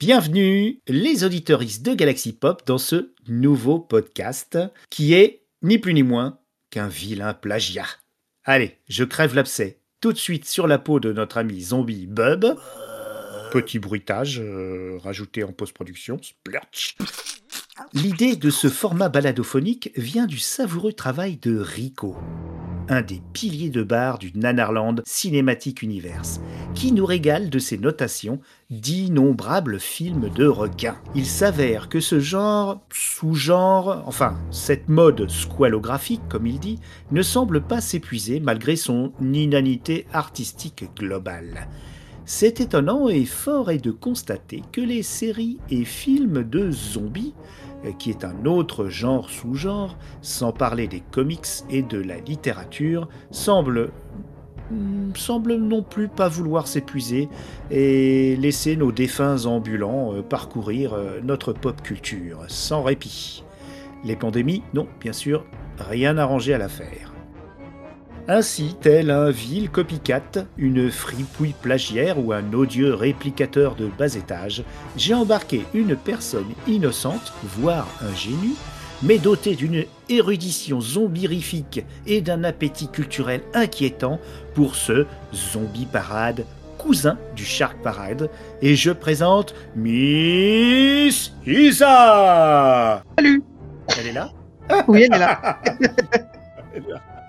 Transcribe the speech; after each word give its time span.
Bienvenue 0.00 0.80
les 0.88 1.24
auditeuristes 1.24 1.84
de 1.84 1.92
Galaxy 1.92 2.32
Pop 2.32 2.62
dans 2.64 2.78
ce 2.78 3.12
nouveau 3.28 3.78
podcast 3.78 4.58
qui 4.88 5.12
est 5.12 5.42
ni 5.60 5.76
plus 5.76 5.92
ni 5.92 6.02
moins 6.02 6.38
qu'un 6.70 6.88
vilain 6.88 7.34
plagiat. 7.34 7.84
Allez, 8.44 8.78
je 8.88 9.04
crève 9.04 9.34
l'abcès 9.34 9.82
tout 10.00 10.14
de 10.14 10.16
suite 10.16 10.46
sur 10.46 10.66
la 10.66 10.78
peau 10.78 11.00
de 11.00 11.12
notre 11.12 11.36
ami 11.36 11.60
zombie 11.60 12.06
Bub. 12.06 12.46
Petit 13.52 13.78
bruitage 13.78 14.40
euh, 14.40 14.96
rajouté 15.02 15.44
en 15.44 15.52
post-production. 15.52 16.18
Splurch. 16.22 16.96
L'idée 17.92 18.36
de 18.36 18.50
ce 18.50 18.68
format 18.68 19.08
baladophonique 19.08 19.92
vient 19.96 20.26
du 20.26 20.38
savoureux 20.38 20.92
travail 20.92 21.36
de 21.36 21.58
Rico, 21.58 22.16
un 22.88 23.02
des 23.02 23.20
piliers 23.32 23.70
de 23.70 23.82
barre 23.82 24.18
du 24.18 24.32
Nanarland 24.34 25.02
Cinematic 25.04 25.82
Universe, 25.82 26.40
qui 26.74 26.92
nous 26.92 27.06
régale 27.06 27.50
de 27.50 27.58
ses 27.58 27.78
notations 27.78 28.40
d'innombrables 28.70 29.80
films 29.80 30.28
de 30.30 30.46
requins. 30.46 30.98
Il 31.14 31.26
s'avère 31.26 31.88
que 31.88 32.00
ce 32.00 32.20
genre, 32.20 32.80
sous-genre, 32.92 34.04
enfin, 34.06 34.38
cette 34.50 34.88
mode 34.88 35.28
squalographique, 35.28 36.22
comme 36.28 36.46
il 36.46 36.60
dit, 36.60 36.78
ne 37.10 37.22
semble 37.22 37.60
pas 37.60 37.80
s'épuiser 37.80 38.40
malgré 38.40 38.76
son 38.76 39.12
inanité 39.20 40.06
artistique 40.12 40.84
globale. 40.96 41.68
C'est 42.32 42.60
étonnant 42.60 43.08
et 43.08 43.24
fort 43.24 43.72
est 43.72 43.84
de 43.84 43.90
constater 43.90 44.62
que 44.70 44.80
les 44.80 45.02
séries 45.02 45.58
et 45.68 45.84
films 45.84 46.44
de 46.44 46.70
zombies 46.70 47.34
qui 47.98 48.10
est 48.10 48.24
un 48.24 48.44
autre 48.44 48.88
genre 48.88 49.30
sous-genre, 49.30 49.96
sans 50.22 50.52
parler 50.52 50.88
des 50.88 51.00
comics 51.00 51.46
et 51.70 51.82
de 51.82 51.98
la 51.98 52.18
littérature, 52.18 53.08
semble 53.30 53.90
hmm, 54.70 55.14
semble 55.14 55.54
non 55.54 55.82
plus 55.82 56.08
pas 56.08 56.28
vouloir 56.28 56.66
s'épuiser 56.66 57.28
et 57.70 58.36
laisser 58.36 58.76
nos 58.76 58.92
défunts 58.92 59.46
ambulants 59.46 60.14
euh, 60.14 60.22
parcourir 60.22 60.94
euh, 60.94 61.20
notre 61.22 61.52
pop 61.52 61.80
culture 61.82 62.40
sans 62.48 62.82
répit. 62.82 63.44
Les 64.04 64.16
pandémies, 64.16 64.62
non, 64.72 64.86
bien 65.00 65.12
sûr, 65.12 65.44
rien 65.78 66.16
arrangé 66.16 66.54
à 66.54 66.58
l'affaire. 66.58 67.09
Ainsi, 68.32 68.76
tel 68.80 69.10
un 69.10 69.28
vil 69.32 69.70
copycat, 69.70 70.46
une 70.56 70.88
fripouille 70.88 71.56
plagiaire 71.60 72.24
ou 72.24 72.32
un 72.32 72.52
odieux 72.52 72.94
réplicateur 72.94 73.74
de 73.74 73.88
bas 73.88 74.14
étage, 74.14 74.62
j'ai 74.96 75.14
embarqué 75.14 75.64
une 75.74 75.96
personne 75.96 76.46
innocente, 76.68 77.32
voire 77.42 77.88
un 78.00 78.14
génie, 78.14 78.54
mais 79.02 79.18
dotée 79.18 79.56
d'une 79.56 79.84
érudition 80.08 80.80
zombirifique 80.80 81.84
et 82.06 82.20
d'un 82.20 82.44
appétit 82.44 82.86
culturel 82.86 83.40
inquiétant 83.52 84.20
pour 84.54 84.76
ce 84.76 85.08
zombie 85.34 85.86
parade 85.86 86.44
cousin 86.78 87.18
du 87.34 87.44
Shark 87.44 87.82
Parade, 87.82 88.30
et 88.62 88.76
je 88.76 88.92
présente 88.92 89.56
Miss 89.74 91.32
Isa. 91.44 93.02
Salut. 93.18 93.42
Elle 93.98 94.06
est 94.06 94.12
là? 94.12 94.30
Oui, 94.86 95.02
elle 95.02 95.14
est 95.14 95.18
là. 95.18 95.60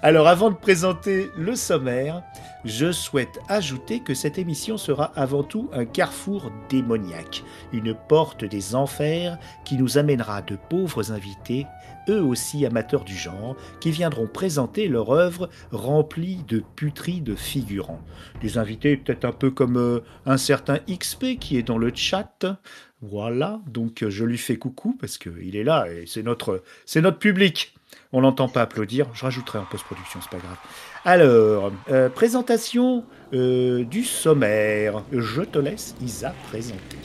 Alors 0.00 0.28
avant 0.28 0.50
de 0.50 0.54
présenter 0.54 1.28
le 1.36 1.56
sommaire, 1.56 2.22
je 2.64 2.92
souhaite 2.92 3.40
ajouter 3.48 3.98
que 3.98 4.14
cette 4.14 4.38
émission 4.38 4.78
sera 4.78 5.06
avant 5.16 5.42
tout 5.42 5.70
un 5.72 5.84
carrefour 5.86 6.52
démoniaque, 6.68 7.42
une 7.72 7.94
porte 7.94 8.44
des 8.44 8.76
enfers 8.76 9.38
qui 9.64 9.76
nous 9.76 9.98
amènera 9.98 10.40
de 10.42 10.56
pauvres 10.70 11.10
invités, 11.10 11.66
eux 12.08 12.22
aussi 12.22 12.64
amateurs 12.64 13.02
du 13.02 13.16
genre, 13.16 13.56
qui 13.80 13.90
viendront 13.90 14.28
présenter 14.28 14.86
leur 14.86 15.10
œuvre 15.10 15.50
remplie 15.72 16.44
de 16.46 16.62
puteries 16.76 17.20
de 17.20 17.34
figurants. 17.34 18.00
Des 18.40 18.56
invités 18.56 18.96
peut-être 18.96 19.24
un 19.24 19.32
peu 19.32 19.50
comme 19.50 19.78
euh, 19.78 20.04
un 20.26 20.36
certain 20.36 20.78
XP 20.88 21.40
qui 21.40 21.56
est 21.56 21.64
dans 21.64 21.78
le 21.78 21.90
chat. 21.92 22.46
Voilà, 23.02 23.60
donc 23.66 24.04
je 24.08 24.24
lui 24.24 24.38
fais 24.38 24.58
coucou 24.58 24.96
parce 25.00 25.18
qu'il 25.18 25.56
est 25.56 25.64
là 25.64 25.86
et 25.90 26.04
c'est 26.06 26.22
notre, 26.22 26.62
c'est 26.86 27.00
notre 27.00 27.18
public. 27.18 27.74
On 28.12 28.20
l'entend 28.20 28.48
pas 28.48 28.62
applaudir. 28.62 29.06
Je 29.12 29.24
rajouterai 29.24 29.58
en 29.58 29.64
post-production, 29.64 30.20
c'est 30.22 30.30
pas 30.30 30.38
grave. 30.38 30.56
Alors, 31.04 31.72
euh, 31.90 32.08
présentation 32.08 33.04
euh, 33.34 33.84
du 33.84 34.02
sommaire. 34.02 35.02
Je 35.12 35.42
te 35.42 35.58
laisse, 35.58 35.94
Isa, 36.00 36.34
présenter. 36.48 36.98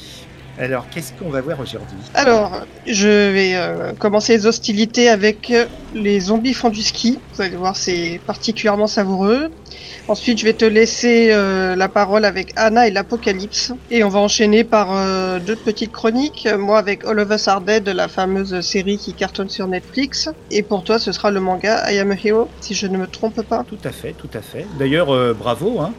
Alors, 0.59 0.85
qu'est-ce 0.89 1.13
qu'on 1.13 1.29
va 1.29 1.41
voir 1.41 1.59
aujourd'hui 1.59 1.97
Alors, 2.13 2.61
je 2.85 3.31
vais 3.31 3.55
euh, 3.55 3.93
commencer 3.93 4.37
les 4.37 4.45
hostilités 4.45 5.09
avec 5.09 5.51
les 5.95 6.19
zombies 6.19 6.53
font 6.53 6.69
du 6.69 6.81
ski. 6.81 7.19
Vous 7.33 7.41
allez 7.41 7.55
voir, 7.55 7.75
c'est 7.75 8.19
particulièrement 8.25 8.87
savoureux. 8.87 9.49
Ensuite, 10.09 10.37
je 10.37 10.43
vais 10.43 10.53
te 10.53 10.65
laisser 10.65 11.29
euh, 11.31 11.77
la 11.77 11.87
parole 11.87 12.25
avec 12.25 12.51
Anna 12.57 12.87
et 12.87 12.91
l'Apocalypse. 12.91 13.71
Et 13.89 14.03
on 14.03 14.09
va 14.09 14.19
enchaîner 14.19 14.65
par 14.65 14.89
euh, 14.91 15.39
deux 15.39 15.55
petites 15.55 15.93
chroniques. 15.93 16.47
Moi 16.59 16.77
avec 16.77 17.05
All 17.05 17.19
of 17.19 17.31
Us 17.31 17.47
Are 17.47 17.61
Dead, 17.61 17.87
la 17.87 18.09
fameuse 18.09 18.59
série 18.59 18.97
qui 18.97 19.13
cartonne 19.13 19.49
sur 19.49 19.65
Netflix. 19.67 20.29
Et 20.51 20.61
pour 20.61 20.83
toi, 20.83 20.99
ce 20.99 21.13
sera 21.13 21.31
le 21.31 21.39
manga 21.39 21.89
I 21.89 21.99
Am 21.99 22.11
a 22.11 22.15
Hero, 22.21 22.49
si 22.59 22.73
je 22.73 22.87
ne 22.87 22.97
me 22.97 23.07
trompe 23.07 23.41
pas. 23.43 23.63
Tout 23.63 23.77
à 23.85 23.91
fait, 23.91 24.11
tout 24.11 24.29
à 24.33 24.41
fait. 24.41 24.65
D'ailleurs, 24.77 25.09
euh, 25.09 25.33
bravo, 25.33 25.79
hein. 25.79 25.93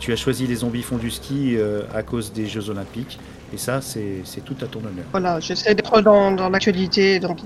tu 0.00 0.14
as 0.14 0.16
choisi 0.16 0.46
les 0.46 0.56
zombies 0.56 0.82
font 0.82 0.96
du 0.96 1.10
ski 1.10 1.58
à 1.94 2.02
cause 2.02 2.32
des 2.32 2.46
Jeux 2.46 2.70
Olympiques. 2.70 3.18
Et 3.56 3.58
ça, 3.58 3.80
c'est 3.80 4.44
tout 4.44 4.56
à 4.60 4.66
ton 4.66 4.80
honneur. 4.80 5.06
Voilà, 5.12 5.40
j'essaie 5.40 5.74
d'être 5.74 6.02
dans, 6.02 6.30
dans 6.30 6.50
l'actualité. 6.50 7.18
Donc... 7.20 7.38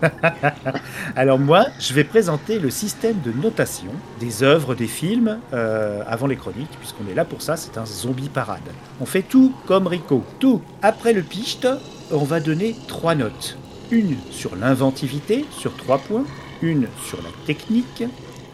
Alors 1.16 1.40
moi, 1.40 1.66
je 1.80 1.92
vais 1.92 2.04
présenter 2.04 2.60
le 2.60 2.70
système 2.70 3.20
de 3.22 3.32
notation 3.32 3.90
des 4.20 4.44
œuvres, 4.44 4.76
des 4.76 4.86
films, 4.86 5.40
euh, 5.52 6.04
avant 6.06 6.28
les 6.28 6.36
chroniques, 6.36 6.70
puisqu'on 6.78 7.10
est 7.10 7.16
là 7.16 7.24
pour 7.24 7.42
ça, 7.42 7.56
c'est 7.56 7.78
un 7.78 7.84
zombie 7.84 8.28
parade. 8.28 8.62
On 9.00 9.06
fait 9.06 9.22
tout 9.22 9.52
comme 9.66 9.88
Rico, 9.88 10.22
tout. 10.38 10.62
Après 10.82 11.12
le 11.12 11.22
picht, 11.22 11.66
on 12.12 12.22
va 12.22 12.38
donner 12.38 12.76
trois 12.86 13.16
notes. 13.16 13.58
Une 13.90 14.14
sur 14.30 14.54
l'inventivité, 14.54 15.46
sur 15.50 15.76
trois 15.76 15.98
points. 15.98 16.26
Une 16.62 16.86
sur 17.04 17.18
la 17.22 17.30
technique, 17.44 18.04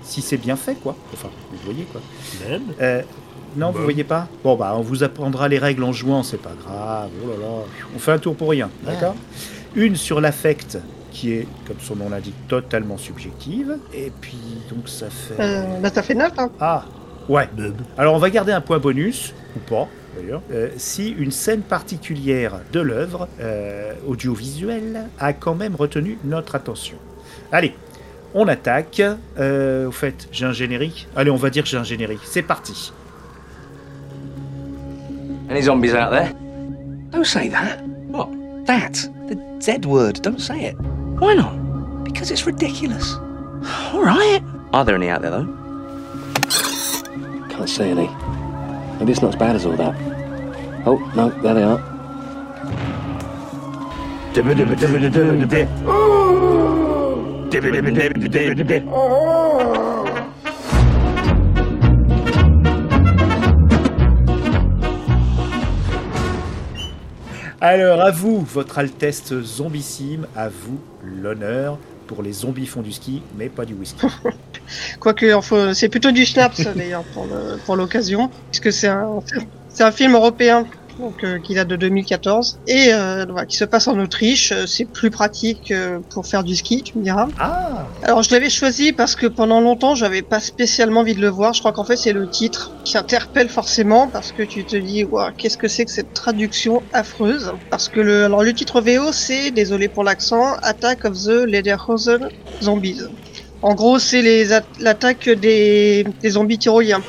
si 0.02 0.22
c'est 0.22 0.38
bien 0.38 0.56
fait, 0.56 0.76
quoi. 0.76 0.96
Enfin, 1.12 1.28
vous 1.50 1.58
voyez, 1.62 1.84
quoi. 1.84 2.00
Même 2.48 2.72
euh, 2.80 3.02
non, 3.56 3.70
vous 3.70 3.82
voyez 3.82 4.04
pas 4.04 4.28
Bon, 4.44 4.56
bah, 4.56 4.74
on 4.76 4.80
vous 4.80 5.02
apprendra 5.02 5.48
les 5.48 5.58
règles 5.58 5.84
en 5.84 5.92
jouant, 5.92 6.22
c'est 6.22 6.40
pas 6.40 6.52
grave. 6.64 7.10
Oh 7.24 7.28
là 7.28 7.36
là. 7.36 7.64
On 7.94 7.98
fait 7.98 8.12
un 8.12 8.18
tour 8.18 8.34
pour 8.34 8.50
rien, 8.50 8.70
d'accord 8.84 9.14
Une 9.74 9.96
sur 9.96 10.20
l'affect, 10.20 10.78
qui 11.10 11.32
est, 11.32 11.46
comme 11.66 11.78
son 11.80 11.96
nom 11.96 12.08
l'indique, 12.08 12.34
totalement 12.48 12.96
subjective. 12.96 13.76
Et 13.92 14.10
puis, 14.20 14.38
donc, 14.70 14.88
ça 14.88 15.10
fait. 15.10 15.34
Euh, 15.40 15.80
bah, 15.80 15.90
ça 15.90 16.02
fait 16.02 16.14
9, 16.14 16.32
hein 16.38 16.50
Ah, 16.60 16.84
ouais. 17.28 17.48
Alors, 17.98 18.14
on 18.14 18.18
va 18.18 18.30
garder 18.30 18.52
un 18.52 18.60
point 18.60 18.78
bonus, 18.78 19.34
ou 19.56 19.60
pas, 19.60 19.88
d'ailleurs, 20.16 20.42
euh, 20.52 20.68
si 20.76 21.10
une 21.10 21.30
scène 21.30 21.62
particulière 21.62 22.60
de 22.72 22.80
l'œuvre 22.80 23.28
euh, 23.40 23.92
audiovisuelle 24.06 25.04
a 25.18 25.32
quand 25.32 25.54
même 25.54 25.74
retenu 25.76 26.18
notre 26.24 26.54
attention. 26.54 26.96
Allez, 27.50 27.74
on 28.34 28.48
attaque. 28.48 29.02
Euh, 29.38 29.88
au 29.88 29.92
fait, 29.92 30.28
j'ai 30.32 30.46
un 30.46 30.52
générique. 30.52 31.08
Allez, 31.16 31.30
on 31.30 31.36
va 31.36 31.50
dire 31.50 31.62
que 31.62 31.68
j'ai 31.68 31.76
un 31.76 31.84
générique. 31.84 32.20
C'est 32.24 32.42
parti. 32.42 32.92
Any 35.48 35.62
zombies 35.62 35.94
out 35.94 36.10
there? 36.10 36.32
Don't 37.10 37.26
say 37.26 37.48
that. 37.48 37.84
What? 37.84 38.30
That. 38.66 38.94
The 39.28 39.60
Z 39.60 39.86
word. 39.86 40.22
Don't 40.22 40.40
say 40.40 40.64
it. 40.64 40.74
Why 40.74 41.34
not? 41.34 42.04
Because 42.04 42.30
it's 42.30 42.46
ridiculous. 42.46 43.14
All 43.92 44.02
right. 44.02 44.40
Are 44.72 44.84
there 44.84 44.96
any 44.96 45.08
out 45.08 45.22
there, 45.22 45.30
though? 45.30 45.46
Can't 47.50 47.68
see 47.68 47.84
any. 47.84 48.08
Maybe 48.98 49.12
it's 49.12 49.22
not 49.22 49.34
as 49.34 49.36
bad 49.36 49.56
as 49.56 49.66
all 49.66 49.76
that. 49.76 49.94
Oh, 50.86 50.98
no, 51.14 51.30
there 51.42 51.54
they 51.54 51.62
are. 51.62 51.92
Alors, 67.64 68.00
à 68.00 68.10
vous, 68.10 68.40
votre 68.40 68.80
Altesse 68.80 69.32
zombissime, 69.40 70.26
à 70.34 70.48
vous 70.48 70.80
l'honneur 71.04 71.78
pour 72.08 72.24
les 72.24 72.32
zombies 72.32 72.66
font 72.66 72.82
du 72.82 72.90
ski, 72.90 73.22
mais 73.38 73.48
pas 73.48 73.64
du 73.64 73.74
whisky. 73.74 74.04
Quoique, 74.98 75.24
c'est 75.72 75.88
plutôt 75.88 76.10
du 76.10 76.24
schnapps 76.24 76.60
d'ailleurs 76.74 77.04
pour 77.64 77.76
l'occasion, 77.76 78.30
puisque 78.50 78.72
c'est 78.72 78.88
un, 78.88 79.20
c'est 79.68 79.84
un 79.84 79.92
film 79.92 80.14
européen 80.14 80.66
donc 81.02 81.24
euh, 81.24 81.38
qui 81.40 81.54
date 81.54 81.66
de 81.68 81.74
2014 81.76 82.60
et 82.68 82.92
euh, 82.94 83.26
voilà, 83.28 83.44
qui 83.44 83.56
se 83.56 83.64
passe 83.64 83.88
en 83.88 83.98
Autriche. 83.98 84.52
Euh, 84.52 84.66
C'est 84.66 84.84
plus 84.84 85.10
pratique 85.10 85.72
pour 86.10 86.26
faire 86.26 86.44
du 86.44 86.54
ski, 86.56 86.82
tu 86.82 86.96
me 86.98 87.02
diras. 87.02 87.26
Ah 87.38 87.86
Alors 88.04 88.22
je 88.22 88.30
l'avais 88.30 88.48
choisi 88.48 88.92
parce 88.92 89.16
que 89.16 89.26
pendant 89.26 89.60
longtemps 89.60 89.94
j'avais 89.96 90.22
pas 90.22 90.38
spécialement 90.40 91.00
envie 91.00 91.14
de 91.14 91.20
le 91.20 91.28
voir. 91.28 91.52
Je 91.54 91.58
crois 91.60 91.72
qu'en 91.72 91.84
fait 91.84 91.96
c'est 91.96 92.12
le 92.12 92.28
titre 92.30 92.72
qui 92.84 92.96
interpelle 92.96 93.48
forcément 93.48 94.06
parce 94.08 94.30
que 94.32 94.42
tu 94.44 94.64
te 94.64 94.76
dis 94.76 95.04
qu'est-ce 95.36 95.58
que 95.58 95.68
c'est 95.68 95.84
que 95.84 95.90
cette 95.90 96.14
traduction 96.14 96.82
affreuse? 96.92 97.52
Parce 97.70 97.88
que 97.88 98.00
le 98.00 98.24
alors 98.26 98.44
le 98.44 98.52
titre 98.54 98.80
VO 98.80 99.12
c'est 99.12 99.50
désolé 99.50 99.88
pour 99.88 100.04
l'accent 100.04 100.54
Attack 100.62 101.04
of 101.04 101.14
the 101.24 101.44
Lederhosen 101.46 102.28
Zombies. 102.62 103.00
En 103.62 103.74
gros 103.74 103.98
c'est 103.98 104.22
les 104.22 104.52
at- 104.52 104.62
l'attaque 104.78 105.28
des, 105.28 106.04
des 106.22 106.30
zombies 106.30 106.58
tyroliens. 106.58 107.02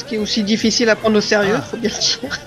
Ce 0.00 0.04
qui 0.06 0.14
est 0.14 0.18
aussi 0.18 0.42
difficile 0.42 0.88
à 0.88 0.96
prendre 0.96 1.18
au 1.18 1.20
sérieux, 1.20 1.56
Ah. 1.58 1.60
faut 1.60 1.76
bien 1.76 1.90
le 1.90 2.00
dire. 2.00 2.38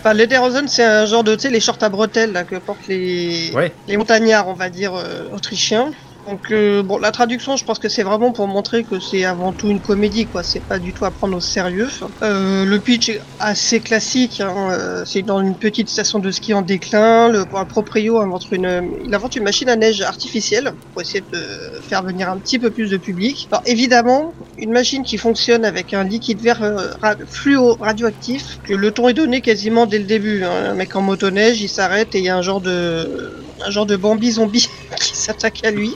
Enfin, 0.00 0.12
Lederhosen, 0.12 0.66
c'est 0.66 0.82
un 0.82 1.06
genre 1.06 1.22
de, 1.22 1.36
tu 1.36 1.42
sais, 1.42 1.50
les 1.50 1.60
shorts 1.60 1.78
à 1.82 1.88
bretelles 1.88 2.32
là, 2.32 2.42
que 2.42 2.56
portent 2.56 2.88
les, 2.88 3.52
Ouais. 3.54 3.72
les 3.86 3.96
montagnards, 3.96 4.48
on 4.48 4.54
va 4.54 4.68
dire, 4.68 4.92
euh, 4.96 5.28
autrichiens. 5.32 5.92
Donc, 6.24 6.52
euh, 6.52 6.84
bon, 6.84 6.98
la 6.98 7.10
traduction, 7.10 7.56
je 7.56 7.64
pense 7.64 7.80
que 7.80 7.88
c'est 7.88 8.04
vraiment 8.04 8.32
pour 8.32 8.46
montrer 8.46 8.84
que 8.84 9.00
c'est 9.00 9.24
avant 9.24 9.52
tout 9.52 9.70
une 9.70 9.80
comédie, 9.80 10.28
quoi. 10.28 10.44
C'est 10.44 10.60
pas 10.64 10.78
du 10.78 10.94
tout 10.94 11.04
à 11.04 11.10
prendre 11.10 11.36
au 11.36 11.40
sérieux. 11.40 11.88
Euh, 12.22 12.64
le 12.64 12.80
pitch 12.80 13.08
est 13.08 13.20
assez 13.40 13.80
classique. 13.80 14.40
Hein. 14.40 14.70
euh, 14.70 15.04
C'est 15.04 15.22
dans 15.22 15.40
une 15.40 15.58
petite 15.58 15.88
station 15.88 16.20
de 16.20 16.30
ski 16.30 16.54
en 16.54 16.62
déclin. 16.62 17.28
Le, 17.28 17.44
un 17.52 17.64
proprio 17.64 18.20
invente 18.20 18.44
une, 18.52 18.92
il 19.04 19.12
invente 19.12 19.34
une 19.34 19.42
machine 19.42 19.68
à 19.68 19.74
neige 19.74 20.00
artificielle 20.00 20.74
pour 20.92 21.02
essayer 21.02 21.26
de 21.32 21.44
faire 21.88 22.04
venir 22.04 22.30
un 22.30 22.38
petit 22.38 22.60
peu 22.60 22.70
plus 22.70 22.90
de 22.90 22.98
public. 22.98 23.48
Alors, 23.50 23.62
évidemment, 23.66 24.36
une 24.56 24.70
machine 24.70 25.02
qui 25.02 25.18
fonctionne 25.18 25.64
avec 25.64 25.92
un 25.92 26.04
liquide 26.04 26.40
vert 26.40 26.62
euh, 26.62 26.92
fluo 27.28 27.74
radioactif, 27.80 28.58
le 28.68 28.92
ton 28.92 29.08
est 29.08 29.14
donné 29.14 29.40
quasiment 29.40 29.86
dès 29.86 29.98
le 29.98 30.04
début. 30.04 30.44
hein. 30.44 30.70
Un 30.70 30.74
mec 30.74 30.94
en 30.94 31.02
motoneige, 31.02 31.60
il 31.60 31.68
s'arrête 31.68 32.14
et 32.14 32.18
il 32.18 32.24
y 32.24 32.28
a 32.28 32.36
un 32.36 32.42
genre 32.42 32.60
de, 32.60 33.44
un 33.66 33.70
genre 33.70 33.86
de 33.86 33.96
Bambi 33.96 34.32
zombie 34.32 34.68
qui 35.00 35.16
s'attaque 35.16 35.64
à 35.64 35.70
lui. 35.70 35.94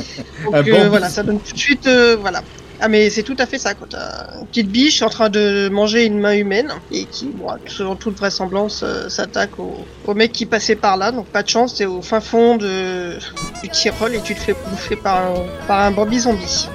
Donc 0.44 0.68
euh, 0.68 0.88
voilà, 0.88 1.08
ça 1.08 1.22
donne 1.22 1.40
tout 1.40 1.52
de 1.52 1.58
suite, 1.58 1.86
euh, 1.86 2.16
voilà. 2.20 2.42
Ah 2.80 2.86
mais 2.86 3.10
c'est 3.10 3.24
tout 3.24 3.34
à 3.40 3.46
fait 3.46 3.58
ça, 3.58 3.74
quand 3.74 3.88
t'as 3.90 4.38
une 4.38 4.46
petite 4.46 4.68
biche 4.68 5.02
en 5.02 5.08
train 5.08 5.28
de 5.28 5.68
manger 5.68 6.04
une 6.04 6.20
main 6.20 6.34
humaine 6.34 6.70
et 6.92 7.06
qui, 7.06 7.26
bon, 7.26 7.48
selon 7.66 7.96
toute 7.96 8.16
vraisemblance, 8.16 8.82
euh, 8.84 9.08
s'attaque 9.08 9.58
au, 9.58 9.84
au 10.06 10.14
mec 10.14 10.30
qui 10.30 10.46
passait 10.46 10.76
par 10.76 10.96
là. 10.96 11.10
Donc 11.10 11.26
pas 11.26 11.42
de 11.42 11.48
chance, 11.48 11.74
c'est 11.76 11.86
au 11.86 12.02
fin 12.02 12.20
fond 12.20 12.56
de, 12.56 13.18
du 13.62 13.68
Tyrol 13.68 14.14
et 14.14 14.20
tu 14.20 14.34
te 14.36 14.40
fais 14.40 14.54
bouffer 14.70 14.94
par 14.94 15.16
un, 15.16 15.34
par 15.66 15.80
un 15.80 15.90
Bambi 15.90 16.20
zombie. 16.20 16.68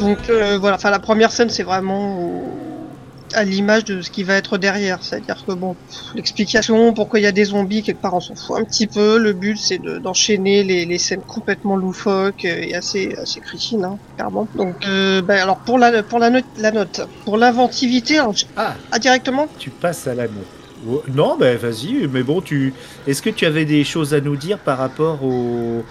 Donc 0.00 0.18
voilà, 0.58 0.74
enfin 0.74 0.90
la 0.90 0.98
première 0.98 1.30
scène 1.30 1.48
c'est 1.50 1.62
vraiment 1.62 2.42
à 3.34 3.44
l'image 3.44 3.84
de 3.84 4.00
ce 4.02 4.10
qui 4.10 4.22
va 4.22 4.34
être 4.36 4.58
derrière, 4.58 5.02
c'est-à-dire 5.02 5.42
que 5.46 5.52
bon, 5.54 5.76
l'explication 6.14 6.92
pourquoi 6.94 7.18
il 7.20 7.22
y 7.22 7.26
a 7.26 7.32
des 7.32 7.44
zombies 7.44 7.82
quelque 7.82 8.00
part 8.00 8.14
on 8.14 8.20
s'en 8.20 8.34
fout 8.34 8.56
un 8.58 8.64
petit 8.64 8.86
peu. 8.86 9.18
Le 9.18 9.32
but 9.32 9.56
c'est 9.56 9.78
de- 9.78 9.98
d'enchaîner 9.98 10.64
les, 10.64 10.86
les 10.86 10.98
scènes 10.98 11.22
complètement 11.26 11.76
loufoques 11.76 12.44
et 12.44 12.74
assez 12.74 13.14
assez 13.20 13.40
crétines, 13.40 13.84
hein, 13.84 13.98
clairement. 14.16 14.48
Donc 14.54 14.76
euh, 14.86 15.22
bah, 15.22 15.42
alors 15.42 15.60
pour 15.64 15.78
la 15.78 16.02
pour 16.02 16.18
la 16.18 16.30
note 16.30 16.44
la 16.56 16.70
note 16.70 17.00
pour 17.24 17.36
l'inventivité, 17.36 18.18
Ah, 18.56 18.74
ah 18.90 18.98
directement? 18.98 19.46
tu 19.58 19.70
passes 19.70 20.06
à 20.06 20.14
la 20.14 20.28
note. 20.28 20.46
Oh, 20.86 21.02
Non, 21.08 21.36
ben 21.38 21.56
vas-y, 21.56 22.06
mais 22.08 22.22
bon, 22.22 22.40
tu. 22.42 22.74
Est-ce 23.06 23.22
que 23.22 23.30
tu 23.30 23.46
avais 23.46 23.64
des 23.64 23.84
choses 23.84 24.12
à 24.12 24.20
nous 24.20 24.36
dire 24.36 24.58
par 24.58 24.78
rapport 24.78 25.22
au, 25.24 25.84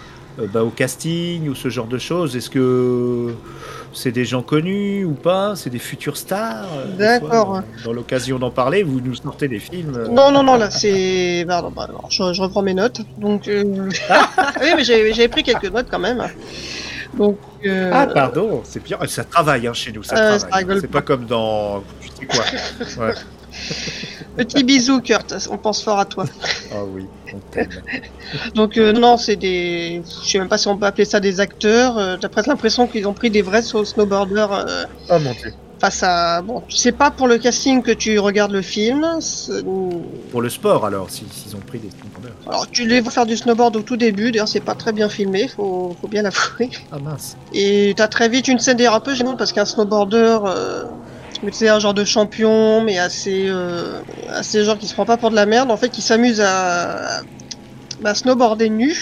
bah, 0.54 0.64
au 0.64 0.70
casting 0.70 1.48
ou 1.50 1.56
ce 1.56 1.70
genre 1.70 1.86
de 1.88 1.98
choses 1.98 2.36
Est-ce 2.36 2.50
que 2.50 3.34
c'est 3.94 4.12
des 4.12 4.26
gens 4.26 4.42
connus 4.42 5.06
ou 5.06 5.14
pas? 5.14 5.56
C'est 5.56 5.70
des 5.70 5.80
futures 5.80 6.18
stars? 6.18 6.66
Euh, 6.76 6.98
D'accord. 6.98 7.62
Dans, 7.84 7.86
dans 7.86 7.94
l'occasion 7.94 8.40
d'en 8.40 8.50
parler, 8.50 8.82
vous 8.84 9.00
nous 9.02 9.16
sortez 9.16 9.48
des 9.48 9.60
films. 9.60 9.96
euh, 9.96 10.08
Non, 10.08 10.32
non, 10.32 10.42
non, 10.44 10.56
là, 10.58 10.70
c'est. 10.72 11.46
Pardon, 11.48 11.72
bah, 11.76 11.86
alors, 11.88 12.08
je, 12.10 12.34
je 12.34 12.42
reprends 12.42 12.64
mes 12.64 12.74
notes. 12.74 13.02
Donc. 13.20 13.48
Euh... 13.48 13.64
oui, 14.62 14.70
mais 14.76 14.84
j'avais 14.84 15.28
pris 15.28 15.44
quelques 15.44 15.72
notes 15.72 15.88
quand 15.92 16.00
même. 16.00 16.24
Donc. 17.18 17.38
Euh... 17.66 17.92
Ah, 17.94 18.08
pardon, 18.08 18.62
c'est 18.64 18.84
bien. 18.84 18.98
Ça 19.08 19.24
travaille 19.24 19.68
hein, 19.68 19.74
chez 19.74 19.92
nous, 19.92 20.02
ça 20.04 20.16
Euh, 20.18 20.38
travaille. 20.40 20.64
rigole 20.64 20.82
c'est 20.82 20.88
pas 20.88 21.02
comme 21.04 21.26
dans. 21.26 21.84
Tu 22.02 22.10
sais 22.20 22.26
quoi 22.26 23.06
Ouais. 23.06 23.14
Petit 24.36 24.64
bisou, 24.64 25.00
Kurt. 25.02 25.34
On 25.52 25.58
pense 25.58 25.84
fort 25.84 26.00
à 26.00 26.06
toi. 26.06 26.26
Ah 26.72 26.84
oui, 26.88 27.06
on 27.34 27.38
t'aime. 27.52 27.70
Donc, 28.56 28.78
euh, 28.78 28.92
non, 28.92 29.18
c'est 29.18 29.36
des. 29.36 30.02
Je 30.24 30.30
sais 30.30 30.40
même 30.40 30.48
pas 30.50 30.58
si 30.58 30.68
on 30.68 30.78
peut 30.78 30.86
appeler 30.88 31.06
ça 31.06 31.20
des 31.20 31.40
acteurs. 31.40 31.98
Euh, 31.98 32.18
T'as 32.20 32.30
presque 32.30 32.48
l'impression 32.48 32.88
qu'ils 32.88 33.08
ont 33.08 33.14
pris 33.14 33.30
des 33.30 33.42
vrais 33.44 33.62
snowboarders 33.62 34.52
euh, 34.54 34.84
Oh 35.12 35.20
mon 35.20 35.32
dieu. 35.34 35.54
face 35.80 36.02
à. 36.02 36.42
Bon, 36.42 36.64
c'est 36.70 36.92
pas 36.94 37.12
pour 37.12 37.28
le 37.28 37.38
casting 37.38 37.84
que 37.84 37.92
tu 37.92 38.18
regardes 38.18 38.52
le 38.54 38.62
film. 38.64 39.06
Pour 40.32 40.42
le 40.42 40.50
sport 40.50 40.86
alors, 40.86 41.10
si- 41.12 41.26
s'ils 41.32 41.56
ont 41.56 41.60
pris 41.60 41.78
des 41.80 41.90
snowboarders. 41.92 42.34
Alors, 42.48 42.68
tu 42.72 42.88
les 42.88 43.02
vois 43.02 43.12
faire 43.12 43.26
du 43.28 43.38
snowboard 43.38 43.76
au 43.76 43.82
tout 43.82 43.98
début. 43.98 44.32
D'ailleurs, 44.32 44.48
c'est 44.48 44.60
pas 44.62 44.76
très 44.76 44.94
bien 44.94 45.10
filmé, 45.10 45.48
faut, 45.48 45.96
faut 46.02 46.08
bien 46.08 46.24
l'avouer. 46.24 46.72
Ah 46.92 46.98
mince. 46.98 47.38
Et 47.54 47.94
t'as 47.96 48.08
très 48.08 48.30
vite 48.30 48.48
une 48.48 48.58
scène 48.60 48.82
un 48.82 49.00
peu 49.00 49.14
gênante 49.14 49.38
parce 49.38 49.54
qu'un 49.54 49.66
snowboarder, 49.66 50.40
mais 51.44 51.52
c'est 51.52 51.70
un 51.70 51.80
genre 51.80 51.94
de 51.94 52.06
champion, 52.06 52.82
mais 52.84 52.98
assez, 52.98 53.46
euh, 53.48 54.02
assez 54.30 54.64
genre 54.64 54.78
qui 54.78 54.88
se 54.88 54.94
prend 54.94 55.06
pas 55.06 55.18
pour 55.18 55.30
de 55.30 55.36
la 55.36 55.46
merde, 55.46 55.72
en 55.72 55.78
fait, 55.78 55.90
qui 55.90 56.02
s'amuse 56.02 56.42
à, 56.42 57.22
snowboarder 58.14 58.70
nu. 58.70 58.96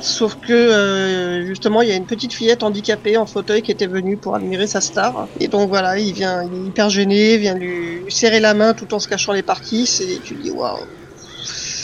Sauf 0.00 0.36
que 0.36 0.52
euh, 0.52 1.46
justement, 1.46 1.80
il 1.80 1.88
y 1.88 1.92
a 1.92 1.94
une 1.94 2.06
petite 2.06 2.32
fillette 2.32 2.64
handicapée 2.64 3.16
en 3.16 3.24
fauteuil 3.24 3.62
qui 3.62 3.70
était 3.70 3.86
venue 3.86 4.16
pour 4.16 4.34
admirer 4.34 4.66
sa 4.66 4.80
star. 4.80 5.28
Et 5.38 5.46
donc 5.46 5.68
voilà, 5.68 5.96
il 5.96 6.12
vient, 6.12 6.42
il 6.42 6.52
est 6.52 6.66
hyper 6.66 6.90
gêné, 6.90 7.36
vient 7.36 7.54
lui 7.54 8.02
serrer 8.08 8.40
la 8.40 8.52
main 8.52 8.74
tout 8.74 8.92
en 8.94 8.98
se 8.98 9.06
cachant 9.06 9.32
les 9.32 9.42
parties. 9.44 9.88
Et 10.00 10.18
tu 10.18 10.34
dis 10.34 10.50
waouh. 10.50 10.80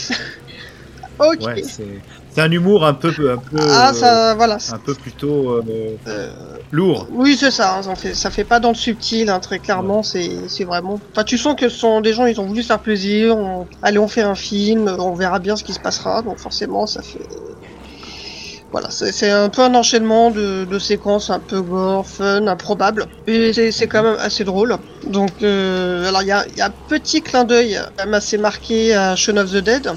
ok. 1.19 1.63
C'est 2.39 2.45
un 2.45 2.51
humour 2.51 2.85
un 2.85 2.93
peu, 2.93 3.09
un 3.09 3.37
peu, 3.37 3.57
ah 3.59 3.91
euh, 3.91 4.33
voilà. 4.35 4.57
un 4.71 4.79
peu 4.79 4.95
plutôt 4.95 5.57
euh, 5.57 5.97
Euh, 6.07 6.29
lourd. 6.71 7.07
Oui, 7.11 7.35
c'est 7.37 7.51
ça. 7.51 7.77
hein, 7.77 7.83
ça, 7.83 7.95
fait, 7.95 8.13
ça 8.13 8.31
fait 8.31 8.45
pas 8.45 8.59
dans 8.61 8.69
le 8.69 8.75
subtil, 8.75 9.29
hein, 9.29 9.39
très 9.39 9.59
clairement. 9.59 10.03
C'est, 10.03 10.47
c'est 10.47 10.63
vraiment. 10.63 11.01
Enfin, 11.13 11.25
tu 11.25 11.37
sens 11.37 11.55
que 11.55 11.67
ce 11.67 11.77
sont 11.77 11.99
des 11.99 12.13
gens, 12.13 12.25
ils 12.25 12.39
ont 12.39 12.45
voulu 12.45 12.61
se 12.61 12.67
faire 12.67 12.81
plaisir. 12.81 13.35
on- 13.37 13.67
Allez, 13.81 13.99
on 13.99 14.07
fait 14.07 14.21
un 14.21 14.35
film, 14.35 14.87
on 14.99 15.15
verra 15.15 15.39
bien 15.39 15.55
ce 15.57 15.63
qui 15.65 15.73
se 15.73 15.79
passera. 15.81 16.21
Donc 16.21 16.39
forcément, 16.39 16.87
ça 16.87 17.01
fait. 17.01 17.27
Voilà, 18.71 18.89
c'est, 18.91 19.31
un 19.31 19.49
peu 19.49 19.63
un 19.63 19.73
enchaînement 19.73 20.29
de, 20.29 20.63
de 20.65 20.79
séquences 20.79 21.31
un 21.31 21.39
peu 21.39 21.61
gore, 21.61 22.07
fun, 22.07 22.45
improbable. 22.45 23.07
Et 23.25 23.51
c'est, 23.51 23.87
quand 23.87 24.03
même 24.03 24.17
assez 24.19 24.43
drôle. 24.43 24.77
Donc, 25.07 25.41
alors 25.41 26.21
il 26.21 26.27
y 26.27 26.31
a, 26.31 26.45
il 26.47 26.55
y 26.55 26.61
a 26.61 26.67
un 26.67 26.73
petit 26.87 27.23
clin 27.23 27.45
d'œil, 27.45 27.79
assez 27.97 28.37
marqué 28.37 28.93
à 28.93 29.15
Shaun 29.15 29.37
of 29.37 29.51
the 29.51 29.57
Dead 29.57 29.91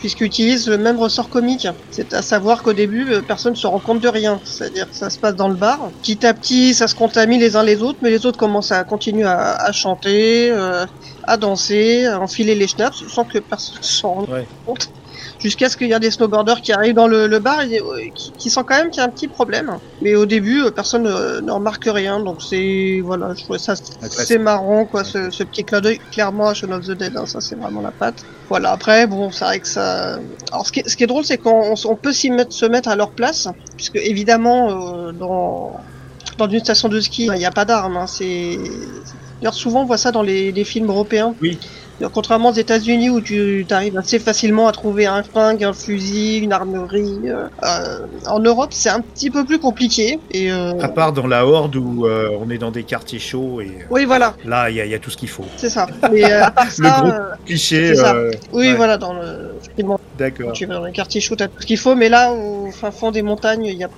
puisqu'il 0.00 0.24
utilise 0.26 0.68
le 0.68 0.78
même 0.78 0.98
ressort 0.98 1.30
comique. 1.30 1.68
C'est 1.90 2.12
à 2.14 2.22
savoir 2.22 2.64
qu'au 2.64 2.72
début, 2.72 3.12
euh, 3.12 3.22
personne 3.22 3.52
ne 3.52 3.58
se 3.58 3.68
rend 3.68 3.80
compte 3.80 4.02
de 4.02 4.08
rien. 4.08 4.40
C'est-à-dire 4.44 4.88
que 4.90 4.96
ça 4.96 5.10
se 5.10 5.20
passe 5.20 5.36
dans 5.36 5.48
le 5.48 5.56
bar. 5.56 5.92
Petit 6.02 6.26
à 6.26 6.34
petit, 6.34 6.74
ça 6.74 6.88
se 6.88 6.96
contamine 6.96 7.40
les 7.40 7.56
uns 7.56 7.62
les 7.62 7.82
autres, 7.82 8.00
mais 8.02 8.10
les 8.10 8.26
autres 8.26 8.38
commencent 8.38 8.72
à 8.72 8.84
continuer 8.84 9.24
à, 9.26 9.54
à 9.56 9.72
chanter, 9.72 10.50
euh, 10.50 10.86
à 11.24 11.36
danser, 11.36 12.06
à 12.06 12.20
enfiler 12.20 12.56
les 12.56 12.66
schnapps, 12.68 13.04
sans 13.08 13.24
que 13.24 13.38
personne 13.38 13.78
ne 13.82 13.86
s'en 13.86 14.14
rende 14.14 14.26
Ouais. 14.26 14.50
compte. 14.64 14.88
Jusqu'à 15.40 15.68
ce 15.70 15.76
qu'il 15.76 15.88
y 15.88 15.94
a 15.94 15.98
des 15.98 16.10
snowboarders 16.10 16.60
qui 16.60 16.72
arrivent 16.72 16.94
dans 16.94 17.06
le, 17.06 17.26
le 17.26 17.38
bar 17.38 17.62
et 17.62 17.80
euh, 17.80 18.08
qui, 18.14 18.30
qui 18.32 18.50
sentent 18.50 18.66
quand 18.66 18.76
même 18.76 18.90
qu'il 18.90 19.00
y 19.00 19.04
a 19.04 19.06
un 19.06 19.10
petit 19.10 19.26
problème. 19.28 19.72
Mais 20.02 20.14
au 20.14 20.26
début, 20.26 20.62
euh, 20.62 20.70
personne 20.70 21.04
ne, 21.04 21.40
ne 21.40 21.50
remarque 21.50 21.86
rien. 21.86 22.20
Donc 22.20 22.42
c'est 22.42 23.00
voilà, 23.02 23.34
je 23.34 23.42
trouvais 23.44 23.58
ça 23.58 23.74
c'est 24.08 24.38
marrant 24.38 24.84
quoi, 24.84 25.02
ce, 25.02 25.30
ce 25.30 25.42
petit 25.42 25.64
clin 25.64 25.80
d'œil 25.80 25.98
clairement 26.12 26.48
à 26.48 26.54
Shaun 26.54 26.72
of 26.72 26.86
the 26.86 26.92
Dead. 26.92 27.16
hein, 27.16 27.24
ça 27.26 27.40
c'est 27.40 27.56
vraiment 27.56 27.80
la 27.80 27.90
patte. 27.90 28.24
Voilà. 28.48 28.72
Après, 28.72 29.06
bon, 29.06 29.30
c'est 29.30 29.44
vrai 29.44 29.60
que 29.60 29.68
ça. 29.68 30.18
Alors 30.52 30.66
ce 30.66 30.72
qui 30.72 30.80
est, 30.80 30.88
ce 30.88 30.96
qui 30.96 31.04
est 31.04 31.06
drôle, 31.06 31.24
c'est 31.24 31.38
qu'on 31.38 31.74
on 31.84 31.96
peut 31.96 32.12
s'y 32.12 32.30
mettre, 32.30 32.52
se 32.52 32.66
mettre 32.66 32.88
à 32.88 32.96
leur 32.96 33.10
place, 33.12 33.48
puisque 33.76 33.96
évidemment 33.96 35.06
euh, 35.08 35.12
dans 35.12 35.72
dans 36.38 36.48
une 36.48 36.60
station 36.60 36.88
de 36.88 37.00
ski, 37.00 37.26
il 37.32 37.38
n'y 37.38 37.46
a 37.46 37.50
pas 37.50 37.64
d'armes. 37.64 37.96
Hein, 37.96 38.06
c'est 38.06 38.58
D'ailleurs, 39.40 39.54
souvent 39.54 39.82
on 39.82 39.84
voit 39.86 39.96
ça 39.96 40.10
dans 40.12 40.22
les, 40.22 40.52
les 40.52 40.64
films 40.64 40.88
européens. 40.90 41.34
Oui. 41.40 41.58
Contrairement 42.08 42.50
aux 42.50 42.54
États-Unis 42.54 43.10
où 43.10 43.20
tu 43.20 43.66
arrives 43.70 43.96
assez 43.98 44.18
facilement 44.18 44.68
à 44.68 44.72
trouver 44.72 45.06
un 45.06 45.22
flingue, 45.22 45.62
un 45.64 45.72
fusil, 45.72 46.38
une 46.38 46.52
armerie, 46.52 47.18
euh, 47.26 47.46
euh, 47.62 47.98
en 48.26 48.38
Europe 48.40 48.70
c'est 48.72 48.88
un 48.88 49.00
petit 49.00 49.30
peu 49.30 49.44
plus 49.44 49.58
compliqué. 49.58 50.18
Et 50.30 50.50
euh, 50.50 50.72
À 50.80 50.88
part 50.88 51.12
dans 51.12 51.26
la 51.26 51.46
horde 51.46 51.76
où 51.76 52.06
euh, 52.06 52.28
on 52.40 52.48
est 52.50 52.58
dans 52.58 52.70
des 52.70 52.84
quartiers 52.84 53.18
chauds 53.18 53.60
et 53.60 53.70
oui, 53.90 54.04
voilà, 54.04 54.34
là 54.44 54.70
il 54.70 54.76
y, 54.76 54.80
a- 54.80 54.86
il 54.86 54.90
y 54.90 54.94
a 54.94 54.98
tout 54.98 55.10
ce 55.10 55.16
qu'il 55.16 55.28
faut. 55.28 55.44
c'est 55.56 55.70
ça. 55.70 55.86
Mais 56.10 56.24
à 56.32 56.50
part 56.50 56.64
Le 56.66 56.70
ça, 56.84 57.00
groupe. 57.00 57.12
euh, 57.14 57.34
Cliché. 57.46 57.94
Ça. 57.94 58.14
oui, 58.52 58.68
ouais, 58.68 58.74
voilà, 58.74 58.96
dans 58.96 59.12
le 59.12 59.54
D'accord. 60.18 60.52
tu 60.52 60.66
vas 60.66 60.74
dans 60.74 60.84
les 60.84 60.92
quartiers 60.92 61.20
chauds, 61.20 61.36
t'as 61.36 61.48
tout 61.48 61.60
ce 61.60 61.66
qu'il 61.66 61.78
faut, 61.78 61.94
mais 61.94 62.08
là, 62.08 62.32
au 62.32 62.70
fin 62.70 62.90
fond 62.90 63.10
des 63.10 63.22
montagnes, 63.22 63.64
il 63.64 63.76
y 63.76 63.84
a, 63.84 63.88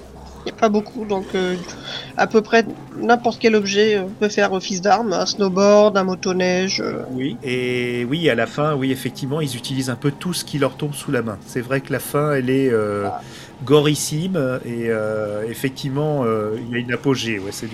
il 0.45 0.49
y 0.49 0.53
a 0.53 0.57
pas 0.59 0.69
beaucoup, 0.69 1.05
donc 1.05 1.27
euh, 1.35 1.55
à 2.17 2.27
peu 2.27 2.41
près 2.43 2.65
n'importe 2.97 3.39
quel 3.41 3.55
objet 3.55 3.97
euh, 3.97 4.03
peut 4.21 4.29
faire 4.29 4.53
office 4.53 4.81
d'arme, 4.81 5.13
un 5.13 5.27
snowboard, 5.27 5.97
un 5.97 6.05
motoneige. 6.05 6.81
euh, 6.81 7.03
Oui. 7.13 7.37
Et 7.45 8.05
oui, 8.09 8.29
à 8.29 8.35
la 8.35 8.47
fin, 8.47 8.75
oui, 8.75 8.91
effectivement, 8.91 9.41
ils 9.41 9.57
utilisent 9.57 9.91
un 9.91 9.97
peu 9.97 10.11
tout 10.11 10.33
ce 10.33 10.45
qui 10.45 10.59
leur 10.59 10.77
tombe 10.77 10.95
sous 10.95 11.13
la 11.13 11.23
main. 11.23 11.39
C'est 11.47 11.61
vrai 11.61 11.81
que 11.81 11.93
la 11.93 12.01
fin, 12.01 12.33
elle 12.33 12.51
est 12.51 12.71
gorissime 13.65 14.61
et 14.65 14.87
euh, 14.89 15.43
effectivement, 15.49 16.25
euh, 16.25 16.57
il 16.59 16.71
y 16.73 16.77
a 16.77 16.79
une 16.79 16.93
apogée. 16.93 17.39
Ouais, 17.39 17.51
c'est 17.53 17.69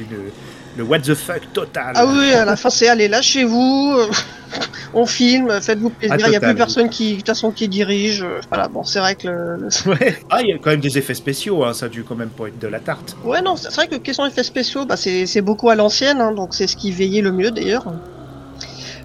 le 0.76 0.84
what 0.84 1.00
the 1.00 1.14
fuck 1.14 1.42
total. 1.52 1.92
Ah 1.96 2.06
oui, 2.06 2.32
à 2.32 2.44
la 2.44 2.54
fin, 2.56 2.70
c'est 2.70 2.88
allez, 2.88 3.08
lâchez-vous, 3.08 3.96
euh, 3.98 4.06
on 4.94 5.06
filme, 5.06 5.60
faites-vous 5.60 5.90
plaisir, 5.90 6.16
Ah, 6.20 6.22
il 6.26 6.30
n'y 6.30 6.36
a 6.36 6.40
plus 6.40 6.54
personne 6.54 6.88
qui, 6.88 7.12
de 7.12 7.16
toute 7.16 7.26
façon, 7.26 7.50
qui 7.50 7.68
dirige. 7.68 8.24
Voilà, 8.48 8.68
bon, 8.68 8.84
c'est 8.84 9.00
vrai 9.00 9.16
que 9.16 9.26
le, 9.28 9.56
le- 9.56 9.68
Ouais. 9.90 10.16
Ah, 10.30 10.40
il 10.42 10.50
y 10.50 10.52
a 10.52 10.58
quand 10.58 10.70
même 10.70 10.80
des 10.80 10.96
effets 10.96 11.14
spéciaux. 11.14 11.64
Hein, 11.64 11.74
ça 11.74 11.86
a 11.86 11.88
dû 11.88 12.04
quand 12.04 12.14
même 12.14 12.28
pas 12.28 12.46
être 12.46 12.58
de 12.60 12.68
la 12.68 12.78
tarte. 12.78 13.16
Ouais, 13.24 13.42
non, 13.42 13.56
c'est 13.56 13.74
vrai 13.74 13.88
que 13.88 13.96
question 13.96 14.24
effets 14.26 14.44
spéciaux, 14.44 14.84
bah, 14.86 14.96
c'est 14.96 15.40
beaucoup 15.42 15.68
à 15.68 15.74
l'ancienne, 15.74 16.20
hein, 16.20 16.32
donc 16.32 16.54
c'est 16.54 16.66
ce 16.68 16.76
qui 16.76 16.92
veillait 16.92 17.22
le 17.22 17.32
mieux 17.32 17.50
d'ailleurs. 17.50 17.86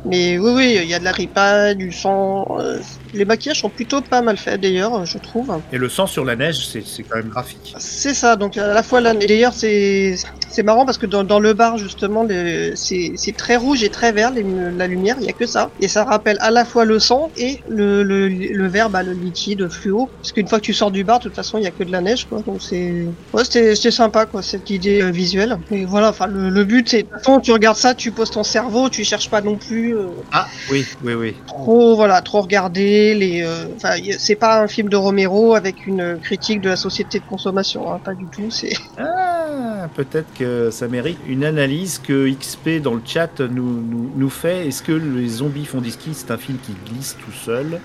Mais 0.05 0.37
oui, 0.37 0.51
oui, 0.53 0.79
il 0.83 0.87
y 0.89 0.93
a 0.93 0.99
de 0.99 1.05
la 1.05 1.11
ripaille, 1.13 1.75
du 1.75 1.91
sang. 1.91 2.57
euh, 2.59 2.79
les 3.13 3.25
maquillages 3.25 3.59
sont 3.59 3.69
plutôt 3.69 4.01
pas 4.01 4.21
mal 4.21 4.37
faits 4.37 4.61
d'ailleurs, 4.61 5.05
je 5.05 5.17
trouve. 5.17 5.47
Et 5.71 5.77
le 5.77 5.89
sang 5.89 6.07
sur 6.07 6.25
la 6.25 6.35
neige, 6.35 6.67
c'est 6.67 6.83
c'est 6.85 7.03
quand 7.03 7.17
même 7.17 7.29
graphique. 7.29 7.73
C'est 7.77 8.13
ça, 8.13 8.35
donc 8.35 8.57
à 8.57 8.67
la 8.67 8.83
fois 8.83 9.01
là, 9.01 9.13
et 9.19 9.25
d'ailleurs 9.27 9.53
c'est 9.53 10.15
C'est 10.49 10.61
marrant 10.63 10.85
parce 10.85 10.99
que 10.99 11.07
dans, 11.07 11.23
dans 11.23 11.39
le 11.39 11.53
bar, 11.53 11.77
justement, 11.77 12.27
c'est 12.75 13.13
c'est 13.15 13.35
très 13.35 13.55
rouge 13.55 13.83
et 13.83 13.89
très 13.89 14.11
vert, 14.11 14.31
les- 14.31 14.43
la 14.75 14.87
lumière, 14.87 15.15
il 15.19 15.25
y 15.25 15.29
a 15.29 15.33
que 15.33 15.47
ça. 15.47 15.71
Et 15.79 15.87
ça 15.87 16.03
rappelle 16.03 16.37
à 16.41 16.51
la 16.51 16.63
fois 16.65 16.85
le 16.85 16.99
sang 16.99 17.31
et 17.35 17.57
le, 17.67 18.03
le, 18.03 18.27
le 18.29 18.67
vert, 18.67 18.89
bah, 18.91 19.01
le 19.03 19.13
liquide 19.13 19.67
fluo. 19.69 20.11
Parce 20.21 20.31
qu'une 20.31 20.47
fois 20.47 20.59
que 20.59 20.65
tu 20.65 20.73
sors 20.73 20.91
du 20.91 21.03
bar, 21.03 21.17
de 21.19 21.23
toute 21.23 21.35
façon, 21.35 21.57
il 21.57 21.63
y 21.63 21.67
a 21.67 21.71
que 21.71 21.83
de 21.83 21.91
la 21.91 22.01
neige, 22.01 22.25
quoi. 22.25 22.39
Donc 22.45 22.61
c'est 22.61 23.05
ouais, 23.33 23.43
c'était 23.43 23.91
sympa, 23.91 24.25
quoi, 24.27 24.41
cette 24.43 24.69
idée 24.69 25.01
euh, 25.01 25.09
visuelle. 25.11 25.55
Et 25.71 25.85
voilà, 25.85 26.09
enfin, 26.09 26.27
le, 26.27 26.49
le 26.49 26.63
but, 26.65 26.87
c'est, 26.87 26.97
de 27.03 27.07
toute 27.07 27.17
façon, 27.23 27.39
tu 27.39 27.51
regardes 27.51 27.77
ça, 27.77 27.95
tu 27.95 28.11
poses 28.11 28.29
ton 28.29 28.43
cerveau, 28.43 28.89
tu 28.89 29.03
cherches 29.03 29.29
pas 29.31 29.41
non 29.41 29.57
plus 29.57 29.97
euh, 29.97 30.07
Ah, 30.31 30.45
oui, 30.71 30.85
oui, 31.03 31.13
oui. 31.15 31.35
trop, 31.47 31.95
voilà, 31.95 32.21
trop 32.21 32.41
regarder 32.41 33.02
les. 33.13 33.41
euh, 33.43 33.65
Enfin, 33.75 33.95
c'est 34.17 34.35
pas 34.35 34.61
un 34.63 34.67
film 34.67 34.87
de 34.89 34.95
Romero 34.95 35.55
avec 35.55 35.85
une 35.87 36.17
critique 36.21 36.61
de 36.61 36.69
la 36.69 36.75
société 36.75 37.19
de 37.19 37.25
consommation, 37.25 37.91
hein, 37.91 37.99
pas 38.03 38.13
du 38.13 38.25
tout. 38.25 38.49
C'est 38.49 38.73
Ah, 38.97 39.89
peut-être 39.95 40.33
que 40.39 40.69
ça 40.71 40.87
mérite 40.87 41.17
une 41.27 41.43
analyse 41.43 41.99
que 41.99 42.29
XP 42.31 42.81
dans 42.81 42.93
le 42.93 43.01
chat 43.05 43.39
nous, 43.41 43.81
nous, 43.81 44.11
nous 44.15 44.29
fait. 44.29 44.67
Est-ce 44.67 44.81
que 44.81 44.93
Les 44.93 45.27
zombies 45.27 45.65
font 45.65 45.81
des 45.81 45.91
skis, 45.91 46.13
c'est 46.13 46.31
un 46.31 46.37
film 46.37 46.57
qui 46.65 46.73
glisse 46.89 47.17
tout 47.23 47.33
seul 47.33 47.79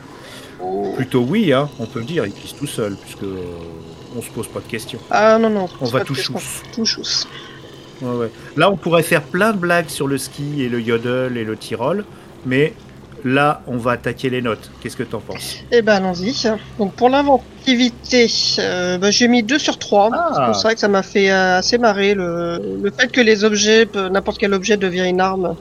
Plutôt 0.96 1.22
oui, 1.28 1.52
hein, 1.52 1.68
on 1.78 1.86
peut 1.86 2.00
le 2.00 2.04
dire, 2.04 2.26
il 2.26 2.32
glisse 2.32 2.54
tout 2.56 2.66
seul, 2.66 2.96
puisque 2.96 3.22
euh, 3.22 3.36
on 4.16 4.22
se 4.22 4.28
pose 4.30 4.48
pas 4.48 4.58
de 4.60 4.66
questions. 4.66 4.98
ah 5.10 5.38
non 5.38 5.50
non, 5.50 5.68
On 5.80 5.86
va 5.86 6.00
tout 6.04 6.14
chousse. 6.16 6.62
Tout 6.74 6.84
chousse. 6.84 7.28
Ouais, 8.02 8.16
ouais. 8.16 8.30
Là, 8.56 8.70
on 8.70 8.76
pourrait 8.76 9.02
faire 9.04 9.22
plein 9.22 9.52
de 9.52 9.58
blagues 9.58 9.88
sur 9.88 10.06
le 10.08 10.18
ski 10.18 10.62
et 10.62 10.68
le 10.68 10.80
yodel 10.80 11.36
et 11.36 11.44
le 11.44 11.56
Tyrol, 11.56 12.04
mais 12.46 12.72
là, 13.24 13.62
on 13.66 13.76
va 13.76 13.92
attaquer 13.92 14.30
les 14.30 14.42
notes. 14.42 14.70
Qu'est-ce 14.80 14.96
que 14.96 15.02
t'en 15.02 15.20
penses? 15.20 15.58
Eh 15.70 15.82
ben 15.82 15.96
allons-y. 15.96 16.34
Donc 16.78 16.94
pour 16.94 17.10
l'inventivité, 17.68 18.26
euh, 18.58 18.98
bah, 18.98 19.10
j'ai 19.10 19.28
mis 19.28 19.42
2 19.42 19.58
sur 19.58 19.78
3. 19.78 20.10
Ah. 20.12 20.52
C'est 20.54 20.62
vrai 20.62 20.74
que 20.74 20.80
ça 20.80 20.88
m'a 20.88 21.02
fait 21.02 21.30
euh, 21.30 21.58
assez 21.58 21.78
marrer 21.78 22.14
le, 22.14 22.60
le 22.82 22.90
fait 22.90 23.08
que 23.08 23.20
les 23.20 23.44
objets, 23.44 23.86
n'importe 24.10 24.38
quel 24.38 24.54
objet 24.54 24.76
devient 24.76 25.06
une 25.08 25.20
arme. 25.20 25.56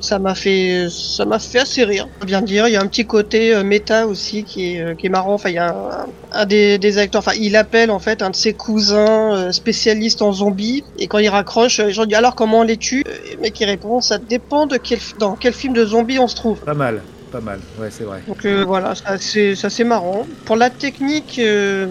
Ça 0.00 0.18
m'a 0.18 0.34
fait, 0.34 0.88
ça 0.90 1.24
m'a 1.24 1.38
fait 1.38 1.60
assez 1.60 1.84
rire. 1.84 2.08
Bien 2.24 2.40
dire, 2.40 2.68
il 2.68 2.72
y 2.72 2.76
a 2.76 2.80
un 2.80 2.86
petit 2.86 3.06
côté 3.06 3.54
euh, 3.54 3.62
méta 3.62 4.06
aussi 4.06 4.44
qui 4.44 4.74
est, 4.76 4.80
euh, 4.80 4.94
qui 4.94 5.06
est 5.06 5.10
marrant. 5.10 5.34
Enfin, 5.34 5.50
il 5.50 5.56
y 5.56 5.58
a 5.58 5.70
un, 5.70 6.06
un 6.32 6.46
des, 6.46 6.78
des 6.78 6.98
acteurs, 6.98 7.20
enfin, 7.20 7.36
il 7.38 7.56
appelle 7.56 7.90
en 7.90 7.98
fait 7.98 8.22
un 8.22 8.30
de 8.30 8.36
ses 8.36 8.54
cousins 8.54 9.52
spécialistes 9.52 10.22
en 10.22 10.32
zombies 10.32 10.84
et 10.98 11.06
quand 11.06 11.18
il 11.18 11.28
raccroche, 11.28 11.80
les 11.80 11.92
gens 11.92 12.06
disent 12.06 12.16
alors 12.16 12.34
comment 12.34 12.60
on 12.60 12.62
les 12.62 12.76
tue? 12.76 13.04
Mec 13.40 13.60
il 13.60 13.66
répond, 13.66 14.00
ça 14.00 14.18
dépend 14.18 14.66
de 14.66 14.76
quel, 14.76 14.98
dans 15.18 15.34
quel 15.34 15.52
film 15.52 15.74
de 15.74 15.84
zombies 15.84 16.18
on 16.18 16.28
se 16.28 16.36
trouve. 16.36 16.60
Pas 16.60 16.74
mal, 16.74 17.02
pas 17.30 17.40
mal, 17.40 17.60
ouais, 17.78 17.90
c'est 17.90 18.04
vrai. 18.04 18.22
Donc 18.26 18.44
euh, 18.44 18.64
voilà, 18.64 18.94
ça 18.94 19.18
c'est 19.18 19.54
ça, 19.54 19.70
c'est 19.70 19.84
marrant. 19.84 20.26
Pour 20.44 20.56
la 20.56 20.70
technique, 20.70 21.38
euh, 21.38 21.86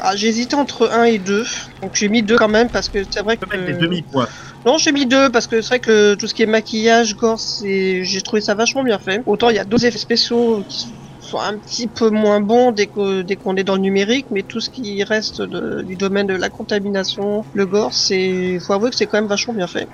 ah, 0.00 0.14
j'ai 0.16 0.28
hésité 0.28 0.56
entre 0.56 0.90
1 0.90 1.04
et 1.04 1.18
2. 1.18 1.44
Donc 1.82 1.94
j'ai 1.94 2.08
mis 2.08 2.22
2 2.22 2.36
quand 2.36 2.48
même 2.48 2.68
parce 2.70 2.88
que 2.88 2.98
c'est 3.10 3.22
vrai 3.22 3.36
que... 3.36 3.46
mettre 3.56 3.66
des 3.72 3.78
demi-points. 3.86 4.28
Non, 4.64 4.78
j'ai 4.78 4.92
mis 4.92 5.06
2 5.06 5.30
parce 5.30 5.46
que 5.46 5.62
c'est 5.62 5.68
vrai 5.68 5.80
que 5.80 6.14
tout 6.14 6.26
ce 6.26 6.34
qui 6.34 6.42
est 6.42 6.46
maquillage, 6.46 7.16
gore, 7.16 7.40
c'est... 7.40 8.04
j'ai 8.04 8.20
trouvé 8.20 8.42
ça 8.42 8.54
vachement 8.54 8.82
bien 8.82 8.98
fait. 8.98 9.20
Autant 9.26 9.48
il 9.50 9.56
y 9.56 9.58
a 9.58 9.64
deux 9.64 9.84
effets 9.86 9.98
spéciaux 9.98 10.64
qui 10.68 10.94
sont 11.18 11.38
un 11.38 11.58
petit 11.58 11.86
peu 11.88 12.10
moins 12.10 12.40
bons 12.40 12.72
dès 12.72 12.86
qu'on 12.88 13.56
est 13.56 13.64
dans 13.64 13.74
le 13.76 13.80
numérique, 13.80 14.26
mais 14.30 14.42
tout 14.42 14.60
ce 14.60 14.70
qui 14.70 15.02
reste 15.04 15.40
de- 15.42 15.82
du 15.82 15.96
domaine 15.96 16.26
de 16.26 16.34
la 16.34 16.50
contamination, 16.50 17.44
le 17.52 17.66
gore, 17.66 17.94
c'est... 17.94 18.58
faut 18.66 18.72
avouer 18.74 18.90
que 18.90 18.96
c'est 18.96 19.06
quand 19.06 19.18
même 19.18 19.28
vachement 19.28 19.54
bien 19.54 19.66
fait. 19.66 19.88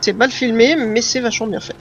C'est 0.00 0.14
mal 0.14 0.30
filmé, 0.30 0.76
mais 0.76 1.02
c'est 1.02 1.20
vachement 1.20 1.46
bien 1.46 1.60
fait. 1.60 1.76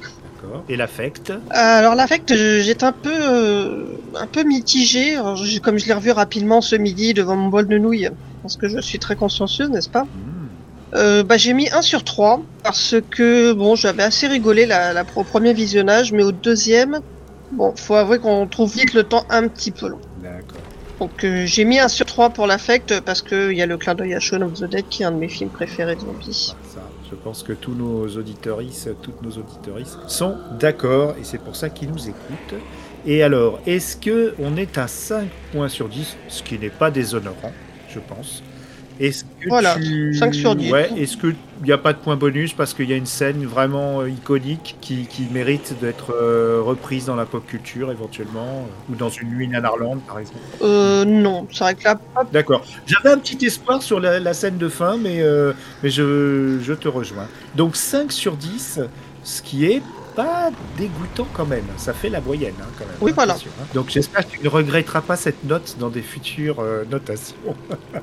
D'accord. 0.50 0.64
Et 0.70 0.76
l'affect 0.76 1.34
Alors 1.52 1.96
l'affect, 1.96 2.32
euh, 2.32 2.60
j'étais 2.62 2.84
un 2.84 2.92
peu, 2.92 3.12
euh, 3.14 3.86
un 4.16 4.28
peu 4.28 4.44
mitigé. 4.44 5.16
Alors, 5.16 5.40
comme 5.64 5.78
je 5.78 5.86
l'ai 5.86 5.94
revu 5.94 6.12
rapidement 6.12 6.62
ce 6.62 6.76
midi 6.76 7.14
devant 7.14 7.36
mon 7.36 7.50
bol 7.50 7.68
de 7.68 7.78
nouilles, 7.78 8.10
parce 8.42 8.58
que 8.58 8.68
je 8.68 8.80
suis 8.80 9.00
très 9.00 9.16
consciencieuse, 9.16 9.70
n'est-ce 9.70 9.90
pas? 9.90 10.04
Hmm. 10.04 10.48
euh, 10.96 11.24
bah, 11.24 11.38
J'ai 11.38 11.54
mis 11.54 11.70
1 11.70 11.82
sur 11.82 12.04
3, 12.04 12.42
parce 12.64 12.96
que 13.12 13.54
bon, 13.54 13.76
j'avais 13.76 14.04
assez 14.04 14.28
rigolé 14.28 14.66
la, 14.66 14.94
la, 14.94 15.04
au 15.16 15.24
premier 15.24 15.54
visionnage, 15.54 16.12
mais 16.12 16.24
au 16.24 16.32
deuxième, 16.32 17.00
bon, 17.52 17.74
faut 17.76 17.96
avouer 17.96 18.20
qu'on 18.20 18.48
trouve 18.48 18.74
vite 18.74 18.94
le 18.94 19.04
temps 19.04 19.26
un 19.30 19.48
petit 19.48 19.72
peu 19.72 19.88
long. 19.88 20.02
D'accord. 20.22 20.58
Donc 21.00 21.24
euh, 21.24 21.46
j'ai 21.46 21.64
mis 21.64 21.80
1 21.80 21.88
sur 21.88 22.06
3 22.06 22.32
pour 22.32 22.48
l'affect, 22.48 23.00
parce 23.02 23.22
qu'il 23.22 23.54
y 23.54 23.62
a 23.62 23.66
le 23.66 23.78
clin 23.78 23.96
d'œil 23.96 24.16
à 24.16 24.20
Shaun 24.20 24.42
of 24.42 24.54
the 24.54 24.66
Dead, 24.66 24.86
qui 24.90 25.04
est 25.04 25.06
un 25.06 25.12
de 25.12 25.18
mes 25.18 25.30
films 25.30 25.50
préférés 25.50 25.96
de 25.96 26.02
zombies. 26.02 26.56
Je 27.10 27.16
pense 27.16 27.42
que 27.42 27.54
tous 27.54 27.74
nos 27.74 28.08
auditeuristes, 28.08 28.90
toutes 29.02 29.22
nos 29.24 29.32
sont 30.08 30.38
d'accord 30.60 31.16
et 31.20 31.24
c'est 31.24 31.40
pour 31.40 31.56
ça 31.56 31.70
qu'ils 31.70 31.90
nous 31.90 32.08
écoutent. 32.08 32.56
Et 33.06 33.24
alors, 33.24 33.60
est-ce 33.66 33.98
que 33.98 34.36
on 34.38 34.56
est 34.58 34.78
à 34.78 34.88
5 34.88 35.28
points 35.52 35.70
sur 35.70 35.90
10, 35.90 36.18
ce 36.28 36.44
qui 36.44 36.60
n'est 36.60 36.70
pas 36.70 36.92
déshonorant, 36.92 37.54
je 37.88 38.00
pense? 38.00 38.44
Est-ce 39.00 39.24
que 39.24 39.48
Voilà, 39.48 39.76
tu... 39.76 40.14
5 40.14 40.34
sur 40.34 40.56
10. 40.56 40.72
Ouais, 40.72 40.90
est-ce 40.98 41.16
qu'il 41.16 41.36
n'y 41.64 41.72
a 41.72 41.78
pas 41.78 41.94
de 41.94 42.00
point 42.00 42.18
bonus 42.18 42.54
parce 42.54 42.74
qu'il 42.74 42.90
y 42.90 42.94
a 42.94 42.98
une 42.98 43.06
scène 43.06 43.46
vraiment 43.46 44.02
euh, 44.02 44.10
iconique 44.10 44.76
qui, 44.82 45.06
qui 45.08 45.24
mérite 45.32 45.76
d'être 45.80 46.14
euh, 46.14 46.62
reprise 46.64 47.06
dans 47.06 47.16
la 47.16 47.26
pop 47.26 47.46
culture 47.46 47.92
éventuellement 47.92 48.66
euh, 48.68 48.92
ou 48.92 48.96
dans 48.96 49.10
une 49.10 49.30
nuit 49.30 49.48
nanarland 49.48 50.00
par 50.06 50.20
exemple? 50.20 50.40
Euh, 50.62 51.06
non, 51.06 51.48
c'est 51.52 51.64
vrai 51.64 51.76
que 51.76 51.84
là, 51.86 52.00
D'accord. 52.34 52.66
J'avais 52.86 53.10
un 53.10 53.20
petit 53.20 53.46
espoir 53.46 53.82
sur 53.82 54.00
la, 54.00 54.20
la 54.20 54.34
scène 54.34 54.58
de 54.58 54.68
fin, 54.68 54.98
mais, 54.98 55.24
mais 55.82 55.90
je, 55.90 56.60
je 56.62 56.74
te 56.74 56.88
rejoins. 56.88 57.28
Donc 57.56 57.76
5 57.78 58.12
sur 58.12 58.36
10, 58.36 58.82
ce 59.24 59.42
qui 59.42 59.66
est 59.66 59.82
pas 60.16 60.52
dégoûtant 60.78 61.28
quand 61.34 61.46
même. 61.46 61.64
Ça 61.78 61.94
fait 61.94 62.10
la 62.10 62.22
moyenne 62.22 62.56
hein, 62.62 62.68
quand 62.78 62.86
même. 62.86 62.96
Oui, 63.02 63.12
voilà. 63.14 63.36
Hein. 63.36 63.66
Donc 63.74 63.90
j'espère 63.90 64.28
que 64.28 64.36
tu 64.36 64.44
ne 64.44 64.50
regretteras 64.50 65.02
pas 65.02 65.16
cette 65.16 65.44
note 65.44 65.78
dans 65.80 65.90
des 65.90 66.02
futures 66.02 66.60
euh, 66.60 66.84
notations. 66.90 67.36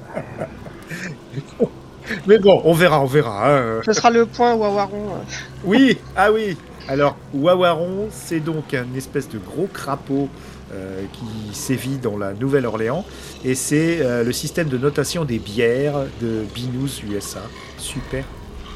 mais 2.27 2.39
bon, 2.39 2.61
on 2.65 2.73
verra, 2.73 3.01
on 3.01 3.07
verra. 3.07 3.57
hein. 3.59 3.81
ce 3.85 3.93
sera 3.93 4.11
le 4.11 4.27
point 4.27 4.55
Wawaron. 4.55 5.15
euh. 5.15 5.19
Oui, 5.65 5.99
ah 6.17 6.33
oui. 6.33 6.57
Alors, 6.89 7.17
Wawaron, 7.35 8.09
c'est 8.11 8.39
donc 8.41 8.73
un 8.75 8.87
espèce 8.97 9.29
de 9.29 9.39
gros 9.39 9.67
crapaud 9.67 10.29
euh, 10.73 11.03
qui 11.13 11.55
sévit 11.55 11.99
dans 11.99 12.17
la 12.17 12.33
Nouvelle-Orléans. 12.33 13.05
Et 13.45 13.55
c'est 13.57 13.99
euh, 14.01 14.23
le 14.23 14.33
système 14.33 14.69
de 14.69 14.79
notation 14.79 15.25
des 15.25 15.39
bières 15.41 16.05
de 16.21 16.45
Binous 16.55 17.03
USA. 17.09 17.43
Super 17.77 18.25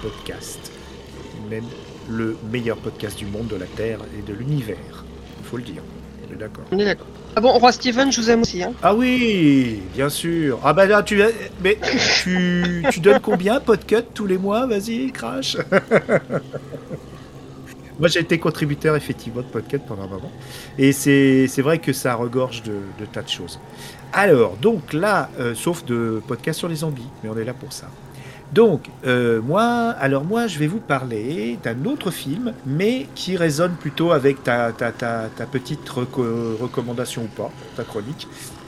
podcast. 0.02 0.72
Même 1.48 1.64
le 2.08 2.36
meilleur 2.50 2.78
podcast 2.78 3.16
du 3.18 3.26
monde, 3.26 3.46
de 3.48 3.56
la 3.56 3.66
Terre 3.66 4.00
et 4.18 4.22
de 4.22 4.36
l'univers. 4.36 5.04
Il 5.40 5.46
faut 5.46 5.56
le 5.56 5.62
dire. 5.62 5.82
On 6.28 6.32
est 6.32 6.36
d'accord. 6.36 6.64
On 6.72 6.78
est 6.78 6.84
d'accord. 6.84 7.06
Ah 7.36 7.40
bon, 7.40 7.52
Roi 7.58 7.70
Steven, 7.72 8.10
je 8.10 8.20
vous 8.20 8.30
aime 8.30 8.42
aussi. 8.42 8.62
Hein. 8.62 8.72
Ah 8.82 8.94
oui, 8.94 9.80
bien 9.94 10.08
sûr. 10.08 10.58
Ah 10.64 10.72
bah 10.72 10.86
là, 10.86 11.02
tu, 11.02 11.22
mais 11.62 11.78
tu, 12.22 12.84
tu 12.90 13.00
donnes 13.00 13.20
combien 13.20 13.60
Podcut 13.60 14.02
tous 14.14 14.26
les 14.26 14.36
mois? 14.38 14.66
Vas-y, 14.66 15.12
crash. 15.12 15.56
Moi, 18.00 18.08
j'ai 18.08 18.20
été 18.20 18.38
contributeur 18.38 18.96
effectivement 18.96 19.42
de 19.42 19.46
Podcut 19.46 19.78
pendant 19.86 20.04
un 20.04 20.08
moment. 20.08 20.32
Et 20.78 20.92
c'est 20.92 21.60
vrai 21.62 21.78
que 21.78 21.92
ça 21.92 22.14
regorge 22.14 22.62
de, 22.62 22.72
de 22.98 23.04
tas 23.04 23.22
de 23.22 23.28
choses. 23.28 23.60
Alors, 24.12 24.56
donc 24.56 24.92
là, 24.92 25.28
euh, 25.38 25.54
sauf 25.54 25.84
de 25.84 26.20
podcast 26.26 26.58
sur 26.58 26.68
les 26.68 26.76
zombies, 26.76 27.08
mais 27.22 27.28
on 27.30 27.36
est 27.38 27.44
là 27.44 27.54
pour 27.54 27.72
ça. 27.72 27.88
Donc, 28.52 28.88
euh, 29.06 29.40
moi, 29.40 29.94
alors 30.00 30.24
moi, 30.24 30.46
je 30.48 30.58
vais 30.58 30.66
vous 30.66 30.80
parler 30.80 31.58
d'un 31.62 31.84
autre 31.84 32.10
film, 32.10 32.52
mais 32.66 33.06
qui 33.14 33.36
résonne 33.36 33.74
plutôt 33.74 34.10
avec 34.10 34.42
ta, 34.42 34.72
ta, 34.72 34.90
ta, 34.90 35.46
petite 35.46 35.88
reco- 35.88 36.56
recommandation 36.60 37.22
ou 37.22 37.28
pas, 37.28 37.52
ta 37.76 37.84
chronique, 37.84 38.26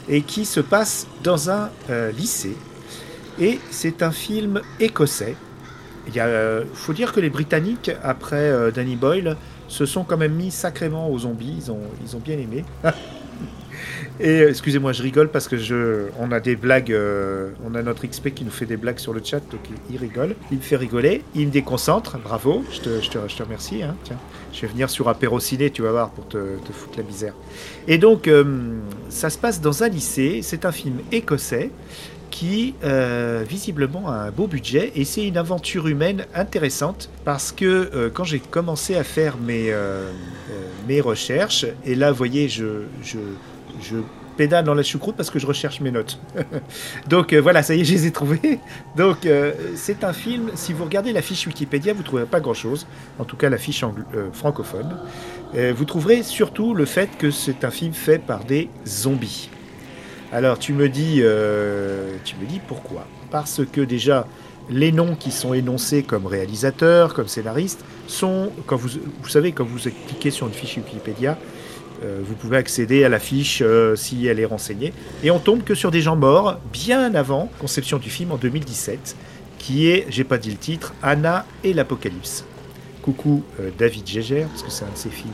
et 0.08 0.22
qui 0.22 0.44
se 0.44 0.60
passe 0.60 1.08
dans 1.24 1.50
un 1.50 1.70
euh, 1.90 2.12
lycée. 2.12 2.56
Et 3.40 3.58
c'est 3.70 4.02
un 4.02 4.12
film 4.12 4.60
écossais. 4.78 5.36
Il 6.06 6.20
euh, 6.20 6.64
faut 6.74 6.92
dire 6.92 7.12
que 7.12 7.20
les 7.20 7.30
Britanniques, 7.30 7.90
après 8.04 8.52
Danny 8.72 8.96
Boyle, 8.96 9.36
se 9.68 9.86
sont 9.86 10.04
quand 10.04 10.16
même 10.16 10.34
mis 10.34 10.50
sacrément 10.50 11.08
aux 11.10 11.20
zombies. 11.20 11.64
Ils 12.04 12.16
ont 12.16 12.20
bien 12.20 12.38
aimé. 12.38 12.64
Et 14.21 14.42
euh, 14.42 14.50
excusez-moi, 14.50 14.92
je 14.92 15.02
rigole 15.02 15.28
parce 15.31 15.49
que 15.49 15.57
je, 15.57 16.09
on 16.19 16.33
a 16.33 16.40
des 16.40 16.57
blagues, 16.57 16.92
euh, 16.92 17.50
on 17.64 17.75
a 17.75 17.83
notre 17.83 18.07
XP 18.07 18.31
qui 18.35 18.45
nous 18.45 18.50
fait 18.50 18.66
des 18.66 18.76
blagues 18.76 18.99
sur 18.99 19.12
le 19.12 19.23
chat, 19.25 19.40
donc 19.50 19.61
il, 19.90 19.97
rigole, 19.97 20.35
il 20.50 20.59
me 20.59 20.62
fait 20.62 20.76
rigoler, 20.76 21.23
il 21.35 21.47
me 21.47 21.52
déconcentre, 21.52 22.19
bravo, 22.19 22.64
je 22.71 22.81
te, 22.81 23.00
je 23.00 23.11
te, 23.11 23.19
je 23.26 23.37
te 23.37 23.42
remercie. 23.42 23.83
Hein, 23.83 23.97
tiens, 24.04 24.19
je 24.52 24.61
vais 24.61 24.69
venir 24.69 24.90
sur 24.90 25.09
Apéro 25.09 25.40
Ciné, 25.40 25.71
tu 25.71 25.83
vas 25.83 25.92
voir, 25.92 26.11
pour 26.11 26.28
te, 26.28 26.37
te 26.37 26.73
foutre 26.73 26.99
la 26.99 27.04
misère. 27.04 27.35
Et 27.88 27.99
donc, 27.99 28.28
euh, 28.28 28.78
ça 29.09 29.31
se 29.31 29.38
passe 29.38 29.61
dans 29.61 29.83
un 29.83 29.88
lycée, 29.88 30.40
c'est 30.42 30.66
un 30.66 30.73
film 30.73 30.99
écossais 31.11 31.71
qui 32.31 32.75
visiblement 33.47 34.09
a 34.09 34.14
un 34.14 34.31
beau 34.31 34.47
budget 34.47 34.90
et 34.97 35.04
c'est 35.04 35.25
une 35.28 35.37
aventure 35.37 35.87
humaine 35.87 36.25
intéressante 36.35 37.11
parce 37.26 37.52
que 37.52 38.11
quand 38.14 38.25
j'ai 38.25 38.40
commencé 38.40 38.97
à 38.97 39.04
faire 39.04 39.37
mes, 39.37 39.71
mes 40.88 41.02
recherches, 41.02 41.66
et 41.85 41.95
là, 41.95 42.11
vous 42.11 42.16
voyez, 42.16 42.49
je, 42.49 42.85
je, 43.02 43.19
je 43.80 43.96
pédale 44.36 44.64
dans 44.64 44.74
la 44.74 44.82
choucroute 44.82 45.16
parce 45.16 45.30
que 45.30 45.38
je 45.38 45.46
recherche 45.46 45.80
mes 45.80 45.90
notes. 45.90 46.18
Donc 47.08 47.32
euh, 47.32 47.40
voilà, 47.40 47.62
ça 47.62 47.74
y 47.74 47.80
est, 47.80 47.84
je 47.84 47.92
les 47.92 48.06
ai 48.06 48.10
trouvées. 48.10 48.60
Donc 48.96 49.26
euh, 49.26 49.52
c'est 49.74 50.04
un 50.04 50.12
film, 50.12 50.50
si 50.54 50.72
vous 50.72 50.84
regardez 50.84 51.12
la 51.12 51.22
fiche 51.22 51.46
Wikipédia, 51.46 51.92
vous 51.92 52.00
ne 52.00 52.04
trouverez 52.04 52.26
pas 52.26 52.40
grand-chose, 52.40 52.86
en 53.18 53.24
tout 53.24 53.36
cas 53.36 53.48
la 53.48 53.58
fiche 53.58 53.84
euh, 53.84 54.30
francophone. 54.32 54.96
Vous 55.76 55.84
trouverez 55.84 56.22
surtout 56.22 56.72
le 56.72 56.86
fait 56.86 57.10
que 57.18 57.30
c'est 57.30 57.62
un 57.64 57.70
film 57.70 57.92
fait 57.92 58.18
par 58.18 58.42
des 58.44 58.70
zombies. 58.86 59.50
Alors 60.32 60.58
tu 60.58 60.72
me 60.72 60.88
dis, 60.88 61.16
tu 62.24 62.36
me 62.36 62.46
dis 62.46 62.58
pourquoi? 62.66 63.06
Parce 63.30 63.60
que 63.70 63.82
déjà, 63.82 64.26
les 64.70 64.92
noms 64.92 65.14
qui 65.14 65.30
sont 65.30 65.52
énoncés 65.52 66.04
comme 66.04 66.24
réalisateurs, 66.24 67.12
comme 67.12 67.28
scénaristes, 67.28 67.84
sont, 68.06 68.50
quand 68.66 68.76
vous, 68.76 68.88
vous 69.22 69.28
savez, 69.28 69.52
quand 69.52 69.64
vous 69.64 69.78
cliquez 70.06 70.30
sur 70.30 70.46
une 70.46 70.54
fiche 70.54 70.78
Wikipédia, 70.78 71.36
vous 72.25 72.35
pouvez 72.35 72.56
accéder 72.56 73.04
à 73.04 73.09
la 73.09 73.18
fiche 73.18 73.62
euh, 73.62 73.97
si 73.97 74.26
elle 74.26 74.40
est 74.40 74.44
renseignée. 74.44 74.92
Et 75.23 75.30
on 75.30 75.38
tombe 75.38 75.62
que 75.62 75.75
sur 75.75 75.90
des 75.90 76.00
gens 76.00 76.16
morts 76.16 76.59
bien 76.73 77.14
avant 77.14 77.50
conception 77.59 77.99
du 77.99 78.11
film 78.11 78.32
en 78.32 78.37
2017, 78.37 79.16
qui 79.59 79.88
est, 79.88 80.06
j'ai 80.09 80.25
pas 80.25 80.38
dit 80.38 80.50
le 80.50 80.56
titre, 80.56 80.94
Anna 81.02 81.47
et 81.64 81.73
l'Apocalypse. 81.73 82.44
Coucou 83.02 83.44
euh, 83.61 83.71
David 83.78 84.06
Gégère, 84.06 84.49
parce 84.49 84.62
que 84.62 84.71
c'est 84.71 84.85
un 84.85 84.92
de 84.92 84.97
ses 84.97 85.11
films 85.11 85.30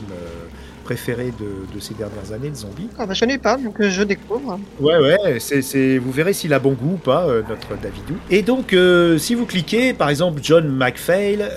préféré 0.89 1.31
de, 1.39 1.79
ces 1.79 1.93
dernières 1.93 2.33
années, 2.33 2.49
de 2.49 2.55
zombies. 2.55 2.89
Ah 2.97 3.05
bah, 3.05 3.13
je 3.13 3.19
connais 3.19 3.37
pas, 3.37 3.57
donc 3.57 3.79
euh, 3.79 3.91
je 3.91 4.01
découvre. 4.01 4.59
Ouais, 4.79 4.97
ouais, 4.97 5.37
c'est, 5.39 5.99
vous 5.99 6.11
verrez 6.11 6.33
s'il 6.33 6.51
a 6.51 6.57
bon 6.57 6.73
goût 6.73 6.93
ou 6.93 6.97
pas, 6.97 7.27
euh, 7.27 7.43
notre 7.47 7.79
Davidou. 7.79 8.15
Et 8.31 8.41
donc, 8.41 8.73
euh, 8.73 9.19
si 9.19 9.35
vous 9.35 9.45
cliquez, 9.45 9.93
par 9.93 10.09
exemple, 10.09 10.39
John 10.41 10.67
McPhail, 10.67 11.47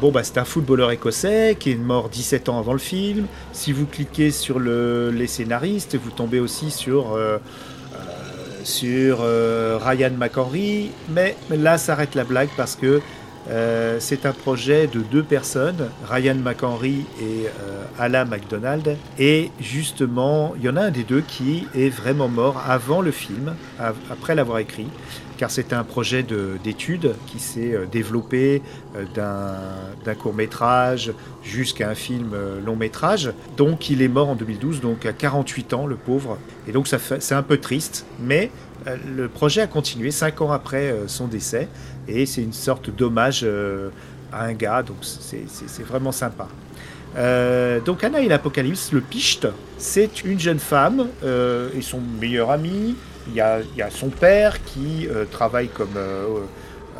bon, 0.00 0.12
bah, 0.12 0.22
c'est 0.22 0.38
un 0.38 0.44
footballeur 0.44 0.92
écossais 0.92 1.56
qui 1.58 1.72
est 1.72 1.74
mort 1.74 2.08
17 2.08 2.48
ans 2.48 2.60
avant 2.60 2.72
le 2.72 2.78
film. 2.78 3.26
Si 3.52 3.72
vous 3.72 3.84
cliquez 3.86 4.30
sur 4.30 4.60
le, 4.60 5.10
les 5.10 5.26
scénaristes, 5.26 5.96
vous 5.96 6.12
tombez 6.12 6.38
aussi 6.38 6.70
sur 6.70 7.18
sur 8.62 9.20
Ryan 9.20 10.10
McHenry, 10.18 10.90
mais, 11.10 11.36
mais 11.50 11.56
là 11.56 11.78
s'arrête 11.78 12.14
la 12.16 12.24
blague 12.24 12.48
parce 12.56 12.74
que 12.74 13.00
euh, 13.50 13.98
c'est 14.00 14.26
un 14.26 14.32
projet 14.32 14.86
de 14.86 15.00
deux 15.00 15.22
personnes, 15.22 15.88
Ryan 16.10 16.34
McHenry 16.34 17.04
et 17.20 17.46
euh, 17.46 17.84
Ala 17.98 18.24
McDonald. 18.24 18.96
Et 19.18 19.50
justement, 19.60 20.54
il 20.56 20.64
y 20.64 20.68
en 20.68 20.76
a 20.76 20.82
un 20.82 20.90
des 20.90 21.04
deux 21.04 21.20
qui 21.20 21.66
est 21.74 21.88
vraiment 21.88 22.28
mort 22.28 22.62
avant 22.68 23.00
le 23.00 23.10
film, 23.10 23.54
après 24.10 24.34
l'avoir 24.34 24.58
écrit, 24.58 24.88
car 25.36 25.50
c'est 25.50 25.72
un 25.72 25.84
projet 25.84 26.24
d'études 26.64 27.14
qui 27.26 27.38
s'est 27.38 27.74
euh, 27.74 27.86
développé 27.90 28.62
d'un 29.14 30.14
court 30.18 30.34
métrage 30.34 31.12
jusqu'à 31.42 31.90
un 31.90 31.94
film 31.94 32.34
long 32.64 32.76
métrage. 32.76 33.32
Donc 33.56 33.90
il 33.90 34.02
est 34.02 34.08
mort 34.08 34.30
en 34.30 34.34
2012, 34.34 34.80
donc 34.80 35.06
à 35.06 35.12
48 35.12 35.74
ans, 35.74 35.86
le 35.86 35.96
pauvre. 35.96 36.38
Et 36.66 36.72
donc 36.72 36.88
c'est 36.88 37.34
un 37.34 37.42
peu 37.42 37.58
triste, 37.58 38.06
mais 38.20 38.50
le 38.86 39.28
projet 39.28 39.60
a 39.62 39.66
continué 39.66 40.10
cinq 40.10 40.40
ans 40.40 40.52
après 40.52 40.94
son 41.06 41.26
décès 41.26 41.68
et 42.08 42.26
c'est 42.26 42.42
une 42.42 42.52
sorte 42.52 42.90
d'hommage 42.90 43.40
euh, 43.44 43.90
à 44.32 44.44
un 44.44 44.52
gars, 44.52 44.82
donc 44.82 44.98
c'est 45.00 45.82
vraiment 45.82 46.12
sympa. 46.12 46.48
Euh, 47.16 47.80
donc 47.80 48.04
Anna 48.04 48.20
et 48.20 48.28
l'Apocalypse, 48.28 48.92
le 48.92 49.00
Picht, 49.00 49.48
c'est 49.78 50.24
une 50.24 50.38
jeune 50.38 50.58
femme 50.58 51.08
euh, 51.24 51.70
et 51.76 51.82
son 51.82 52.00
meilleur 52.20 52.50
ami. 52.50 52.94
Il 53.28 53.34
y 53.34 53.40
a, 53.40 53.60
il 53.60 53.78
y 53.78 53.82
a 53.82 53.90
son 53.90 54.08
père 54.08 54.62
qui 54.64 55.08
travaille 55.30 55.68
comme 55.68 55.98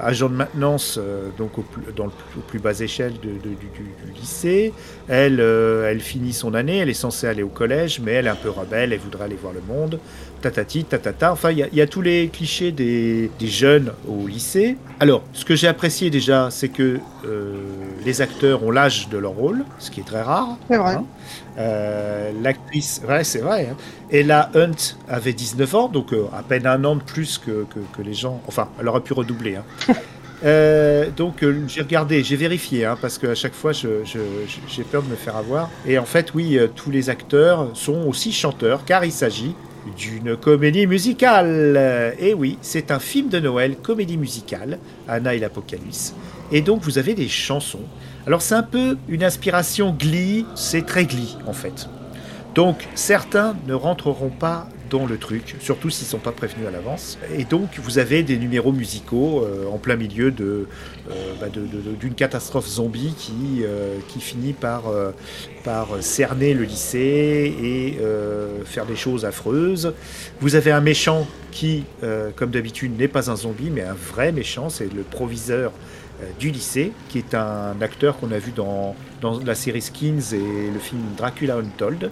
agent 0.00 0.28
de 0.28 0.34
maintenance 0.34 0.98
donc 1.38 1.58
au 1.58 1.62
plus, 1.62 1.82
dans 1.94 2.06
le, 2.06 2.12
plus 2.46 2.58
bas 2.58 2.78
échelle 2.80 3.14
du, 3.20 3.38
lycée. 4.14 4.72
Elle, 5.08 5.40
elle 5.40 6.00
finit 6.00 6.32
son 6.32 6.54
année, 6.54 6.78
elle 6.78 6.90
est 6.90 6.94
censée 6.94 7.26
aller 7.26 7.42
au 7.42 7.48
collège, 7.48 8.00
mais 8.00 8.12
elle 8.12 8.26
est 8.26 8.30
un 8.30 8.34
peu 8.34 8.50
rebelle, 8.50 8.92
elle 8.92 8.98
voudrait 8.98 9.24
aller 9.24 9.38
voir 9.40 9.52
le 9.52 9.62
monde 9.62 10.00
tatati, 10.40 10.84
tatata. 10.84 11.32
Enfin, 11.32 11.50
il 11.50 11.68
y, 11.72 11.80
a 11.80 11.86
tous 11.86 12.02
les 12.02 12.28
clichés 12.28 12.72
des, 12.72 13.30
jeunes 13.40 13.92
au 14.08 14.26
lycée. 14.26 14.76
Alors, 15.00 15.22
ce 15.32 15.44
que 15.44 15.54
j'ai 15.54 15.68
apprécié 15.68 16.10
déjà, 16.10 16.50
c'est 16.50 16.68
que 16.68 16.98
euh, 17.24 17.54
les 18.04 18.20
acteurs 18.20 18.62
ont 18.62 18.70
l'âge 18.70 19.08
de 19.08 19.18
leur 19.18 19.32
rôle, 19.32 19.64
ce 19.78 19.90
qui 19.90 20.00
est 20.00 20.04
très 20.04 20.22
rare. 20.22 20.56
C'est 20.70 20.76
vrai. 20.76 20.94
Hein. 20.94 21.04
Euh, 21.58 22.32
l'actrice, 22.42 23.00
ouais, 23.08 23.24
c'est 23.24 23.40
vrai. 23.40 23.68
Hein. 23.70 23.76
Ella 24.10 24.50
Hunt 24.54 24.96
avait 25.08 25.32
19 25.32 25.74
ans, 25.74 25.88
donc 25.88 26.12
euh, 26.12 26.26
à 26.36 26.42
peine 26.42 26.66
un 26.66 26.84
an 26.84 26.96
de 26.96 27.02
plus 27.02 27.38
que, 27.38 27.66
les 28.02 28.14
gens. 28.14 28.40
Enfin, 28.46 28.68
elle 28.78 28.88
aurait 28.88 29.00
pu 29.00 29.12
redoubler. 29.12 29.56
Hein. 29.56 29.94
donc 31.16 31.44
j'ai 31.66 31.80
regardé, 31.80 32.22
j'ai 32.22 32.36
vérifié, 32.36 32.84
hein, 32.84 32.98
parce 33.00 33.18
qu'à 33.18 33.34
chaque 33.34 33.54
fois 33.54 33.72
j'ai 33.72 34.84
peur 34.90 35.02
de 35.02 35.08
me 35.08 35.16
faire 35.16 35.36
avoir. 35.36 35.70
Et 35.86 35.98
en 35.98 36.04
fait, 36.04 36.34
oui, 36.34 36.58
tous 36.74 36.90
les 36.90 37.08
acteurs 37.10 37.70
sont 37.74 38.06
aussi 38.06 38.32
chanteurs, 38.32 38.84
car 38.84 39.04
il 39.04 39.12
s'agit 39.12 39.54
d'une 39.96 40.36
comédie 40.36 40.86
musicale. 40.86 42.14
Et 42.18 42.34
oui, 42.34 42.58
c'est 42.60 42.90
un 42.90 42.98
film 42.98 43.28
de 43.28 43.38
Noël, 43.38 43.76
comédie 43.76 44.16
musicale, 44.16 44.78
Anna 45.08 45.34
et 45.34 45.38
l'Apocalypse. 45.38 46.14
Et 46.52 46.60
donc 46.60 46.82
vous 46.82 46.98
avez 46.98 47.14
des 47.14 47.28
chansons. 47.28 47.84
Alors 48.26 48.42
c'est 48.42 48.54
un 48.54 48.62
peu 48.62 48.96
une 49.08 49.22
inspiration 49.24 49.94
Glee, 49.96 50.46
c'est 50.54 50.86
très 50.86 51.04
Glee 51.04 51.36
en 51.46 51.52
fait. 51.52 51.88
Donc 52.54 52.88
certains 52.94 53.56
ne 53.66 53.74
rentreront 53.74 54.30
pas 54.30 54.68
dans 54.90 55.06
le 55.06 55.18
truc, 55.18 55.56
surtout 55.60 55.90
s'ils 55.90 56.06
ne 56.06 56.10
sont 56.10 56.18
pas 56.18 56.32
prévenus 56.32 56.66
à 56.66 56.70
l'avance. 56.70 57.18
Et 57.36 57.44
donc, 57.44 57.78
vous 57.78 57.98
avez 57.98 58.22
des 58.22 58.36
numéros 58.36 58.72
musicaux 58.72 59.44
euh, 59.44 59.66
en 59.66 59.78
plein 59.78 59.96
milieu 59.96 60.30
de, 60.30 60.66
euh, 61.10 61.34
bah, 61.40 61.46
d'une 61.48 62.14
catastrophe 62.14 62.66
zombie 62.66 63.14
qui, 63.16 63.62
euh, 63.62 63.98
qui 64.08 64.20
finit 64.20 64.52
par, 64.52 64.84
par 65.64 65.88
cerner 66.00 66.54
le 66.54 66.64
lycée 66.64 67.54
et 67.62 67.98
faire 68.64 68.86
des 68.86 68.96
choses 68.96 69.24
affreuses. 69.24 69.92
Vous 70.40 70.54
avez 70.54 70.72
un 70.72 70.80
méchant 70.80 71.26
qui, 71.50 71.84
comme 72.36 72.50
d'habitude, 72.50 72.96
n'est 72.98 73.08
pas 73.08 73.30
un 73.30 73.36
zombie, 73.36 73.70
mais 73.70 73.82
un 73.82 73.94
vrai 73.94 74.32
méchant, 74.32 74.68
c'est 74.68 74.92
le 74.92 75.02
proviseur 75.02 75.72
du 76.38 76.50
lycée, 76.50 76.92
qui 77.08 77.18
est 77.18 77.34
un 77.34 77.80
acteur 77.80 78.18
qu'on 78.18 78.32
a 78.32 78.38
vu 78.38 78.52
dans, 78.52 78.94
dans 79.20 79.38
la 79.40 79.54
série 79.54 79.82
Skins 79.82 80.32
et 80.32 80.70
le 80.72 80.78
film 80.78 81.02
Dracula 81.16 81.56
Untold. 81.56 82.10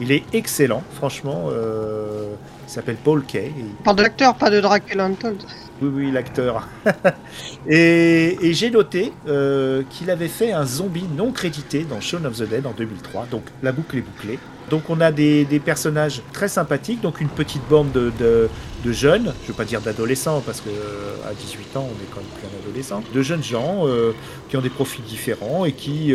Il 0.00 0.12
est 0.12 0.24
excellent, 0.32 0.82
franchement. 0.94 1.48
Euh, 1.50 2.34
il 2.66 2.70
s'appelle 2.70 2.96
Paul 3.02 3.24
Kay. 3.24 3.52
Parle 3.84 3.96
de 3.96 4.02
l'acteur, 4.02 4.34
pas 4.34 4.50
de 4.50 4.60
Dracula 4.60 5.04
Untold. 5.04 5.42
Oui, 5.80 5.90
oui, 5.92 6.10
l'acteur. 6.10 6.68
et, 7.68 8.36
j'ai 8.52 8.70
noté 8.70 9.12
euh, 9.28 9.82
qu'il 9.90 10.10
avait 10.10 10.28
fait 10.28 10.52
un 10.52 10.66
zombie 10.66 11.06
non 11.16 11.32
crédité 11.32 11.84
dans 11.84 12.00
Shaun 12.00 12.24
of 12.24 12.36
the 12.36 12.48
Dead 12.48 12.66
en 12.66 12.72
2003. 12.72 13.26
Donc 13.30 13.44
la 13.62 13.72
boucle 13.72 13.98
est 13.98 14.02
bouclée. 14.02 14.38
Donc 14.70 14.90
on 14.90 15.00
a 15.00 15.12
des, 15.12 15.46
personnages 15.64 16.22
très 16.32 16.48
sympathiques, 16.48 17.00
donc 17.00 17.20
une 17.20 17.28
petite 17.28 17.62
bande 17.68 17.92
de, 17.92 18.48
jeunes, 18.92 19.32
je 19.42 19.42
ne 19.42 19.48
veux 19.48 19.54
pas 19.54 19.64
dire 19.64 19.80
d'adolescents 19.80 20.42
parce 20.44 20.60
que 20.60 20.68
euh, 20.68 21.30
à 21.30 21.34
18 21.34 21.76
ans 21.76 21.88
on 21.88 22.02
est 22.02 22.08
quand 22.10 22.20
même 22.20 22.30
plus 22.34 22.46
un 22.46 22.62
adolescent, 22.62 23.02
de 23.12 23.22
jeunes 23.22 23.42
gens 23.42 23.86
euh, 23.86 24.12
qui 24.48 24.56
ont 24.56 24.60
des 24.60 24.70
profils 24.70 25.04
différents 25.04 25.64
et 25.64 25.72
qui, 25.72 26.14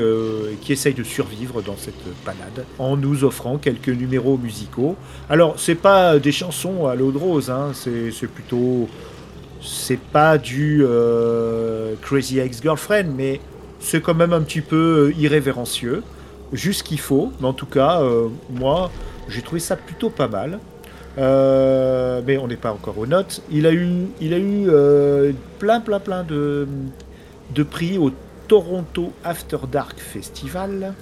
qui 0.61 0.73
essayent 0.73 0.93
de 0.93 1.03
survivre 1.03 1.61
dans 1.61 1.77
cette 1.77 2.03
panade 2.25 2.65
en 2.79 2.97
nous 2.97 3.23
offrant 3.23 3.57
quelques 3.57 3.89
numéros 3.89 4.37
musicaux. 4.37 4.95
Alors 5.29 5.55
c'est 5.57 5.75
pas 5.75 6.19
des 6.19 6.31
chansons 6.31 6.87
à 6.87 6.95
l'eau 6.95 7.11
de 7.11 7.17
rose, 7.17 7.49
hein, 7.49 7.71
c'est 7.73 8.27
plutôt 8.27 8.87
c'est 9.61 9.99
pas 9.99 10.37
du 10.37 10.83
euh, 10.83 11.93
Crazy 12.01 12.39
Ex-Girlfriend, 12.39 13.13
mais 13.15 13.39
c'est 13.79 14.01
quand 14.01 14.15
même 14.15 14.33
un 14.33 14.41
petit 14.41 14.61
peu 14.61 15.09
euh, 15.09 15.19
irrévérencieux, 15.19 16.03
juste 16.51 16.83
qu'il 16.83 16.99
faut. 16.99 17.31
Mais 17.39 17.47
en 17.47 17.53
tout 17.53 17.65
cas, 17.65 18.01
euh, 18.01 18.27
moi, 18.49 18.91
j'ai 19.29 19.41
trouvé 19.41 19.59
ça 19.59 19.75
plutôt 19.75 20.09
pas 20.09 20.27
mal. 20.27 20.59
Mais 21.17 22.37
on 22.37 22.47
n'est 22.47 22.55
pas 22.55 22.71
encore 22.71 22.97
aux 22.97 23.07
notes. 23.07 23.41
Il 23.51 23.65
a 23.65 23.73
eu, 23.73 24.07
il 24.19 24.33
a 24.33 24.39
eu 24.39 25.33
plein, 25.59 25.79
plein, 25.79 25.99
plein 25.99 26.23
de, 26.23 26.67
de 27.53 27.63
prix 27.63 27.97
au 27.97 28.11
Toronto 28.47 29.13
After 29.23 29.59
Dark 29.71 29.97
Festival. 29.99 30.93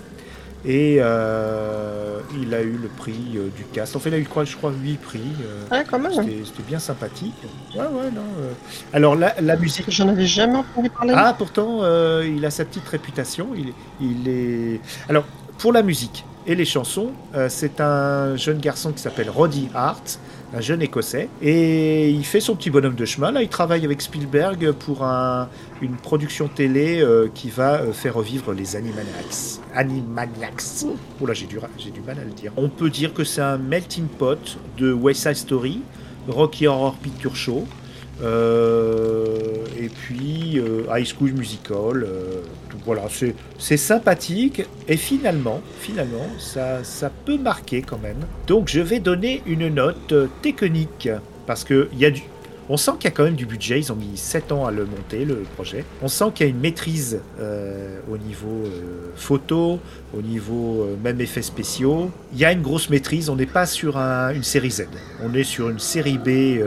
Et 0.65 0.97
euh, 0.99 2.19
il 2.41 2.53
a 2.53 2.61
eu 2.61 2.77
le 2.81 2.89
prix 2.89 3.37
euh, 3.37 3.47
du 3.55 3.63
cast. 3.63 3.95
En 3.95 3.99
fait, 3.99 4.09
il 4.09 4.15
a 4.15 4.17
eu, 4.19 4.27
je 4.43 4.55
crois, 4.57 4.71
8 4.71 4.97
prix. 4.97 5.21
Euh, 5.71 5.83
quand 5.89 5.99
même. 5.99 6.11
C'était 6.11 6.63
bien 6.67 6.79
sympathique. 6.79 7.33
Ouais, 7.73 7.81
ouais, 7.81 8.11
non. 8.13 8.21
Alors, 8.93 9.15
la, 9.15 9.33
la 9.39 9.55
musique. 9.55 9.85
J'en 9.87 10.09
avais 10.09 10.25
jamais 10.25 10.57
entendu 10.57 10.89
parler. 10.89 11.13
Ah, 11.15 11.33
pourtant, 11.37 11.79
il 12.21 12.45
a 12.45 12.51
sa 12.51 12.65
petite 12.65 12.87
réputation. 12.87 13.49
Il, 13.55 13.73
il 14.01 14.27
est. 14.27 14.81
Alors, 15.07 15.25
pour 15.57 15.71
la 15.73 15.81
musique 15.81 16.25
et 16.47 16.55
les 16.55 16.65
chansons, 16.65 17.11
c'est 17.47 17.81
un 17.81 18.35
jeune 18.35 18.59
garçon 18.59 18.91
qui 18.91 19.01
s'appelle 19.01 19.29
Roddy 19.29 19.69
Hart 19.73 20.19
un 20.53 20.61
jeune 20.61 20.81
écossais, 20.81 21.29
et 21.41 22.09
il 22.09 22.25
fait 22.25 22.39
son 22.39 22.55
petit 22.55 22.69
bonhomme 22.69 22.95
de 22.95 23.05
chemin. 23.05 23.31
Là, 23.31 23.43
il 23.43 23.49
travaille 23.49 23.85
avec 23.85 24.01
Spielberg 24.01 24.71
pour 24.71 25.03
une 25.03 25.95
production 26.01 26.47
télé 26.47 27.01
euh, 27.01 27.29
qui 27.33 27.49
va 27.49 27.81
euh, 27.81 27.93
faire 27.93 28.15
revivre 28.15 28.53
les 28.53 28.75
Animaniacs. 28.75 29.59
Animaniacs. 29.75 30.85
Oh 31.21 31.25
là, 31.25 31.33
j'ai 31.33 31.45
du, 31.45 31.59
j'ai 31.77 31.91
du 31.91 32.01
mal 32.01 32.17
à 32.19 32.23
le 32.23 32.31
dire. 32.31 32.51
On 32.57 32.69
peut 32.69 32.89
dire 32.89 33.13
que 33.13 33.23
c'est 33.23 33.41
un 33.41 33.57
melting 33.57 34.07
pot 34.07 34.57
de 34.77 34.91
West 34.91 35.21
Side 35.21 35.35
Story, 35.35 35.81
Rocky 36.27 36.67
Horror 36.67 36.95
Picture 36.95 37.35
Show, 37.35 37.65
euh, 37.65 37.88
et 38.21 39.89
puis 39.89 40.61
High 40.91 41.05
School 41.05 41.31
Musical. 41.31 42.05
voilà, 42.85 43.03
c'est, 43.57 43.77
sympathique 43.77 44.63
et 44.87 44.97
finalement, 44.97 45.61
finalement, 45.79 46.27
ça, 46.37 46.83
ça 46.83 47.09
peut 47.09 47.37
marquer 47.37 47.81
quand 47.81 47.99
même. 47.99 48.19
Donc 48.47 48.67
je 48.67 48.81
vais 48.81 48.99
donner 48.99 49.41
une 49.45 49.69
note 49.69 50.13
technique 50.41 51.09
parce 51.47 51.63
que 51.63 51.89
y 51.97 52.05
a 52.05 52.11
du, 52.11 52.21
on 52.71 52.77
sent 52.77 52.91
qu'il 52.99 53.05
y 53.05 53.07
a 53.07 53.11
quand 53.11 53.23
même 53.23 53.35
du 53.35 53.47
budget, 53.47 53.79
ils 53.79 53.91
ont 53.91 53.95
mis 53.95 54.15
7 54.15 54.51
ans 54.51 54.67
à 54.67 54.71
le 54.71 54.85
monter, 54.85 55.25
le 55.25 55.37
projet. 55.55 55.83
On 56.03 56.07
sent 56.07 56.25
qu'il 56.35 56.45
y 56.45 56.49
a 56.49 56.51
une 56.51 56.59
maîtrise 56.59 57.19
euh, 57.39 57.99
au 58.09 58.17
niveau 58.17 58.63
euh, 58.65 59.11
photo, 59.15 59.79
au 60.15 60.21
niveau 60.21 60.83
euh, 60.83 60.95
même 61.03 61.19
effets 61.19 61.41
spéciaux. 61.41 62.11
Il 62.31 62.37
y 62.37 62.45
a 62.45 62.51
une 62.51 62.61
grosse 62.61 62.91
maîtrise, 62.91 63.29
on 63.31 63.35
n'est 63.35 63.47
pas 63.47 63.65
sur 63.65 63.97
une 63.97 64.43
série 64.43 64.69
Z, 64.69 64.87
on 65.23 65.33
est 65.33 65.43
sur 65.43 65.69
une 65.69 65.79
série 65.79 66.19
B 66.19 66.61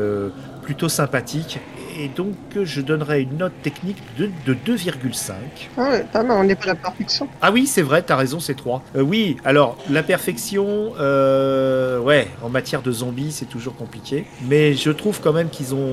plutôt 0.62 0.88
sympathique. 0.88 1.58
et 1.98 2.08
donc 2.08 2.34
je 2.62 2.80
donnerai 2.80 3.22
une 3.22 3.36
note 3.36 3.52
technique 3.62 3.98
de, 4.18 4.30
de 4.46 4.54
2,5. 4.54 5.32
Ah 5.76 5.90
ouais, 5.90 6.04
pas 6.10 6.22
mal, 6.22 6.38
on 6.38 6.44
n'est 6.44 6.54
pas 6.54 6.64
à 6.64 6.66
la 6.68 6.74
perfection. 6.76 7.28
Ah 7.42 7.52
oui, 7.52 7.66
c'est 7.66 7.82
vrai, 7.82 8.02
t'as 8.02 8.16
raison, 8.16 8.40
c'est 8.40 8.54
3. 8.54 8.82
Euh, 8.96 9.02
oui, 9.02 9.36
alors 9.44 9.76
la 9.90 10.02
perfection, 10.02 10.92
euh, 10.98 11.98
ouais, 11.98 12.28
en 12.42 12.48
matière 12.48 12.82
de 12.82 12.92
zombies, 12.92 13.32
c'est 13.32 13.48
toujours 13.48 13.76
compliqué. 13.76 14.24
Mais 14.48 14.74
je 14.74 14.90
trouve 14.90 15.20
quand 15.20 15.32
même 15.32 15.50
qu'ils 15.50 15.74
ont. 15.74 15.88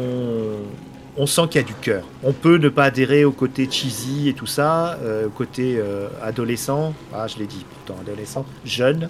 On 1.18 1.26
sent 1.26 1.42
qu'il 1.52 1.60
y 1.60 1.64
a 1.64 1.68
du 1.68 1.74
cœur. 1.74 2.04
On 2.24 2.32
peut 2.32 2.58
ne 2.58 2.70
pas 2.70 2.86
adhérer 2.86 3.26
au 3.26 3.32
côté 3.34 3.70
cheesy 3.70 4.30
et 4.30 4.34
tout 4.34 4.46
ça, 4.46 4.98
euh, 5.04 5.28
au 5.28 5.30
côté 5.30 5.76
euh, 5.78 6.08
adolescent. 6.24 6.94
Ah, 7.14 7.28
je 7.28 7.38
l'ai 7.40 7.46
dit 7.46 7.66
pourtant, 7.70 8.00
adolescent, 8.02 8.46
jeune. 8.64 9.10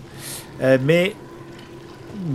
Euh, 0.62 0.80
mais 0.84 1.14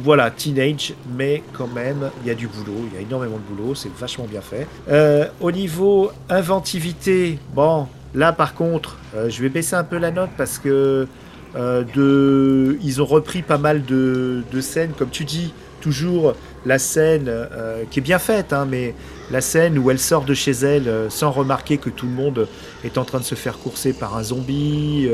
voilà, 0.02 0.30
teenage, 0.30 0.94
mais 1.16 1.42
quand 1.52 1.66
même, 1.66 2.10
il 2.22 2.28
y 2.28 2.30
a 2.30 2.34
du 2.34 2.46
boulot, 2.46 2.86
il 2.90 2.94
y 2.94 2.98
a 2.98 3.00
énormément 3.00 3.36
de 3.36 3.54
boulot, 3.54 3.74
c'est 3.74 3.92
vachement 3.94 4.26
bien 4.26 4.40
fait. 4.40 4.66
Euh, 4.88 5.26
au 5.40 5.52
niveau 5.52 6.10
inventivité, 6.28 7.38
bon, 7.54 7.86
là 8.14 8.32
par 8.32 8.54
contre, 8.54 8.98
euh, 9.14 9.28
je 9.28 9.42
vais 9.42 9.48
baisser 9.48 9.76
un 9.76 9.84
peu 9.84 9.98
la 9.98 10.10
note 10.10 10.30
parce 10.36 10.58
que 10.58 11.06
euh, 11.56 12.76
ils 12.82 13.02
ont 13.02 13.04
repris 13.04 13.42
pas 13.42 13.58
mal 13.58 13.84
de, 13.84 14.42
scènes, 14.60 14.92
comme 14.96 15.10
tu 15.10 15.24
dis, 15.24 15.52
toujours 15.80 16.34
la 16.64 16.78
scène 16.78 17.30
qui 17.90 17.98
est 17.98 18.02
bien 18.02 18.18
faite, 18.18 18.54
hein, 18.54 18.66
mais 18.68 18.94
la 19.30 19.42
scène 19.42 19.78
où 19.78 19.90
elle 19.90 19.98
sort 19.98 20.24
de 20.24 20.32
chez 20.32 20.52
elle 20.52 20.90
sans 21.10 21.30
remarquer 21.30 21.76
que 21.76 21.90
tout 21.90 22.06
le 22.06 22.12
monde 22.12 22.48
est 22.84 22.96
en 22.96 23.04
train 23.04 23.18
de 23.18 23.24
se 23.24 23.34
faire 23.34 23.58
courser 23.58 23.92
par 23.92 24.16
un 24.16 24.22
zombie. 24.22 25.10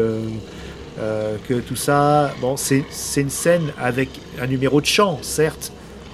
Euh, 1.00 1.36
que 1.48 1.54
tout 1.54 1.76
ça, 1.76 2.34
bon, 2.40 2.56
c'est 2.56 2.84
une 3.16 3.30
scène 3.30 3.72
avec 3.78 4.10
un 4.40 4.46
numéro 4.46 4.80
de 4.80 4.86
chant, 4.86 5.18
certes, 5.22 5.72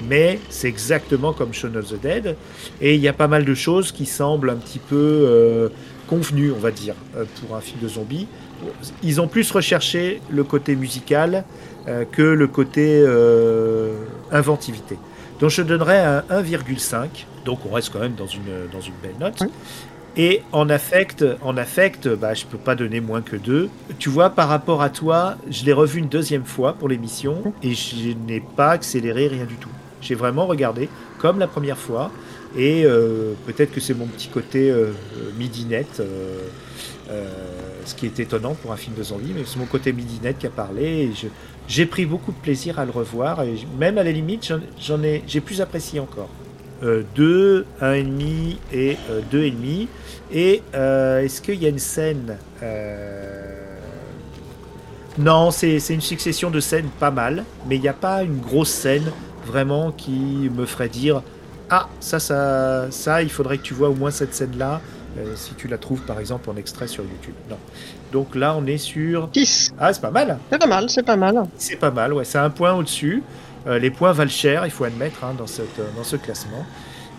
mais 0.09 0.39
c'est 0.49 0.69
exactement 0.69 1.33
comme 1.33 1.53
Shaun 1.53 1.75
of 1.77 1.89
the 1.89 2.01
Dead. 2.01 2.37
Et 2.81 2.95
il 2.95 3.01
y 3.01 3.09
a 3.09 3.13
pas 3.13 3.29
mal 3.29 3.45
de 3.45 3.55
choses 3.55 3.93
qui 3.93 4.07
semblent 4.07 4.51
un 4.51 4.57
petit 4.57 4.79
peu 4.79 4.97
euh, 4.97 5.69
convenues, 6.07 6.53
on 6.53 6.59
va 6.59 6.71
dire, 6.71 6.95
euh, 7.17 7.25
pour 7.41 7.57
un 7.57 7.61
film 7.61 7.81
de 7.81 7.89
zombies. 7.89 8.29
Ils 9.03 9.21
ont 9.21 9.29
plus 9.29 9.51
recherché 9.51 10.21
le 10.31 10.43
côté 10.45 10.77
musical 10.77 11.45
que 12.11 12.23
le 12.23 12.47
côté 12.47 13.05
inventivité. 14.33 14.97
Donc 15.41 15.51
je 15.51 15.63
donnerais 15.63 16.01
un 16.01 16.21
1,5. 16.31 17.09
Donc 17.45 17.61
on 17.69 17.75
reste 17.75 17.91
quand 17.93 18.01
même 18.01 18.15
dans 18.15 18.27
une, 18.27 18.43
belle 19.03 19.15
note. 19.21 19.43
Et 20.19 20.43
en 20.53 20.71
affect, 20.71 21.25
en 21.43 21.59
affect, 21.59 22.09
bah, 22.09 22.33
je 22.33 22.47
peux 22.47 22.57
pas 22.57 22.75
donner 22.75 23.01
moins 23.01 23.21
que 23.21 23.37
2. 23.37 23.69
Tu 23.99 24.09
vois, 24.09 24.31
par 24.31 24.49
rapport 24.49 24.81
à 24.81 24.89
toi, 24.89 25.37
je 25.51 25.65
l'ai 25.65 25.75
revu 25.75 25.99
une 25.99 26.09
deuxième 26.09 26.47
fois 26.47 26.73
pour 26.73 26.89
l'émission 26.89 27.53
et 27.63 27.75
je 27.75 28.13
n'ai 28.27 28.41
pas 28.41 28.71
accéléré 28.71 29.29
rien 29.29 29.45
du 29.45 29.57
tout. 29.57 29.69
J'ai 30.01 30.15
vraiment 30.15 30.47
regardé 30.47 30.89
comme 31.19 31.39
la 31.39 31.47
première 31.47 31.77
fois. 31.77 32.11
Et 32.57 32.85
euh, 32.87 33.35
peut-être 33.47 33.73
que 33.73 33.81
c'est 33.81 33.93
mon 33.93 34.07
petit 34.07 34.29
côté 34.29 34.71
euh, 34.71 34.93
midinette, 35.39 36.01
euh, 36.01 36.41
euh, 37.11 37.29
ce 37.85 37.95
qui 37.95 38.07
est 38.07 38.19
étonnant 38.19 38.55
pour 38.55 38.73
un 38.73 38.77
film 38.77 38.97
de 38.97 39.03
zombie, 39.03 39.33
mais 39.37 39.43
c'est 39.45 39.59
mon 39.59 39.67
côté 39.67 39.93
midinette 39.93 40.39
qui 40.39 40.47
a 40.47 40.51
parlé. 40.51 41.11
J'ai 41.69 41.85
pris 41.85 42.07
beaucoup 42.07 42.33
de 42.33 42.39
plaisir 42.39 42.79
à 42.79 42.87
le 42.87 42.91
revoir. 42.91 43.43
Et 43.43 43.57
même 43.79 43.99
à 43.99 44.03
la 44.03 44.13
limite, 44.13 44.51
j'en 44.81 45.03
ai, 45.03 45.23
j'ai 45.27 45.43
plus 45.43 45.61
apprécié 45.61 46.01
encore. 46.01 46.31
Euh, 46.83 47.03
2, 47.15 47.65
1,5 47.81 48.57
et 48.73 48.99
euh, 49.11 49.21
2,5. 49.33 49.89
Et 50.33 50.63
euh, 50.75 51.23
est-ce 51.23 51.41
qu'il 51.41 51.63
y 51.63 51.67
a 51.67 51.69
une 51.69 51.79
scène 51.79 52.37
euh, 52.63 53.79
Non, 55.19 55.51
c'est 55.51 55.79
une 55.89 56.01
succession 56.01 56.51
de 56.51 56.61
scènes 56.61 56.89
pas 56.99 57.11
mal, 57.11 57.45
mais 57.67 57.77
il 57.77 57.81
n'y 57.81 57.89
a 57.89 57.95
pas 57.95 58.23
une 58.23 58.41
grosse 58.41 58.71
scène 58.71 59.11
vraiment 59.47 59.93
qui 59.93 60.51
me 60.55 60.67
ferait 60.67 60.89
dire 60.89 61.23
Ah, 61.71 61.89
ça, 62.01 62.19
ça, 62.19 62.89
ça, 62.91 63.23
il 63.23 63.31
faudrait 63.31 63.59
que 63.59 63.63
tu 63.63 63.75
vois 63.75 63.89
au 63.89 63.95
moins 63.95 64.11
cette 64.11 64.35
scène-là, 64.35 64.81
euh, 65.19 65.33
si 65.37 65.55
tu 65.55 65.69
la 65.69 65.79
trouves 65.79 66.03
par 66.03 66.21
exemple 66.21 66.51
en 66.51 66.57
extrait 66.57 66.89
sur 66.89 67.05
YouTube. 67.05 67.35
Non. 67.49 67.57
Donc 68.13 68.35
là, 68.35 68.55
on 68.59 68.67
est 68.67 68.79
sur. 68.79 69.29
10. 69.29 69.75
Ah, 69.79 69.93
c'est 69.93 70.03
pas 70.03 70.11
mal 70.11 70.39
C'est 70.51 70.59
pas 70.59 70.67
mal, 70.67 70.91
c'est 70.91 71.03
pas 71.05 71.17
mal. 71.17 71.43
c'est 71.57 71.77
pas 71.77 71.91
mal, 71.91 72.13
ouais. 72.13 72.25
C'est 72.25 72.39
un 72.39 72.51
point 72.51 72.75
au-dessus. 72.75 73.23
Euh, 73.67 73.79
les 73.79 73.91
points 73.91 74.13
valent 74.13 74.31
cher, 74.31 74.65
il 74.65 74.71
faut 74.71 74.85
admettre, 74.85 75.25
hein, 75.25 75.35
dans, 75.37 75.47
cette, 75.47 75.79
euh, 75.79 75.89
dans 75.97 76.05
ce 76.05 76.17
classement. 76.17 76.65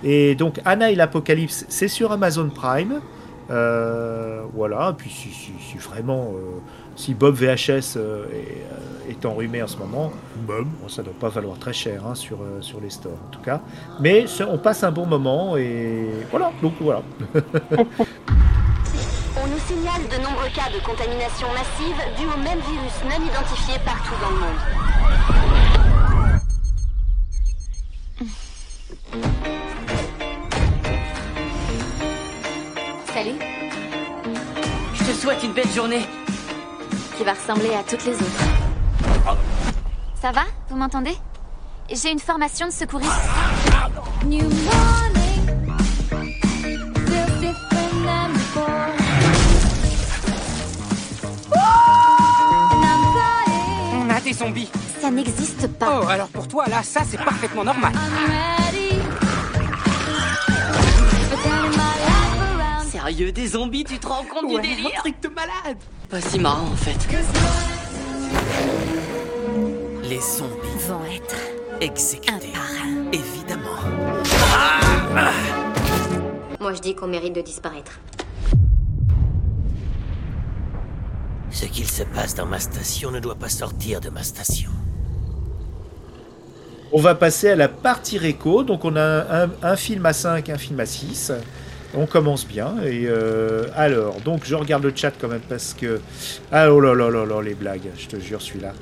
Et 0.03 0.35
donc, 0.35 0.59
Anna 0.65 0.91
et 0.91 0.95
l'Apocalypse, 0.95 1.65
c'est 1.69 1.87
sur 1.87 2.11
Amazon 2.11 2.49
Prime. 2.49 3.01
Euh, 3.49 4.41
voilà, 4.53 4.93
puis 4.97 5.09
si, 5.09 5.29
si- 5.29 5.53
si 5.59 5.77
vraiment, 5.77 6.33
euh, 6.35 6.59
si 6.97 7.13
Bob 7.13 7.35
VHS 7.35 7.95
euh, 7.95 8.25
est, 8.33 8.65
euh, 8.71 9.09
est 9.09 9.25
enrhumé 9.25 9.63
en 9.63 9.67
ce 9.67 9.77
moment, 9.77 10.11
bon, 10.45 10.65
ça 10.89 11.01
doit 11.01 11.13
pas 11.17 11.29
valoir 11.29 11.57
très 11.57 11.71
cher 11.71 12.05
hein, 12.05 12.13
sur, 12.13 12.39
euh, 12.41 12.61
sur 12.61 12.81
les 12.81 12.89
stores 12.89 13.13
en 13.25 13.31
tout 13.31 13.39
cas. 13.39 13.61
Mais 14.01 14.25
on 14.49 14.57
passe 14.57 14.83
un 14.83 14.91
bon 14.91 15.05
moment 15.05 15.55
et 15.55 16.09
voilà, 16.29 16.51
donc 16.61 16.73
voilà. 16.81 17.01
On 19.39 19.47
nous 19.47 19.59
signale 19.59 20.01
de 20.11 20.17
nombreux 20.21 20.49
cas 20.53 20.69
de 20.73 20.83
contamination 20.85 21.47
massive 21.53 21.95
dus 22.19 22.25
au 22.25 22.37
même 22.43 22.59
virus 22.59 22.99
non 23.05 23.25
identifié 23.25 23.75
partout 23.85 24.15
dans 24.21 24.31
le 24.31 24.39
monde. 24.41 25.66
Salut, 33.13 33.39
Je 34.93 35.03
te 35.03 35.11
souhaite 35.11 35.43
une 35.43 35.53
belle 35.53 35.69
journée. 35.69 36.05
qui 37.17 37.23
va 37.23 37.33
ressembler 37.33 37.73
à 37.73 37.83
toutes 37.83 38.05
les 38.05 38.13
autres. 38.13 39.37
Ça 40.21 40.31
va? 40.31 40.41
Vous 40.69 40.77
m'entendez? 40.77 41.17
J'ai 41.91 42.11
une 42.11 42.19
formation 42.19 42.67
de 42.67 42.71
secouriste. 42.71 43.11
New 44.25 44.43
morning, 44.43 45.65
feels 47.07 47.39
different 47.39 48.05
than 48.05 48.33
before. 48.33 48.89
And 51.55 52.83
I'm 52.83 53.01
flying. 53.13 54.05
On 54.05 54.09
a 54.15 54.19
des 54.21 54.33
zombies. 54.33 54.69
Ça 55.01 55.09
n'existe 55.09 55.67
pas. 55.79 56.01
Oh, 56.03 56.07
alors 56.07 56.27
pour 56.27 56.47
toi, 56.47 56.65
là, 56.67 56.83
ça, 56.83 57.01
c'est 57.09 57.17
parfaitement 57.17 57.63
normal. 57.63 57.93
Sérieux, 63.17 63.31
des 63.31 63.47
zombies, 63.47 63.83
tu 63.83 63.97
te 63.97 64.05
rends 64.05 64.23
compte 64.25 64.43
Ouais, 64.43 64.61
du 64.61 64.67
délire 64.75 64.91
un 64.95 64.99
truc 64.99 65.19
de 65.23 65.29
malade. 65.29 65.77
Pas 66.07 66.21
si 66.21 66.37
marrant, 66.37 66.67
en 66.67 66.75
fait. 66.75 66.95
Les 70.03 70.19
zombies 70.21 70.85
Vont 70.87 71.03
être 71.05 71.35
exécutés. 71.81 72.31
un 72.31 72.37
par 72.53 72.61
un. 72.83 73.11
Évidemment. 73.11 73.79
Moi 76.59 76.73
je 76.75 76.79
dis 76.81 76.93
qu'on 76.93 77.07
mérite 77.07 77.33
de 77.33 77.41
disparaître. 77.41 77.99
Ce 81.49 81.65
qu'il 81.65 81.87
se 81.89 82.03
passe 82.03 82.35
dans 82.35 82.45
ma 82.45 82.59
station 82.59 83.09
ne 83.09 83.19
doit 83.19 83.33
pas 83.35 83.49
sortir 83.49 83.99
de 83.99 84.09
ma 84.11 84.21
station. 84.21 84.69
On 86.91 87.01
va 87.01 87.15
passer 87.15 87.49
à 87.49 87.55
la 87.55 87.67
partie 87.67 88.19
réco. 88.19 88.61
Donc 88.63 88.85
on 88.85 88.95
a 88.95 89.43
un, 89.45 89.49
un 89.63 89.75
film 89.75 90.05
à 90.05 90.13
5, 90.13 90.49
un 90.49 90.57
film 90.59 90.79
à 90.79 90.85
6. 90.85 91.31
On 91.93 92.05
commence 92.05 92.45
bien. 92.47 92.75
Et 92.83 93.05
euh, 93.07 93.65
alors, 93.75 94.19
donc 94.21 94.41
je 94.45 94.55
regarde 94.55 94.83
le 94.83 94.91
chat 94.95 95.11
quand 95.19 95.27
même 95.29 95.41
parce 95.47 95.73
que. 95.73 95.99
Ah 96.51 96.71
oh 96.71 96.79
là 96.79 96.93
là 96.93 97.09
là 97.09 97.25
là, 97.25 97.41
les 97.41 97.55
blagues, 97.55 97.89
je 97.97 98.07
te 98.07 98.19
jure, 98.19 98.41
celui-là. 98.41 98.73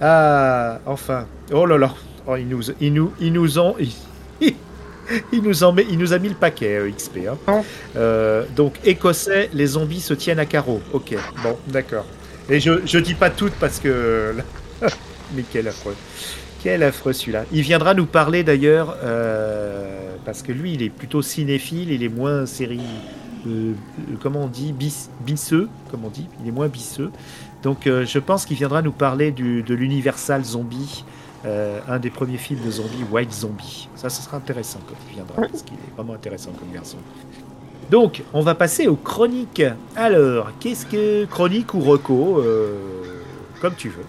Ah, 0.00 0.80
enfin. 0.86 1.26
Oh 1.52 1.66
là 1.66 1.78
là. 1.78 1.94
Oh, 2.26 2.36
il, 2.36 2.48
nous, 2.48 2.62
il, 2.80 2.92
nous, 2.92 3.12
il 3.20 3.32
nous 3.32 3.58
en. 3.58 3.76
Il, 3.78 3.92
il 5.32 5.42
nous 5.42 5.62
en 5.62 5.72
met, 5.72 5.86
il 5.88 5.98
nous 5.98 6.12
a 6.12 6.18
mis 6.18 6.28
le 6.28 6.34
paquet, 6.34 6.76
euh, 6.76 6.90
XP. 6.90 7.18
hein. 7.28 7.38
Oh. 7.46 7.64
Euh, 7.96 8.44
donc, 8.56 8.74
écossais, 8.84 9.50
les 9.52 9.66
zombies 9.66 10.00
se 10.00 10.14
tiennent 10.14 10.38
à 10.40 10.46
carreau. 10.46 10.82
Ok, 10.92 11.14
bon, 11.42 11.56
d'accord. 11.68 12.06
Et 12.48 12.60
je, 12.60 12.84
je 12.84 12.98
dis 12.98 13.14
pas 13.14 13.30
toutes 13.30 13.54
parce 13.54 13.78
que. 13.78 14.34
Mais 15.32 15.44
quel 15.50 15.68
affreux. 15.68 15.96
Quel 16.64 16.82
affreux 16.82 17.12
celui-là. 17.12 17.44
Il 17.52 17.60
viendra 17.60 17.92
nous 17.92 18.06
parler 18.06 18.42
d'ailleurs, 18.42 18.96
euh, 19.04 20.16
parce 20.24 20.40
que 20.40 20.50
lui, 20.50 20.72
il 20.72 20.82
est 20.82 20.88
plutôt 20.88 21.20
cinéphile, 21.20 21.90
il 21.90 22.02
est 22.02 22.08
moins 22.08 22.46
série. 22.46 22.80
euh, 23.46 23.72
euh, 23.98 24.14
comment 24.22 24.44
on 24.44 24.48
dit 24.48 24.72
bis, 24.72 25.10
Bisseux, 25.26 25.68
comme 25.90 26.06
on 26.06 26.08
dit. 26.08 26.26
Il 26.40 26.48
est 26.48 26.52
moins 26.52 26.68
bisseux. 26.68 27.10
Donc 27.62 27.86
euh, 27.86 28.06
je 28.06 28.18
pense 28.18 28.46
qu'il 28.46 28.56
viendra 28.56 28.80
nous 28.80 28.92
parler 28.92 29.30
du, 29.30 29.62
de 29.62 29.74
l'Universal 29.74 30.42
Zombie, 30.42 31.04
un 31.86 31.98
des 31.98 32.08
premiers 32.08 32.38
films 32.38 32.64
de 32.64 32.70
zombies, 32.70 33.04
White 33.12 33.30
Zombie. 33.30 33.90
Ça, 33.94 34.08
ce 34.08 34.22
sera 34.22 34.38
intéressant 34.38 34.80
quand 34.88 34.94
il 35.10 35.16
viendra, 35.16 35.42
parce 35.42 35.62
qu'il 35.62 35.74
est 35.74 35.94
vraiment 35.94 36.14
intéressant 36.14 36.52
comme 36.58 36.72
garçon. 36.72 36.96
Donc, 37.90 38.22
on 38.32 38.40
va 38.40 38.54
passer 38.54 38.86
aux 38.86 38.96
chroniques. 38.96 39.62
Alors, 39.94 40.52
qu'est-ce 40.58 40.86
que 40.86 41.26
chronique 41.26 41.74
ou 41.74 41.80
reco 41.80 42.42
comme 43.64 43.74
tu 43.76 43.88
veux. 43.88 44.04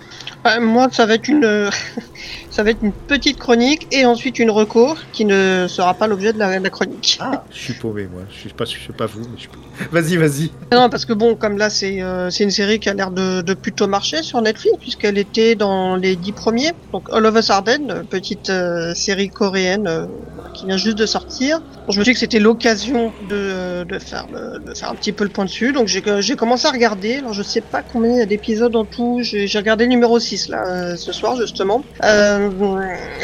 Euh, 0.46 0.60
moi, 0.60 0.90
ça 0.92 1.06
va 1.06 1.14
être 1.16 1.28
une, 1.30 1.70
ça 2.50 2.64
va 2.64 2.72
être 2.72 2.84
une 2.84 2.92
petite 2.92 3.38
chronique 3.40 3.88
et 3.92 4.06
ensuite 4.06 4.38
une 4.40 4.52
recours 4.52 4.98
qui 5.14 5.24
ne 5.26 5.66
sera 5.70 5.94
pas 5.94 6.08
l'objet 6.08 6.34
de 6.34 6.40
la, 6.40 6.60
la 6.60 6.70
chronique. 6.70 7.18
Ah, 7.22 7.44
je 7.52 7.58
suis 7.58 7.74
paumé, 7.74 8.08
moi. 8.12 8.24
Je 8.34 8.40
suis 8.40 8.50
pas, 8.50 8.66
je 8.66 8.72
sais 8.72 8.94
pas 8.96 9.06
vous, 9.06 9.22
mais 9.22 9.38
je 9.38 9.42
suis. 9.44 9.50
Vas-y, 9.92 10.18
vas-y. 10.18 10.52
Non, 10.74 10.90
parce 10.90 11.06
que 11.06 11.14
bon, 11.14 11.36
comme 11.36 11.58
là, 11.58 11.70
c'est 11.70 12.02
euh, 12.02 12.30
c'est 12.30 12.44
une 12.44 12.52
série 12.52 12.80
qui 12.80 12.90
a 12.90 12.94
l'air 12.94 13.12
de, 13.12 13.42
de 13.42 13.54
plutôt 13.54 13.88
marcher 13.88 14.24
sur 14.24 14.42
Netflix 14.42 14.76
puisqu'elle 14.80 15.18
était 15.18 15.56
dans 15.56 15.96
les 15.96 16.16
dix 16.16 16.32
premiers. 16.34 16.72
Donc 16.92 17.08
All 17.14 17.26
of 17.26 17.36
Us 17.38 17.50
Arden, 17.50 18.04
petite 18.10 18.50
euh, 18.50 18.94
série 18.94 19.30
coréenne 19.30 19.88
euh, 19.88 20.06
qui 20.54 20.66
vient 20.66 20.78
juste 20.78 20.98
de 20.98 21.06
sortir. 21.06 21.60
Bon, 21.88 21.92
je 21.92 22.00
me 22.00 22.04
suis 22.04 22.12
dit 22.12 22.14
que 22.14 22.20
c'était 22.20 22.40
l'occasion 22.40 23.12
de, 23.30 23.84
de 23.84 24.00
faire 24.00 24.28
le- 24.34 24.60
de 24.60 24.74
faire 24.74 24.92
un 24.92 24.96
petit 24.96 25.12
peu 25.12 25.24
le 25.24 25.30
point 25.30 25.46
dessus. 25.46 25.72
Donc 25.74 25.88
j'ai 25.88 26.02
j'ai 26.20 26.36
commencé 26.36 26.68
à 26.68 26.72
regarder. 26.72 27.16
Alors 27.16 27.34
je 27.34 27.44
sais 27.44 27.62
pas 27.62 27.82
combien 27.82 28.12
il 28.12 28.18
y 28.18 28.22
a 28.22 28.26
d'épisodes 28.26 28.76
en 28.76 28.86
tout. 28.86 29.20
J'ai 29.22 29.45
j'ai 29.46 29.58
regardé 29.58 29.86
le 29.86 29.90
numéro 29.90 30.20
6 30.20 30.50
là 30.50 30.64
euh, 30.68 30.96
ce 30.96 31.12
soir 31.12 31.36
justement. 31.36 31.84
Euh, 32.04 32.50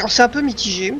c'est 0.08 0.22
un 0.22 0.28
peu 0.28 0.42
mitigé. 0.42 0.94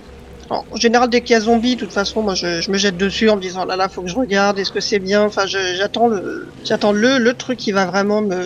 En 0.51 0.77
général, 0.77 1.09
dès 1.09 1.23
qu'il 1.23 1.33
y 1.33 1.37
a 1.37 1.41
zombie, 1.41 1.77
de 1.77 1.81
toute 1.81 1.93
façon, 1.93 2.23
moi, 2.23 2.35
je, 2.35 2.71
me 2.71 2.77
jette 2.77 2.99
dessus 2.99 3.31
en 3.31 3.37
me 3.37 3.41
disant, 3.41 3.65
là, 3.65 3.75
là, 3.75 3.89
faut 3.89 4.03
que 4.03 4.09
je 4.09 4.17
regarde, 4.17 4.59
est-ce 4.59 4.71
que 4.71 4.81
c'est 4.81 4.99
bien? 4.99 5.23
Enfin, 5.23 5.47
j'attends 5.47 6.09
le, 6.09 6.53
j'attends 6.63 6.93
le, 6.93 7.17
le 7.17 7.35
truc 7.35 7.59
qui 7.59 7.73
va 7.73 7.87
vraiment 7.87 8.21
me, 8.21 8.45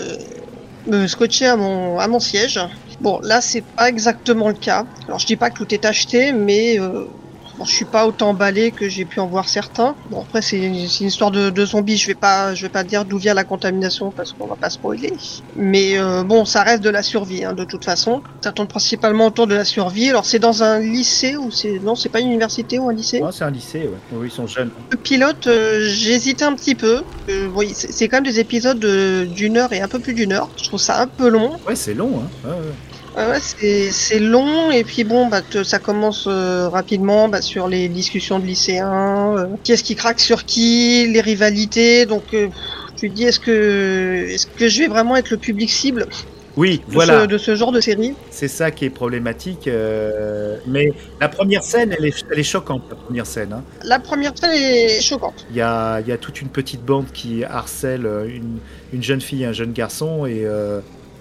me 0.86 1.06
scotcher 1.08 1.46
à 1.46 1.56
mon, 1.56 1.98
à 1.98 2.06
mon 2.06 2.20
siège. 2.20 2.60
Bon, 3.00 3.18
là, 3.22 3.40
c'est 3.40 3.64
pas 3.76 3.88
exactement 3.88 4.48
le 4.48 4.54
cas. 4.54 4.84
Alors, 5.08 5.18
je 5.18 5.26
dis 5.26 5.36
pas 5.36 5.50
que 5.50 5.56
tout 5.56 5.74
est 5.74 5.84
acheté, 5.84 6.32
mais 6.32 6.78
euh, 6.78 7.06
bon, 7.58 7.64
je 7.64 7.72
suis 7.72 7.84
pas 7.84 8.06
autant 8.06 8.30
emballé 8.30 8.70
que 8.70 8.88
j'ai 8.88 9.04
pu 9.04 9.20
en 9.20 9.26
voir 9.26 9.48
certains. 9.48 9.94
Bon, 10.10 10.22
après, 10.22 10.42
c'est 10.42 10.58
une, 10.58 10.88
c'est 10.88 11.00
une 11.00 11.08
histoire 11.08 11.30
de, 11.30 11.50
de 11.50 11.64
zombies. 11.66 11.96
Je 11.96 12.06
vais 12.08 12.14
pas, 12.14 12.54
je 12.54 12.62
vais 12.62 12.68
pas 12.68 12.84
dire 12.84 13.04
d'où 13.04 13.18
vient 13.18 13.34
la 13.34 13.44
contamination 13.44 14.10
parce 14.10 14.32
qu'on 14.32 14.46
va 14.46 14.56
pas 14.56 14.70
spoiler. 14.70 15.12
Mais 15.56 15.98
euh, 15.98 16.22
bon, 16.22 16.44
ça 16.44 16.62
reste 16.62 16.82
de 16.82 16.90
la 16.90 17.02
survie, 17.02 17.44
hein, 17.44 17.52
de 17.54 17.64
toute 17.64 17.84
façon. 17.84 18.22
Ça 18.42 18.52
tourne 18.52 18.68
principalement 18.68 19.26
autour 19.26 19.46
de 19.46 19.54
la 19.54 19.64
survie. 19.64 20.10
Alors, 20.10 20.24
c'est 20.24 20.38
dans 20.38 20.62
un 20.62 20.80
lycée 20.80 21.36
ou 21.36 21.50
c'est 21.50 21.78
non, 21.82 21.94
c'est 21.94 22.08
pas 22.08 22.20
une 22.20 22.28
université 22.28 22.78
ou 22.78 22.88
un 22.88 22.92
lycée? 22.94 23.20
Oh, 23.22 23.28
c'est 23.32 23.44
un 23.44 23.50
lycée, 23.50 23.80
ouais. 23.80 23.98
Oui, 24.12 24.28
ils 24.28 24.30
sont 24.30 24.46
jeunes. 24.46 24.70
Le 24.90 24.96
pilote, 24.96 25.46
euh, 25.46 25.80
hésité 25.88 26.44
un 26.44 26.54
petit 26.54 26.74
peu. 26.74 27.02
Euh, 27.28 27.48
oui, 27.54 27.72
c'est 27.74 28.08
quand 28.08 28.18
même 28.18 28.24
des 28.24 28.38
épisodes 28.40 28.78
de- 28.78 29.26
d'une 29.34 29.56
heure 29.56 29.72
et 29.72 29.80
un 29.80 29.88
peu 29.88 29.98
plus 29.98 30.14
d'une 30.14 30.32
heure. 30.32 30.48
Je 30.56 30.64
trouve 30.64 30.80
ça 30.80 31.00
un 31.02 31.06
peu 31.06 31.28
long. 31.28 31.56
Ouais, 31.66 31.74
c'est 31.76 31.94
long, 31.94 32.10
hein. 32.20 32.28
Ouais, 32.48 32.50
ouais. 32.54 32.72
Ouais, 33.16 33.26
ouais, 33.28 33.40
c'est 33.40 34.18
long 34.18 34.70
et 34.70 34.84
puis 34.84 35.04
bon, 35.04 35.26
bah, 35.28 35.40
te- 35.40 35.64
ça 35.64 35.78
commence 35.78 36.26
euh, 36.26 36.68
rapidement 36.68 37.28
bah, 37.28 37.40
sur 37.40 37.66
les 37.66 37.88
discussions 37.88 38.38
de 38.38 38.44
lycéens, 38.44 39.34
euh, 39.38 39.46
qui 39.62 39.72
est-ce 39.72 39.82
qui 39.84 39.96
craque 39.96 40.20
sur 40.20 40.44
qui, 40.44 41.06
les 41.08 41.20
rivalités. 41.22 42.04
Donc, 42.04 42.34
euh, 42.34 42.48
tu 42.94 43.08
te 43.08 43.14
dis, 43.14 43.24
est-ce 43.24 43.40
que 43.40 44.26
est-ce 44.28 44.46
que 44.46 44.68
je 44.68 44.80
vais 44.80 44.88
vraiment 44.88 45.16
être 45.16 45.30
le 45.30 45.38
public 45.38 45.70
cible 45.70 46.06
Oui, 46.56 46.84
de, 46.86 46.92
voilà. 46.92 47.22
ce, 47.22 47.26
de 47.26 47.38
ce 47.38 47.54
genre 47.56 47.72
de 47.72 47.80
série? 47.80 48.14
C'est 48.28 48.48
ça 48.48 48.70
qui 48.70 48.84
est 48.84 48.90
problématique. 48.90 49.66
euh, 49.66 50.58
Mais 50.66 50.86
la 51.20 51.28
première 51.28 51.62
scène, 51.62 51.94
elle 51.98 52.04
est, 52.06 52.14
elle 52.30 52.38
est 52.38 52.42
choquante, 52.42 52.82
la 52.90 52.96
première 52.96 53.26
scène. 53.26 53.52
hein. 53.54 53.64
La 53.82 53.98
première 53.98 54.32
scène 54.36 54.52
est 54.54 55.00
choquante. 55.00 55.46
Il 55.50 55.56
y 55.56 55.62
a, 55.62 56.00
il 56.00 56.06
y 56.08 56.12
a 56.12 56.18
toute 56.18 56.40
une 56.42 56.48
petite 56.50 56.82
bande 56.84 57.12
qui 57.12 57.44
harcèle 57.44 58.06
une, 58.28 58.58
une 58.92 59.02
jeune 59.02 59.20
fille, 59.20 59.44
un 59.44 59.52
jeune 59.52 59.72
garçon, 59.72 60.26
et 60.26 60.44
euh, 60.44 60.80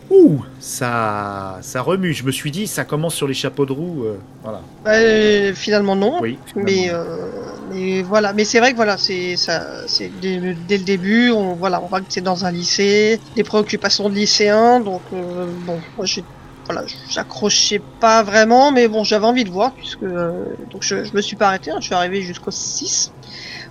ouh, 0.10 0.44
ça, 0.60 1.60
ça 1.62 1.82
remue. 1.82 2.13
Je 2.13 2.24
me 2.26 2.32
suis 2.32 2.52
dit, 2.52 2.68
ça 2.68 2.86
commence 2.86 3.15
sur 3.15 3.28
les 3.28 3.34
chapeaux 3.34 3.65
de 3.65 3.72
roue. 3.72 4.04
euh, 4.06 4.20
voilà. 4.41 4.63
Euh, 4.88 5.54
finalement 5.56 5.96
non. 5.96 6.22
Oui. 6.22 6.39
Mais, 6.56 6.89
euh, 6.91 7.58
mais 7.68 8.04
voilà, 8.04 8.34
mais 8.34 8.46
c'est 8.46 8.60
vrai 8.60 8.72
que 8.72 8.76
voilà, 8.78 8.98
c'est 8.98 9.36
ça, 9.36 9.88
c'est 9.88 10.10
dès, 10.10 10.38
le- 10.39 10.56
dès 10.56 10.78
le 10.78 10.84
début, 10.84 11.32
on 11.32 11.56
voilà, 11.56 11.84
on 11.84 11.88
voit 11.88 12.02
que 12.02 12.06
c'est 12.10 12.22
dans 12.22 12.46
un 12.46 12.52
lycée, 12.52 13.20
des 13.36 13.44
préoccupations 13.44 14.10
de 14.10 14.13
lycéens, 14.15 14.80
donc 14.80 15.12
euh, 15.12 15.48
bon, 15.58 15.86
moi 15.98 16.06
j'ai 16.06 16.28
voilà, 16.68 16.86
j'accrochais 17.10 17.86
pas 18.00 18.24
vraiment, 18.24 18.72
mais 18.72 18.88
bon, 18.88 19.04
j'avais 19.04 19.26
envie 19.26 19.44
de 19.44 19.50
voir 19.52 19.76
puisque 19.76 20.04
euh, 20.04 20.56
donc 20.68 20.84
je, 20.84 21.04
je 21.04 21.12
me 21.15 21.22
suis 21.22 21.36
pas 21.36 21.48
arrêté, 21.50 21.72
hein, 21.72 21.78
je 21.82 21.86
suis 21.88 21.96
arrivé 21.96 22.22
jusqu'au 22.22 22.52
6 22.52 23.13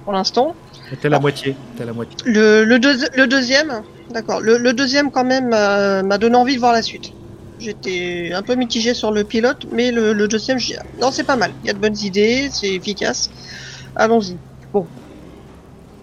pour 0.05 0.13
l'instant. 0.13 0.59
T'es 1.01 1.09
la 1.09 1.19
moitié. 1.19 1.57
T'es 1.77 1.85
la 1.85 1.93
moitié. 1.93 2.17
Le, 2.25 2.65
le, 2.65 2.79
deuxi- 2.79 3.09
le 3.15 3.27
deuxième, 3.27 3.83
d'accord, 4.11 4.41
le, 4.41 4.59
le 4.59 4.73
deuxième 4.73 5.11
quand 5.11 5.25
même 5.25 5.53
euh, 5.53 6.03
m'a 6.03 6.19
donné 6.19 6.37
envie 6.37 6.55
de 6.55 6.61
voir 6.61 6.73
la 6.73 6.83
suite. 6.83 7.13
J'étais 7.59 8.33
un 8.35 8.43
peu 8.43 8.55
mitigé 8.57 8.95
sur 8.95 9.13
le 9.13 9.25
pilote, 9.25 9.67
mais 9.73 9.91
le, 9.93 10.13
le 10.13 10.29
deuxième, 10.29 10.59
je 10.59 10.67
dis, 10.67 10.77
ah, 10.79 10.83
non, 11.01 11.11
c'est 11.11 11.25
pas 11.25 11.37
mal. 11.37 11.53
Il 11.63 11.67
y 11.69 11.71
a 11.71 11.73
de 11.73 11.79
bonnes 11.79 11.97
idées, 11.99 12.49
c'est 12.53 12.73
efficace. 12.75 13.31
Allons-y. 13.97 14.37
Bon. 14.73 14.87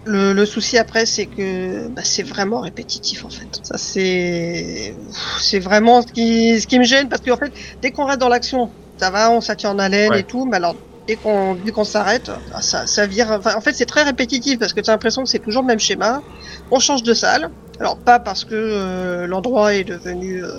Le, 0.04 0.32
le 0.32 0.46
souci 0.46 0.78
après, 0.78 1.06
c'est 1.06 1.26
que 1.26 1.86
bah, 1.88 2.02
c'est 2.04 2.24
vraiment 2.24 2.60
répétitif 2.60 3.24
en 3.24 3.30
fait. 3.30 3.60
Ça, 3.62 3.78
c'est 3.78 4.96
c'est 5.38 5.60
vraiment 5.60 6.02
ce 6.02 6.08
qui, 6.12 6.60
ce 6.60 6.66
qui 6.66 6.78
me 6.78 6.84
gêne 6.84 7.08
parce 7.08 7.22
qu'en 7.22 7.36
fait, 7.36 7.52
dès 7.80 7.92
qu'on 7.92 8.06
reste 8.06 8.18
dans 8.18 8.28
l'action, 8.28 8.74
ça 8.96 9.10
va, 9.10 9.30
on 9.30 9.40
s'attire 9.40 9.70
en 9.70 9.78
haleine 9.78 10.10
Ouais. 10.10 10.20
et 10.20 10.24
tout, 10.24 10.44
mais 10.44 10.56
alors 10.56 10.74
dès 11.06 11.16
qu'on 11.16 11.56
qu'on 11.74 11.84
s'arrête, 11.84 12.30
ah, 12.54 12.60
ça, 12.62 12.86
ça 12.86 13.06
vire. 13.06 13.30
Enfin, 13.30 13.54
en 13.56 13.60
fait, 13.60 13.72
c'est 13.72 13.86
très 13.86 14.02
répétitif 14.02 14.58
parce 14.58 14.72
que 14.72 14.80
tu 14.80 14.90
as 14.90 14.92
l'impression 14.92 15.22
que 15.22 15.28
c'est 15.28 15.38
toujours 15.38 15.62
le 15.62 15.68
même 15.68 15.80
schéma. 15.80 16.22
On 16.70 16.78
change 16.78 17.02
de 17.02 17.14
salle. 17.14 17.50
Alors 17.80 17.96
pas 17.96 18.18
parce 18.20 18.44
que 18.44 18.54
euh, 18.54 19.26
l'endroit 19.26 19.74
est 19.74 19.84
devenu, 19.84 20.44
euh, 20.44 20.50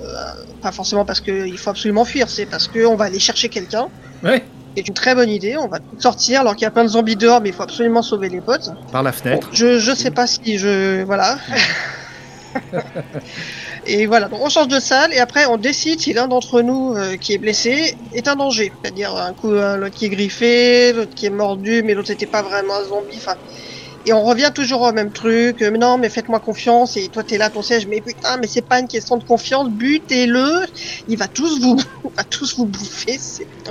pas 0.62 0.72
forcément 0.72 1.06
parce 1.06 1.22
qu'il 1.22 1.58
faut 1.58 1.70
absolument 1.70 2.04
fuir, 2.06 2.28
c'est 2.30 2.46
parce 2.46 2.68
que 2.68 2.86
on 2.86 2.96
va 2.96 3.06
aller 3.06 3.20
chercher 3.20 3.48
quelqu'un. 3.50 3.88
Ouais. 4.24 4.44
C'est 4.76 4.88
une 4.88 4.94
très 4.96 5.14
bonne 5.14 5.30
idée. 5.30 5.56
On 5.56 5.68
va 5.68 5.78
sortir 6.00 6.42
alors 6.42 6.56
qu'il 6.56 6.64
y 6.64 6.66
a 6.66 6.72
plein 6.72 6.84
de 6.84 6.90
zombies 6.90 7.16
dehors, 7.16 7.40
mais 7.42 7.50
il 7.50 7.56
faut 7.56 7.62
absolument 7.64 8.02
sauver 8.02 8.28
les 8.30 8.42
potes. 8.42 8.72
Par 8.92 9.04
la 9.04 9.12
Bon, 9.12 9.18
fenêtre. 9.18 9.50
je 9.54 9.78
je 9.80 9.94
sais 9.94 10.10
pas 10.12 10.26
si 10.28 10.58
je 10.58 11.04
voilà. 11.04 11.38
et 13.86 14.06
voilà, 14.06 14.30
donc 14.30 14.42
on 14.42 14.50
change 14.50 14.68
de 14.70 14.80
salle 14.80 15.14
et 15.14 15.20
après 15.20 15.46
on 15.46 15.58
décide 15.58 16.00
si 16.00 16.14
l'un 16.14 16.28
d'entre 16.28 16.62
nous 16.62 16.94
euh, 16.96 17.18
qui 17.18 17.34
est 17.34 17.38
blessé 17.38 17.98
est 18.12 18.28
un 18.28 18.36
danger. 18.36 18.78
C'est-à-dire 18.82 19.16
un 19.16 19.34
coup 19.34 19.52
l'autre 19.52 19.96
qui 19.96 20.06
est 20.06 20.10
griffé, 20.10 20.94
l'autre 20.94 21.14
qui 21.16 21.26
est 21.26 21.30
mordu, 21.30 21.84
mais 21.84 21.94
l'autre 21.94 22.08
c'était 22.08 22.28
pas 22.28 22.44
vraiment 22.44 22.76
un 22.76 22.84
zombie. 22.86 23.18
Enfin, 23.18 23.36
et 24.06 24.14
on 24.14 24.24
revient 24.24 24.52
toujours 24.54 24.82
au 24.82 24.92
même 24.92 25.12
truc. 25.12 25.62
euh, 25.62 25.72
non, 25.72 25.98
mais 25.98 26.10
faites-moi 26.10 26.40
confiance. 26.40 26.98
Et 26.98 27.08
toi 27.08 27.24
t'es 27.24 27.38
là, 27.38 27.50
ton 27.50 27.62
siège. 27.62 27.88
Mais 27.88 28.02
putain, 28.02 28.38
mais 28.38 28.48
c'est 28.48 28.62
pas 28.62 28.80
une 28.80 28.88
question 28.88 29.18
de 29.18 29.24
confiance. 29.24 29.70
Butez-le. 29.70 30.66
Il 31.08 31.18
va 31.18 31.28
tous 31.28 31.62
vous, 31.62 31.78
va 32.18 32.24
tous 32.24 32.58
vous 32.58 32.66
bouffer. 32.66 33.20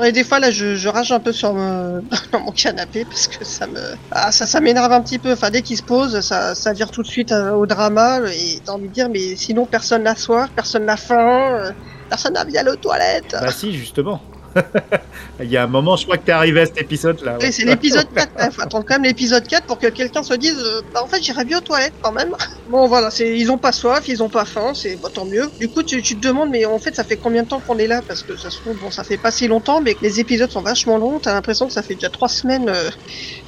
Et 0.03 0.13
des 0.13 0.25
fois 0.25 0.39
là, 0.39 0.51
je, 0.51 0.75
je 0.75 0.89
rage 0.89 1.13
un 1.13 1.21
peu 1.21 1.33
sur 1.33 1.53
mon, 1.55 2.03
dans 2.33 2.41
mon 2.41 2.53
canapé 2.53 3.05
parce 3.05 3.29
que 3.29 3.45
ça 3.45 3.67
me, 3.67 3.81
ah, 4.11 4.33
ça, 4.33 4.61
m'énerve 4.61 4.93
un 4.93 5.03
petit 5.03 5.19
peu. 5.19 5.33
Enfin, 5.33 5.51
dès 5.51 5.63
qu'il 5.63 5.77
se 5.77 5.83
pose, 5.83 6.21
ça, 6.21 6.55
ça 6.55 6.73
vire 6.73 6.91
tout 6.91 7.03
de 7.03 7.09
suite 7.09 7.33
euh, 7.33 7.53
au 7.53 7.67
drama. 7.67 8.21
Et 8.33 8.61
t'as 8.65 8.73
envie 8.73 8.89
de 8.89 8.93
dire, 8.93 9.09
mais 9.11 9.37
sinon 9.37 9.67
personne 9.67 10.05
n'a 10.05 10.17
soif, 10.17 10.51
personne 10.55 10.87
n'a 10.87 10.97
faim, 10.97 11.55
euh, 11.55 11.73
personne 12.09 12.35
n'a 12.35 12.45
d'aller 12.45 12.71
aux 12.71 12.77
toilettes. 12.77 13.37
Bah 13.41 13.53
si, 13.53 13.73
justement. 13.73 14.21
Il 15.41 15.51
y 15.51 15.57
a 15.57 15.65
un 15.65 15.67
moment, 15.67 15.97
je 15.97 16.05
crois 16.05 16.19
que 16.19 16.27
t'es 16.27 16.33
arrivé 16.33 16.61
à 16.61 16.67
cet 16.67 16.81
épisode-là. 16.81 17.33
ouais. 17.39 17.47
Oui, 17.47 17.53
c'est 17.53 17.65
l'épisode 17.65 18.07
4. 18.15 18.31
Il 18.45 18.53
faut 18.53 18.63
attendre 18.63 18.85
quand 18.87 18.95
même 18.95 19.05
l'épisode 19.05 19.47
4 19.47 19.65
pour 19.67 19.79
que 19.79 19.89
quelqu'un 19.89 20.23
se 20.23 20.35
dise 20.35 20.59
euh, 20.59 20.83
bah, 20.93 21.03
en 21.03 21.07
fait, 21.07 21.23
j'irai 21.23 21.45
bien 21.45 21.59
aux 21.59 21.63
toilettes 21.63 21.95
quand 22.03 22.13
même. 22.13 22.35
Bon, 22.69 22.87
voilà, 22.87 23.09
ils 23.21 23.51
ont 23.51 23.59
pas 23.59 23.73
soif, 23.73 24.07
ils 24.09 24.23
ont 24.23 24.29
pas 24.29 24.45
faim, 24.45 24.73
c'est 24.75 24.97
bah, 24.97 25.09
tant 25.13 25.25
mieux. 25.25 25.51
Du 25.59 25.69
coup, 25.69 25.83
tu, 25.83 26.03
tu 26.03 26.17
te 26.17 26.27
demandes, 26.27 26.51
mais 26.51 26.65
en 26.65 26.79
fait, 26.79 26.95
ça 26.95 27.05
fait 27.05 27.17
combien 27.17 27.43
de 27.43 27.49
temps 27.49 27.61
qu'on 27.67 27.79
est 27.79 27.87
là? 27.87 28.03
Parce 28.07 28.23
que 28.23 28.37
ça 28.37 28.51
se 28.51 28.59
trouve, 28.59 28.77
bon, 28.79 28.91
ça 28.91 29.05
fait 29.05 29.17
pas 29.17 29.31
si 29.31 29.49
longtemps, 29.49 29.81
mais 29.81 29.97
les 30.03 30.21
épisodes 30.21 30.51
sont 30.51 30.63
vachement 30.63 30.99
longs. 30.99 31.19
T'as 31.19 31.33
l'impression 31.33 31.67
que 31.67 31.73
ça 31.73 31.83
fait 31.83 31.95
déjà 31.95 32.11
trois 32.11 32.29
semaines 32.29 32.69
euh, 32.69 32.91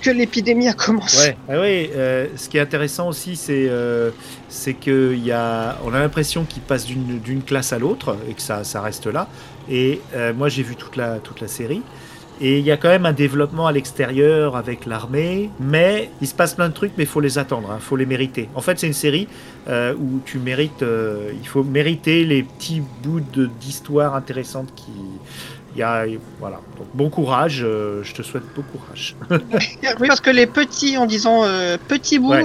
que 0.03 0.11
l'épidémie 0.11 0.69
a 0.69 0.73
commencé. 0.75 1.29
Ouais, 1.29 1.37
ah 1.49 1.61
ouais, 1.61 1.91
euh, 1.95 2.27
ce 2.37 2.49
qui 2.49 2.57
est 2.57 2.61
intéressant 2.61 3.09
aussi, 3.09 3.37
c'est 3.37 3.71
y 4.75 5.33
a, 5.33 5.79
on 5.85 5.95
a 5.95 5.99
l'impression 5.99 6.45
qu'il 6.45 6.63
passe 6.63 6.85
d'une 6.87 7.19
d'une 7.21 7.43
classe 7.43 7.73
à 7.73 7.79
l'autre 7.79 8.17
et 8.29 8.35
que 8.35 8.43
ça, 8.43 8.65
ça 8.65 8.81
reste 8.81 9.07
là. 9.07 9.29
Et 9.69 10.01
euh, 10.15 10.35
moi, 10.35 10.49
j'ai 10.49 10.63
vu 10.63 10.77
toute 10.77 10.94
la, 10.97 11.19
toute 11.19 11.41
la 11.41 11.49
série. 11.49 11.83
Et 12.41 12.59
il 12.59 12.65
y 12.65 12.73
a 12.73 12.77
quand 12.77 12.89
même 12.89 13.07
un 13.07 13.13
développement 13.13 13.67
à 13.69 13.73
l'extérieur 13.73 14.57
avec 14.57 14.87
l'armée, 14.87 15.51
mais 15.61 16.11
il 16.21 16.27
se 16.27 16.35
passe 16.35 16.55
plein 16.55 16.69
de 16.69 16.75
trucs, 16.75 16.93
mais 16.99 17.05
il 17.05 17.09
faut 17.09 17.21
les 17.21 17.39
attendre, 17.39 17.71
il 17.77 17.83
faut 17.83 17.97
les 17.97 18.07
mériter. 18.07 18.49
En 18.57 18.61
fait, 18.61 18.79
c'est 18.79 18.89
une 18.89 18.93
série 18.93 19.29
euh, 19.69 19.95
où 19.95 20.21
tu 20.25 20.39
mérites, 20.39 20.83
euh, 20.83 21.31
il 21.41 21.47
faut 21.47 21.63
mériter 21.63 22.25
les 22.25 22.43
petits 22.43 22.83
bouts 23.05 23.21
d'histoire 23.61 24.17
intéressantes 24.17 24.75
qui, 24.75 24.91
il 25.77 25.79
y 25.79 25.83
a, 25.85 26.07
voilà. 26.41 26.61
Donc 26.77 26.89
bon 26.93 27.09
courage, 27.09 27.63
euh, 27.63 28.03
je 28.03 28.15
te 28.15 28.23
souhaite 28.23 28.45
bon 28.57 28.63
courage. 28.63 29.15
Oui, 30.01 30.09
parce 30.09 30.21
que 30.21 30.31
les 30.31 30.47
petits, 30.47 30.99
en 30.99 31.07
disant 31.07 31.45
petits 31.87 32.19
bouts 32.19 32.33
Ouais. 32.33 32.45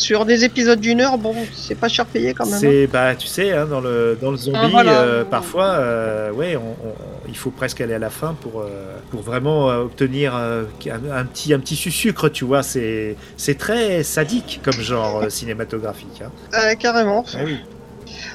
Sur, 0.00 0.24
des 0.24 0.44
épisodes 0.44 0.80
d'une 0.80 1.00
heure, 1.00 1.18
bon, 1.18 1.34
c'est 1.54 1.74
pas 1.74 1.88
cher 1.88 2.06
payé 2.06 2.34
quand 2.34 2.46
même. 2.46 2.54
hein. 2.54 2.58
C'est 2.60 2.86
bah 2.86 3.14
tu 3.16 3.26
sais 3.26 3.52
hein, 3.52 3.66
dans 3.66 3.80
le 3.80 4.16
dans 4.20 4.30
le 4.30 4.36
zombie 4.36 4.58
Ah, 4.62 4.68
voilà. 4.68 5.00
euh, 5.02 5.24
parfois 5.24 5.66
euh, 5.78 6.30
ouais 6.32 6.56
on- 6.56 6.76
on- 6.88 6.94
il 7.28 7.36
faut 7.36 7.50
presque 7.50 7.80
aller 7.80 7.94
à 7.94 7.98
la 7.98 8.10
fin 8.10 8.34
pour 8.34 8.60
euh, 8.60 8.96
pour 9.10 9.22
vraiment 9.22 9.70
euh, 9.70 9.82
obtenir 9.82 10.34
un, 10.34 10.64
un 11.12 11.24
petit 11.26 11.52
un 11.52 11.60
petit 11.60 11.76
sucre 11.76 12.28
tu 12.28 12.44
vois 12.44 12.62
c'est 12.62 13.16
c'est 13.36 13.56
très 13.56 14.02
sadique 14.02 14.60
comme 14.64 14.80
genre 14.80 15.30
cinématographique 15.30 16.22
hein. 16.22 16.32
Carrément. 16.80 17.24
Ah 17.34 17.38
oui. 17.44 17.56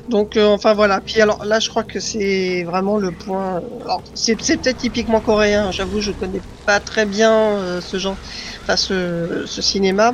Donc, 0.07 0.37
euh, 0.37 0.45
enfin 0.47 0.73
voilà. 0.73 1.01
Puis 1.01 1.21
alors 1.21 1.43
là, 1.45 1.59
je 1.59 1.69
crois 1.69 1.83
que 1.83 1.99
c'est 1.99 2.63
vraiment 2.63 2.97
le 2.97 3.11
point. 3.11 3.61
Alors, 3.83 4.03
c'est 4.13 4.41
c'est 4.41 4.57
peut-être 4.61 4.77
typiquement 4.77 5.21
coréen. 5.21 5.71
J'avoue, 5.71 5.99
je 6.01 6.11
connais 6.11 6.41
pas 6.65 6.79
très 6.79 7.05
bien 7.05 7.31
euh, 7.59 7.81
ce 7.81 7.97
genre, 7.97 8.17
enfin 8.63 8.77
ce, 8.77 9.43
ce 9.45 9.61
cinéma. 9.61 10.13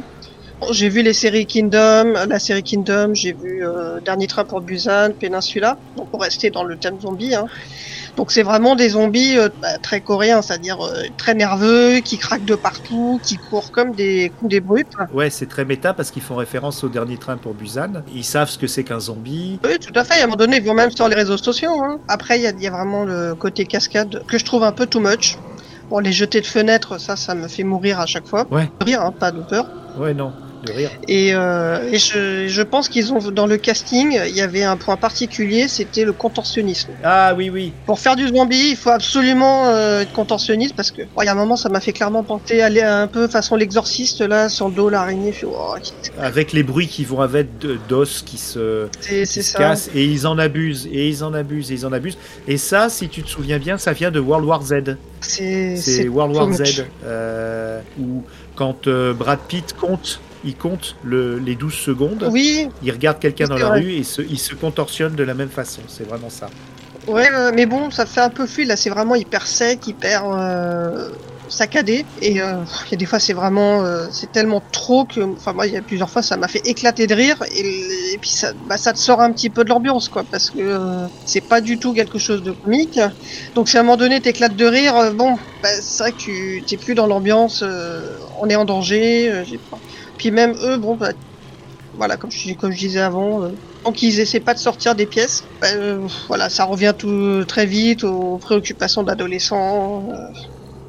J'ai 0.69 0.89
vu 0.89 1.02
les 1.02 1.13
séries 1.13 1.45
Kingdom, 1.45 2.13
la 2.28 2.39
série 2.39 2.63
Kingdom, 2.63 3.13
j'ai 3.13 3.34
vu 3.34 3.65
euh, 3.65 4.00
Dernier 4.00 4.28
train 4.28 4.45
pour 4.45 4.62
Busan, 4.62 5.10
Peninsula, 5.19 5.78
donc 5.97 6.10
pour 6.10 6.21
rester 6.21 6.50
dans 6.50 6.63
le 6.63 6.78
thème 6.78 7.00
zombie. 7.02 7.34
Hein. 7.34 7.47
Donc 8.15 8.32
c'est 8.32 8.43
vraiment 8.43 8.76
des 8.76 8.89
zombies 8.89 9.38
euh, 9.38 9.50
bah, 9.62 9.78
très 9.80 10.02
coréens, 10.02 10.41
c'est-à-dire 10.41 10.80
euh, 10.82 11.04
très 11.17 11.34
nerveux, 11.34 12.00
qui 12.00 12.17
craquent 12.17 12.45
de 12.45 12.56
partout, 12.56 13.19
qui 13.24 13.38
courent 13.38 13.71
comme 13.71 13.93
des 13.93 14.32
coups 14.38 14.52
des 14.52 14.60
brutes. 14.60 14.93
Ouais, 15.13 15.30
c'est 15.30 15.47
très 15.47 15.65
méta 15.65 15.93
parce 15.93 16.12
qu'ils 16.12 16.21
font 16.21 16.36
référence 16.36 16.84
au 16.84 16.89
dernier 16.89 17.17
train 17.17 17.38
pour 17.38 17.54
Busan. 17.54 18.04
Ils 18.13 18.24
savent 18.24 18.50
ce 18.50 18.58
que 18.58 18.67
c'est 18.67 18.84
qu'un 18.84 19.00
zombie. 19.00 19.60
Oui, 19.63 19.80
tout 19.80 19.97
à 19.97 20.04
fait. 20.04 20.21
À 20.21 20.24
un 20.24 20.28
moment 20.28 20.36
donné, 20.36 20.58
ils 20.58 20.63
vont 20.63 20.74
même 20.74 20.91
sur 20.91 21.08
les 21.08 21.15
réseaux 21.15 21.38
sociaux. 21.38 21.82
Hein. 21.84 22.00
Après, 22.08 22.38
il 22.38 22.43
y 22.43 22.47
a, 22.47 22.52
y 22.52 22.67
a 22.67 22.71
vraiment 22.71 23.04
le 23.04 23.34
côté 23.36 23.65
cascade 23.65 24.24
que 24.28 24.38
je 24.38 24.45
trouve 24.45 24.63
un 24.63 24.71
peu 24.71 24.86
too 24.86 25.00
much. 25.00 25.38
Bon, 25.89 26.00
les 26.00 26.13
jeter 26.13 26.39
de 26.39 26.45
fenêtres, 26.45 27.00
ça, 27.00 27.15
ça 27.15 27.36
me 27.36 27.47
fait 27.47 27.63
mourir 27.63 28.00
à 28.00 28.06
chaque 28.06 28.26
fois. 28.26 28.47
Ouais. 28.52 28.69
Rire, 28.80 29.02
hein, 29.02 29.12
pas 29.12 29.32
de 29.32 29.41
peur. 29.41 29.65
Ouais, 29.97 30.13
non, 30.13 30.32
de 30.65 30.71
rire. 30.71 30.91
Et, 31.08 31.34
euh, 31.34 31.91
et 31.91 31.97
je, 31.97 32.47
je 32.47 32.62
pense 32.62 32.89
qu'ils 32.89 33.13
ont 33.13 33.19
dans 33.32 33.47
le 33.47 33.58
casting, 33.58 34.19
il 34.28 34.36
y 34.36 34.41
avait 34.41 34.63
un 34.63 34.78
point 34.78 34.97
particulier, 34.97 35.67
c'était 35.67 36.06
le 36.06 36.13
contorsionnisme. 36.13 36.89
Ah 37.04 37.34
oui, 37.36 37.50
oui. 37.50 37.74
Pour 37.86 38.00
faire 38.00 38.15
du 38.15 38.28
zombie, 38.28 38.69
il 38.71 38.76
faut 38.76 38.89
absolument 38.89 39.67
euh, 39.67 40.02
être 40.02 40.12
contorsionniste 40.13 40.76
parce 40.76 40.91
que 40.91 41.02
il 41.02 41.26
y 41.26 41.28
a 41.28 41.32
un 41.32 41.36
moment, 41.36 41.56
ça 41.56 41.69
m'a 41.69 41.80
fait 41.80 41.93
clairement 41.93 42.24
penser 42.24 42.62
à 42.62 42.65
aller 42.65 42.82
un 42.82 43.08
peu 43.08 43.28
façon 43.28 43.56
l'exorciste 43.56 44.21
là, 44.21 44.50
sur 44.50 44.69
le 44.69 44.76
dos 44.76 44.89
l'araignée. 44.89 45.34
oh, 45.45 45.76
Avec 46.19 46.54
les 46.54 46.63
bruits 46.63 46.88
qui 46.88 47.06
vont 47.06 47.21
avec 47.21 47.47
d'os 47.88 48.21
qui 48.21 48.38
se, 48.38 48.88
qui 49.02 49.54
cassent 49.54 49.89
et 49.93 50.06
ils 50.06 50.28
en 50.28 50.38
abusent 50.38 50.88
et 50.91 51.08
ils 51.08 51.24
en 51.24 51.34
abusent 51.34 51.71
et 51.71 51.76
ils 51.76 51.86
en 51.86 51.91
abusent. 51.91 52.17
Et 52.47 52.58
ça, 52.58 52.89
si 52.89 53.10
tu 53.10 53.24
te 53.24 53.30
souviens 53.30 53.60
bien, 53.60 53.78
ça 53.78 53.93
vient 53.93 54.12
de 54.12 54.19
World 54.19 54.45
War 54.45 54.63
Z. 54.63 54.97
C'est 55.21 56.08
World 56.08 56.36
War. 56.36 56.52
Z 56.52 56.86
euh, 57.06 57.80
où 58.00 58.24
quand 58.56 58.88
euh, 58.88 59.13
Brad 59.13 59.39
Pitt 59.47 59.74
compte, 59.80 60.19
il 60.44 60.58
compte 60.58 60.98
le- 61.02 61.40
les 61.40 61.56
12 61.56 61.76
secondes. 61.76 62.34
Oui, 62.34 62.68
Il 62.82 62.92
regarde 62.92 63.20
quelqu'un 63.20 63.48
dans 63.48 63.58
la 63.58 63.70
vrai. 63.70 63.80
rue 63.82 63.94
et 63.94 64.04
se, 64.04 64.22
il 64.22 64.40
se 64.40 64.56
contorsionne 64.56 65.16
de 65.16 65.24
la 65.24 65.34
même 65.36 65.52
façon. 65.52 65.88
C'est 65.88 66.06
vraiment 66.06 66.30
ça. 66.30 66.56
ouais, 67.08 67.30
mais 67.54 67.66
bon, 67.66 67.90
ça 67.92 68.06
fait 68.06 68.22
un 68.22 68.30
peu 68.30 68.46
fluide 68.48 68.68
là. 68.68 68.78
C'est 68.78 68.90
vraiment 68.90 69.16
hyper 69.16 69.48
sec, 69.48 69.86
hyper 69.88 70.26
euh, 70.30 71.10
saccadé. 71.48 72.10
Et 72.18 72.42
euh, 72.42 72.64
il 72.88 72.92
y 72.92 72.94
a 72.96 72.98
des 72.98 73.06
fois, 73.06 73.20
c'est 73.20 73.34
vraiment, 73.34 73.84
euh, 73.86 74.08
c'est 74.12 74.32
tellement 74.32 74.62
trop 74.72 75.06
que, 75.06 75.22
enfin 75.36 75.54
moi, 75.54 75.68
il 75.68 75.74
y 75.74 75.78
a 75.78 75.82
plusieurs 75.82 76.10
fois, 76.10 76.22
ça 76.22 76.38
m'a 76.38 76.48
fait 76.48 76.62
éclater 76.66 77.08
de 77.08 77.14
rire. 77.16 77.38
Et, 77.52 78.14
et 78.14 78.18
puis 78.20 78.32
ça, 78.32 78.54
bah, 78.66 78.78
ça 78.78 78.94
te 78.94 79.00
sort 79.00 79.22
un 79.22 79.32
petit 79.34 79.50
peu 79.50 79.64
de 79.64 79.70
l'ambiance, 79.70 80.10
quoi, 80.10 80.24
parce 80.30 80.50
que 80.52 80.60
euh, 80.60 81.08
c'est 81.26 81.42
pas 81.42 81.62
du 81.62 81.80
tout 81.80 81.94
quelque 81.94 82.20
chose 82.20 82.44
de 82.44 82.52
comique. 82.52 83.00
Donc 83.56 83.70
si 83.70 83.78
à 83.78 83.82
un 83.82 83.84
moment 83.84 83.98
donné 83.98 84.22
t'éclates 84.22 84.56
de 84.56 84.66
rire, 84.66 85.14
bon, 85.16 85.38
bah, 85.62 85.70
c'est 85.82 86.04
vrai 86.04 86.12
que 86.14 86.18
tu 86.18 86.64
t'es 86.68 86.78
plus 86.78 86.96
dans 86.96 87.08
l'ambiance. 87.08 87.64
on 88.42 88.50
est 88.50 88.56
en 88.56 88.66
danger. 88.66 89.44
j'ai 89.46 89.60
pas- 89.60 89.82
Puis 90.22 90.30
même 90.30 90.54
eux, 90.64 90.78
bon, 90.78 90.96
bah, 90.96 91.14
voilà, 91.96 92.16
comme 92.16 92.30
je, 92.30 92.78
disais 92.78 93.00
avant. 93.00 93.42
euh, 93.42 93.50
donc 93.84 94.04
ils 94.04 94.20
essaient 94.20 94.40
pas 94.40 94.54
de 94.54 94.60
sortir 94.60 94.94
des 94.94 95.08
pièces. 95.08 95.44
Bah, 95.60 95.68
euh, 95.74 96.06
voilà, 96.28 96.48
ça 96.48 96.66
revient 96.66 96.94
tout 96.96 97.44
très 97.48 97.66
vite 97.66 98.04
aux 98.04 98.38
préoccupations 98.38 99.02
d'adolescents. 99.02 100.08
euh, 100.12 100.28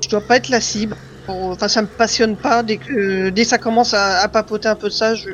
je 0.03 0.09
dois 0.11 0.21
pas 0.21 0.37
être 0.37 0.51
la 0.51 0.61
cible. 0.61 0.97
Enfin, 1.29 1.69
ça 1.69 1.81
me 1.81 1.87
passionne 1.87 2.37
pas. 2.37 2.63
Dès 2.63 2.77
que 2.77 3.31
dès 3.31 3.45
que 3.45 3.49
ça 3.49 3.57
commence 3.57 3.95
à, 3.95 4.29
papoter 4.29 4.69
un 4.69 4.75
peu 4.75 4.89
de 4.89 4.93
ça, 4.93 5.15
je, 5.15 5.31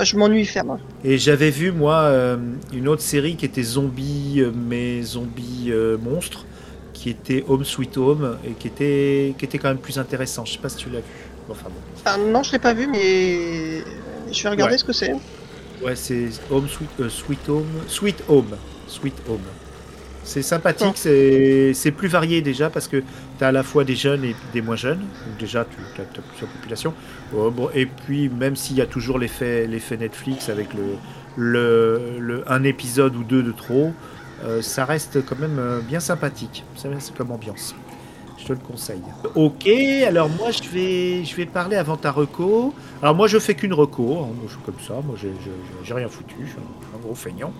je 0.00 0.16
m'ennuie 0.16 0.44
ferme. 0.44 0.78
Et 1.04 1.18
j'avais 1.18 1.50
vu, 1.50 1.70
moi, 1.70 2.00
euh, 2.06 2.36
une 2.72 2.88
autre 2.88 3.02
série 3.02 3.36
qui 3.36 3.44
était 3.44 3.62
zombie, 3.62 4.40
euh, 4.40 4.50
mais 4.52 5.02
zombie 5.02 5.68
euh, 5.68 5.96
monstre, 5.98 6.46
qui 6.94 7.10
était 7.10 7.44
Home 7.46 7.64
Sweet 7.64 7.96
Home, 7.96 8.38
et 8.44 8.52
qui 8.52 8.66
était, 8.66 9.34
qui 9.38 9.44
était 9.44 9.58
quand 9.58 9.68
même 9.68 9.78
plus 9.78 10.00
intéressant. 10.00 10.44
Je 10.44 10.54
sais 10.54 10.58
pas 10.58 10.68
si 10.68 10.78
tu 10.78 10.90
l'as 10.90 10.98
vu. 10.98 11.04
Enfin 11.48 11.66
bon. 11.68 11.80
Ah, 12.04 12.16
non, 12.18 12.42
je 12.42 12.52
l'ai 12.52 12.58
pas 12.58 12.72
vu, 12.74 12.86
mais 12.86 13.82
je 14.32 14.42
vais 14.42 14.48
regarder 14.48 14.74
Ouais. 14.74 14.78
ce 14.78 14.84
que 14.84 14.92
c'est. 14.92 15.12
Ouais, 15.82 15.96
c'est 15.96 16.28
Home 16.50 16.68
Sweet, 16.68 16.88
euh, 17.00 17.08
Sweet 17.08 17.48
Home. 17.48 17.66
Sweet 17.88 18.22
Home. 18.28 18.56
Sweet 18.86 19.14
Home. 19.28 19.40
C'est 20.24 20.42
sympathique, 20.42 20.86
Oh. 20.90 20.94
c'est 20.94 21.72
c'est 21.74 21.90
plus 21.90 22.06
varié 22.06 22.42
déjà 22.42 22.70
parce 22.70 22.86
que 22.86 22.98
tu 22.98 23.44
as 23.44 23.48
à 23.48 23.52
la 23.52 23.64
fois 23.64 23.82
des 23.82 23.96
jeunes 23.96 24.22
et 24.24 24.36
des 24.52 24.62
moins 24.62 24.76
jeunes. 24.76 25.00
Donc 25.00 25.36
déjà, 25.40 25.64
tu 25.64 26.00
as, 26.00 26.04
plusieurs 26.04 26.48
populations. 26.50 26.94
Oh, 27.34 27.50
bon, 27.50 27.68
et 27.74 27.86
puis, 27.86 28.28
même 28.28 28.54
s'il 28.54 28.76
y 28.76 28.80
a 28.80 28.86
toujours 28.86 29.18
l'effet 29.18 29.66
l'effet 29.66 29.96
Netflix 29.96 30.48
avec 30.48 30.68
le, 30.74 30.82
le, 31.36 32.00
le- 32.20 32.44
un 32.52 32.62
épisode 32.62 33.16
ou 33.16 33.24
deux 33.24 33.42
de 33.42 33.50
trop, 33.50 33.92
euh, 34.44 34.62
ça 34.62 34.84
reste 34.84 35.24
quand 35.26 35.38
même 35.40 35.58
euh, 35.58 35.80
bien 35.80 35.98
sympathique. 35.98 36.64
Ça, 36.76 36.88
C'est 37.00 37.16
comme 37.16 37.32
ambiance. 37.32 37.74
Je 38.42 38.48
te 38.48 38.52
le 38.54 38.58
conseille. 38.58 39.02
Ok, 39.36 39.68
alors 40.04 40.28
moi 40.28 40.50
je 40.50 40.68
vais, 40.68 41.24
je 41.24 41.36
vais 41.36 41.46
parler 41.46 41.76
avant 41.76 41.96
ta 41.96 42.10
reco. 42.10 42.74
Alors 43.00 43.14
moi 43.14 43.28
je 43.28 43.38
fais 43.38 43.54
qu'une 43.54 43.72
reco, 43.72 44.18
hein, 44.18 44.28
moi 44.34 44.44
je 44.46 44.52
suis 44.54 44.62
comme 44.62 44.80
ça, 44.86 44.94
moi 45.06 45.14
j'ai- 45.20 45.32
j'ai 45.44 45.52
j'ai 45.84 45.94
rien 45.94 46.08
foutu, 46.08 46.34
je 46.44 46.50
suis 46.50 46.58
un, 46.58 46.98
gros 46.98 47.14
feignant. 47.14 47.52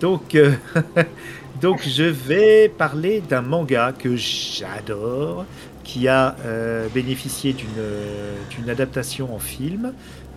Donc, 0.00 0.34
euh, 0.34 0.52
donc 1.60 1.82
je 1.86 2.04
vais 2.04 2.68
parler 2.68 3.20
d'un 3.20 3.42
manga 3.42 3.92
que 3.92 4.16
j'adore, 4.16 5.44
qui 5.84 6.08
a 6.08 6.36
euh, 6.44 6.88
bénéficié 6.88 7.52
d'une 7.52 7.78
euh, 7.78 8.36
d'une 8.50 8.68
adaptation 8.70 9.34
en 9.34 9.38
film, 9.38 9.92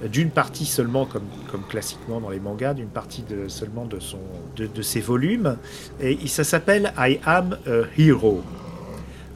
d'une 0.10 0.30
partie 0.30 0.66
seulement, 0.66 1.06
comme, 1.06 1.26
comme 1.52 1.64
classiquement 1.64 2.20
dans 2.20 2.30
les 2.30 2.40
mangas, 2.40 2.74
d'une 2.74 2.88
partie 2.88 3.24
de, 3.24 3.48
seulement 3.48 3.86
de, 3.86 4.00
son, 4.00 4.20
de, 4.56 4.68
de 4.68 4.82
ses 4.82 5.02
volumes, 5.02 5.58
et 6.00 6.28
ça 6.28 6.44
s'appelle 6.44 6.94
I 6.98 7.20
Am 7.26 7.58
a 7.68 7.82
Hero. 7.98 8.42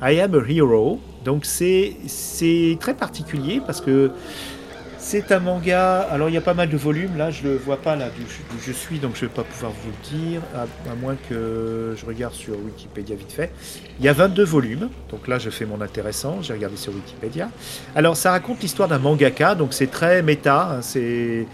I 0.01 0.19
Am 0.19 0.35
a 0.35 0.49
Hero, 0.49 0.99
donc 1.23 1.45
c'est 1.45 1.95
c'est 2.07 2.77
très 2.79 2.93
particulier 2.93 3.61
parce 3.65 3.81
que 3.81 4.11
c'est 5.05 5.31
un 5.31 5.39
manga. 5.39 5.99
Alors 6.11 6.29
il 6.29 6.33
y 6.33 6.37
a 6.37 6.41
pas 6.41 6.55
mal 6.55 6.67
de 6.67 6.77
volumes. 6.77 7.15
Là, 7.15 7.29
je 7.29 7.43
le 7.43 7.55
vois 7.57 7.77
pas 7.77 7.95
là 7.95 8.07
d'où 8.07 8.23
je 8.65 8.71
suis, 8.71 8.97
donc 8.97 9.15
je 9.15 9.21
vais 9.21 9.27
pas 9.31 9.43
pouvoir 9.43 9.71
vous 9.71 9.91
le 9.91 10.17
dire, 10.17 10.41
à, 10.55 10.65
moins 10.95 11.15
que 11.29 11.93
je 11.95 12.05
regarde 12.07 12.33
sur 12.33 12.55
Wikipédia 12.59 13.15
vite 13.15 13.31
fait. 13.31 13.51
Il 13.99 14.05
y 14.05 14.09
a 14.09 14.13
22 14.13 14.43
volumes. 14.43 14.89
Donc 15.11 15.27
là, 15.27 15.37
je 15.37 15.51
fais 15.51 15.65
mon 15.67 15.79
intéressant. 15.81 16.41
J'ai 16.41 16.53
regardé 16.53 16.75
sur 16.75 16.91
Wikipédia. 16.91 17.49
Alors 17.95 18.17
ça 18.17 18.31
raconte 18.31 18.61
l'histoire 18.63 18.89
d'un 18.89 18.97
mangaka. 18.97 19.53
Donc 19.53 19.73
c'est 19.75 19.91
très 19.91 20.23
méta. 20.23 20.77
hein, 20.77 20.81
c'est 20.81 21.45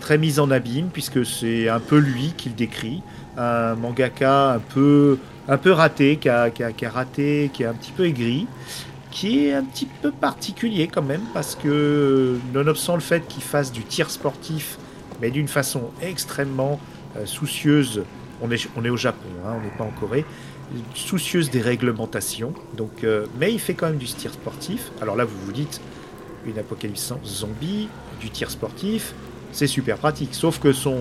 très 0.00 0.16
mis 0.16 0.38
en 0.38 0.48
abîme 0.52 0.90
puisque 0.92 1.26
c'est 1.26 1.68
un 1.68 1.80
peu 1.80 1.98
lui 1.98 2.34
qui 2.36 2.50
le 2.50 2.54
décrit. 2.54 3.02
Un 3.36 3.74
mangaka 3.74 4.52
un 4.52 4.58
peu 4.60 5.18
un 5.48 5.58
peu 5.58 5.72
raté, 5.72 6.18
qui 6.18 6.28
a, 6.28 6.50
qui 6.50 6.62
a- 6.62 6.70
qui 6.70 6.86
a 6.86 6.90
raté, 6.90 7.50
qui 7.52 7.64
est 7.64 7.66
un 7.66 7.74
petit 7.74 7.90
peu 7.90 8.06
aigri 8.06 8.46
qui 9.12 9.46
est 9.46 9.52
un 9.52 9.62
petit 9.62 9.86
peu 9.86 10.10
particulier 10.10 10.88
quand 10.88 11.02
même, 11.02 11.20
parce 11.32 11.54
que 11.54 12.38
nonobstant 12.52 12.94
le 12.94 13.00
fait 13.00 13.28
qu'il 13.28 13.42
fasse 13.42 13.70
du 13.70 13.84
tir 13.84 14.10
sportif, 14.10 14.78
mais 15.20 15.30
d'une 15.30 15.46
façon 15.46 15.90
extrêmement 16.00 16.80
euh, 17.16 17.26
soucieuse, 17.26 18.02
on 18.40 18.50
est, 18.50 18.68
on 18.74 18.84
est 18.84 18.90
au 18.90 18.96
Japon, 18.96 19.28
hein, 19.46 19.52
on 19.58 19.62
n'est 19.62 19.76
pas 19.76 19.84
en 19.84 19.90
Corée, 19.90 20.24
soucieuse 20.94 21.50
des 21.50 21.60
réglementations, 21.60 22.54
donc, 22.76 23.04
euh, 23.04 23.26
mais 23.38 23.52
il 23.52 23.60
fait 23.60 23.74
quand 23.74 23.86
même 23.86 23.98
du 23.98 24.06
tir 24.06 24.32
sportif. 24.32 24.90
Alors 25.02 25.14
là, 25.14 25.24
vous 25.26 25.38
vous 25.44 25.52
dites, 25.52 25.80
une 26.46 26.58
apocalypse 26.58 27.12
zombie, 27.24 27.88
du 28.18 28.30
tir 28.30 28.50
sportif, 28.50 29.14
c'est 29.52 29.66
super 29.66 29.98
pratique, 29.98 30.34
sauf 30.34 30.58
que 30.58 30.72
son, 30.72 30.98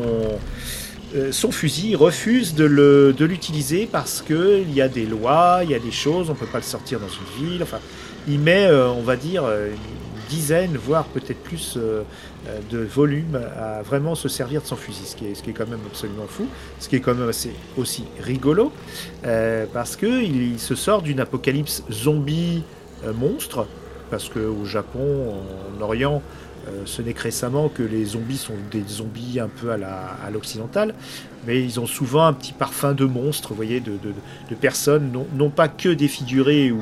son 1.32 1.52
fusil 1.52 1.96
refuse 1.96 2.56
de 2.56 3.24
l'utiliser 3.26 3.88
parce 3.92 4.22
qu'il 4.22 4.74
y 4.74 4.82
a 4.82 4.88
des 4.88 5.06
lois, 5.06 5.60
il 5.64 5.72
y 5.72 5.76
a 5.76 5.80
des 5.80 5.92
choses, 5.92 6.30
on 6.30 6.36
peut 6.36 6.46
pas 6.46 6.60
le 6.60 6.64
sortir 6.64 7.00
dans 7.00 7.08
une 7.08 7.48
ville. 7.48 7.64
Enfin, 7.64 7.80
il 8.28 8.40
met, 8.40 8.66
euh, 8.66 8.90
on 8.90 9.02
va 9.02 9.16
dire, 9.16 9.44
euh, 9.46 9.70
une 9.70 10.30
dizaine, 10.30 10.78
voire 10.78 11.06
peut-être 11.06 11.42
plus 11.44 11.76
euh, 11.78 12.04
euh, 12.48 12.60
de 12.72 12.80
volume 12.80 13.40
à 13.56 13.84
vraiment 13.84 14.16
se 14.16 14.28
servir 14.28 14.62
de 14.62 14.66
son 14.66 14.76
fusil, 14.76 15.06
ce 15.06 15.16
qui 15.16 15.28
est, 15.28 15.36
ce 15.36 15.44
qui 15.44 15.52
est 15.52 15.54
quand 15.54 15.68
même 15.68 15.80
absolument 15.86 16.26
fou, 16.28 16.48
ce 16.80 16.90
qui 16.90 16.96
est 16.96 17.00
quand 17.00 17.14
même 17.14 17.30
assez 17.30 17.52
aussi 17.78 18.06
rigolo, 18.20 18.72
euh, 19.26 19.66
parce 19.72 19.96
que 19.96 20.24
il, 20.24 20.60
se 20.60 20.74
sort 20.74 21.04
d'une 21.04 21.20
apocalypse 21.20 21.84
zombie 21.92 22.64
euh, 23.06 23.14
monstre, 23.14 23.68
parce 24.10 24.28
que 24.28 24.40
au 24.40 24.66
Japon, 24.66 25.36
en 25.78 25.82
Orient, 25.82 26.24
euh, 26.68 26.84
ce 26.86 27.02
n'est 27.02 27.14
que 27.14 27.24
récemment 27.24 27.70
que 27.70 27.82
les 27.82 28.06
zombies 28.06 28.38
sont 28.38 28.54
des 28.72 28.84
zombies 28.88 29.40
un 29.40 29.48
peu 29.48 29.72
à 29.72 30.30
l'occidentale, 30.32 30.94
mais 31.48 31.62
ils 31.62 31.80
ont 31.80 31.88
souvent 31.88 32.26
un 32.26 32.34
petit 32.34 32.54
parfum 32.54 32.94
de 32.94 33.06
monstre, 33.06 33.54
voyez, 33.54 33.80
de, 33.80 33.98
personnes 34.60 35.12
non, 35.34 35.50
pas 35.50 35.68
que 35.68 35.90
défigurées 35.90 36.72
ou, 36.72 36.82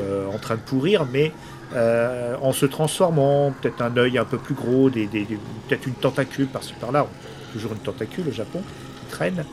euh, 0.00 0.26
en 0.32 0.38
train 0.38 0.56
de 0.56 0.60
pourrir, 0.60 1.06
mais 1.12 1.32
euh, 1.74 2.36
en 2.42 2.52
se 2.52 2.66
transformant, 2.66 3.52
peut-être 3.60 3.82
un 3.82 3.96
œil 3.96 4.18
un 4.18 4.24
peu 4.24 4.38
plus 4.38 4.54
gros, 4.54 4.90
peut-être 4.90 5.86
une 5.86 5.94
tentacule 5.94 6.46
par-ci 6.46 6.72
par-là, 6.80 7.06
toujours 7.52 7.72
une 7.72 7.78
tentacule 7.78 8.28
au 8.28 8.32
Japon 8.32 8.60
qui 9.00 9.06
traîne. 9.12 9.44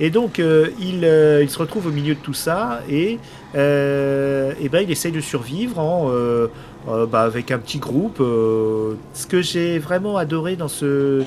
Et 0.00 0.10
donc 0.10 0.38
euh, 0.38 0.68
il, 0.80 1.04
euh, 1.04 1.42
il 1.42 1.50
se 1.50 1.58
retrouve 1.58 1.88
au 1.88 1.90
milieu 1.90 2.14
de 2.14 2.20
tout 2.20 2.34
ça 2.34 2.82
et, 2.88 3.18
euh, 3.54 4.52
et 4.60 4.68
ben, 4.68 4.80
il 4.80 4.90
essaye 4.90 5.12
de 5.12 5.20
survivre 5.20 6.50
bah, 6.86 7.22
avec 7.22 7.50
un 7.50 7.58
petit 7.58 7.78
groupe. 7.78 8.18
Ce 8.18 9.26
que 9.26 9.42
j'ai 9.42 9.78
vraiment 9.78 10.16
adoré 10.16 10.56
dans 10.56 10.68
ce, 10.68 11.24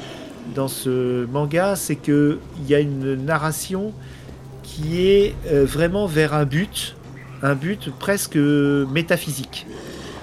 dans 0.56 0.68
ce 0.68 1.26
manga, 1.26 1.76
c'est 1.76 1.98
qu'il 1.98 2.38
y 2.68 2.74
a 2.74 2.80
une 2.80 3.16
narration 3.26 3.94
qui 4.64 5.06
est 5.06 5.36
vraiment 5.46 6.08
vers 6.08 6.34
un 6.34 6.46
but, 6.46 6.96
un 7.44 7.56
but 7.56 7.92
presque 8.00 8.38
métaphysique. 8.38 9.68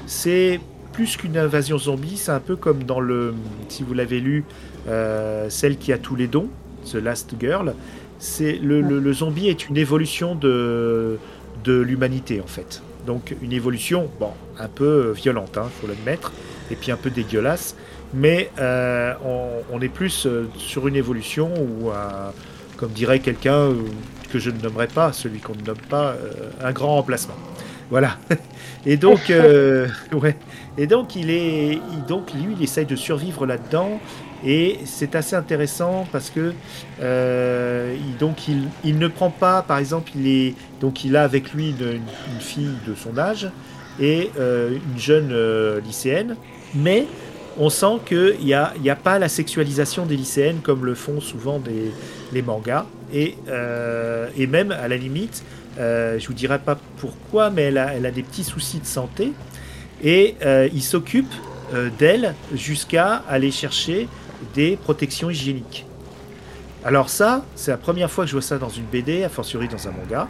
C'est 0.07 0.59
plus 0.93 1.17
qu'une 1.17 1.37
invasion 1.37 1.79
zombie, 1.79 2.17
c'est 2.17 2.33
un 2.33 2.41
peu 2.41 2.57
comme 2.57 2.83
dans 2.83 2.99
le, 2.99 3.35
si 3.69 3.85
vous 3.85 3.95
l'avez 3.95 4.21
lu, 4.21 4.45
celle 5.49 5.77
qui 5.77 5.93
a 5.93 5.99
tous 5.99 6.17
les 6.17 6.27
dons, 6.27 6.49
The 6.91 6.95
Last 6.95 7.35
Girl. 7.39 7.75
C'est 8.19 8.55
le, 8.55 8.81
le- 8.81 9.13
zombie 9.13 9.49
est 9.49 9.69
une 9.69 9.77
évolution 9.77 10.35
de 10.35 11.19
de 11.65 11.81
l'humanité 11.81 12.41
en 12.41 12.47
fait. 12.47 12.83
Donc 13.07 13.35
une 13.43 13.53
évolution, 13.53 14.09
bon, 14.21 14.31
un 14.59 14.69
peu 14.69 15.13
violente, 15.13 15.57
il 15.57 15.81
faut 15.81 15.87
l'admettre, 15.87 16.33
et 16.71 16.77
puis 16.77 16.91
un 16.91 16.97
peu 16.97 17.11
dégueulasse, 17.11 17.75
mais 18.13 18.51
euh, 18.59 19.15
on, 19.73 19.81
est 19.81 19.89
plus 19.89 20.27
euh, 20.27 20.47
sur 20.57 20.89
une 20.89 20.97
évolution 20.97 21.51
ou 21.55 21.91
comme 22.77 22.91
dirait 22.91 23.21
quelqu'un 23.21 23.71
euh, 23.71 23.75
que 24.31 24.39
je 24.39 24.51
ne 24.51 24.61
nommerai 24.61 24.87
pas, 24.89 25.13
celui 25.13 25.41
qu'on 25.41 25.55
ne 25.55 25.63
nomme 25.63 25.77
pas, 25.89 26.15
un 26.63 26.73
grand 26.73 26.95
remplacement. 26.95 27.35
Voilà. 27.91 28.19
Et 28.87 28.97
donc, 28.97 29.31
euh, 29.31 29.89
ouais. 30.13 30.37
Et 30.77 30.87
donc 30.87 31.17
il 31.17 31.31
est, 31.31 31.81
donc 32.07 32.33
lui, 32.35 32.55
il 32.57 32.63
essaye 32.63 32.87
de 32.87 32.97
survivre 32.97 33.47
là-dedans. 33.47 34.01
Et 34.45 34.79
c'est 34.85 35.15
assez 35.17 35.35
intéressant 35.35 36.07
parce 36.13 36.31
que 36.31 36.53
euh, 37.01 37.97
il, 37.99 38.17
donc 38.19 38.47
il, 38.49 38.69
il 38.85 38.99
ne 38.99 39.09
prend 39.09 39.31
pas, 39.31 39.63
par 39.63 39.79
exemple, 39.79 40.13
il 40.15 40.29
est 40.29 40.55
donc 40.81 41.05
il 41.05 41.17
a 41.17 41.25
avec 41.25 41.53
lui 41.53 41.71
une, 41.71 42.41
fille 42.41 42.77
de 42.87 42.95
son 42.95 43.19
âge 43.19 43.51
et 44.01 44.31
euh, 44.39 44.77
une 44.93 44.99
jeune 44.99 45.31
euh, 45.33 45.81
lycéenne, 45.81 46.37
mais 46.75 47.07
on 47.59 47.69
sent 47.69 47.99
qu'il 48.07 48.37
n'y 48.45 48.55
a, 48.55 48.73
a 48.89 48.95
pas 48.95 49.19
la 49.19 49.29
sexualisation 49.29 50.07
des 50.07 50.17
lycéennes 50.17 50.61
comme 50.63 50.85
le 50.85 50.95
font 50.95 51.21
souvent 51.21 51.59
des, 51.59 51.91
les 52.33 52.43
mangas. 52.43 52.87
Et, 53.13 53.37
et 54.37 54.47
même 54.47 54.71
à 54.71 54.87
la 54.87 54.97
limite, 54.99 55.43
je 55.79 56.25
vous 56.27 56.35
dirai 56.35 56.59
pas 56.59 56.79
pourquoi, 56.99 57.49
mais 57.49 57.63
elle 57.63 57.79
a, 57.79 57.95
elle 57.95 58.05
a 58.05 58.11
des 58.11 58.23
petits 58.23 58.45
soucis 58.45 58.79
de 58.79 58.87
santé 58.87 59.33
et 60.05 60.37
il 60.73 60.83
s'occupe 60.83 61.33
d'elle 61.99 62.35
jusqu'à 62.55 63.25
aller 63.29 63.51
chercher 63.51 64.09
des 64.55 64.77
protections 64.77 65.31
hygiéniques. 65.31 65.85
Alors 66.85 67.09
ça, 67.09 67.45
c'est 67.55 67.71
la 67.71 67.77
première 67.77 68.11
fois 68.11 68.25
que 68.25 68.29
je 68.31 68.35
vois 68.35 68.43
ça 68.43 68.59
dans 68.59 68.69
une 68.69 68.85
BD, 68.85 69.25
a 69.25 69.29
fortiori 69.29 69.69
dans 69.69 69.89
un 69.89 69.93
manga. 69.93 70.29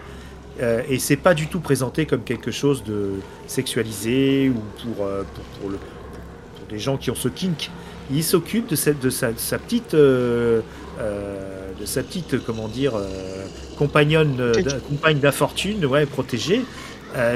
Euh, 0.60 0.82
et 0.88 0.98
c'est 0.98 1.16
pas 1.16 1.34
du 1.34 1.46
tout 1.46 1.60
présenté 1.60 2.04
comme 2.06 2.22
quelque 2.22 2.50
chose 2.50 2.82
de 2.82 3.12
sexualisé 3.46 4.50
ou 4.50 4.60
pour, 4.82 5.06
euh, 5.06 5.22
pour, 5.34 5.44
pour 5.44 5.70
le, 5.70 5.76
pour 5.76 6.66
des 6.68 6.78
gens 6.78 6.96
qui 6.96 7.10
ont 7.10 7.14
ce 7.14 7.28
kink. 7.28 7.70
Il 8.10 8.24
s'occupe 8.24 8.68
de, 8.68 8.76
cette, 8.76 9.00
de, 9.00 9.10
sa, 9.10 9.32
de 9.32 9.38
sa 9.38 9.58
petite, 9.58 9.94
euh, 9.94 10.60
euh, 10.98 11.72
de 11.78 11.84
sa 11.84 12.02
petite, 12.02 12.42
comment 12.44 12.68
dire, 12.68 12.96
euh, 12.96 13.44
compagnonne, 13.76 14.52
compagne 14.88 15.18
d'infortune, 15.18 15.84
ouais, 15.84 16.06
protégée, 16.06 16.62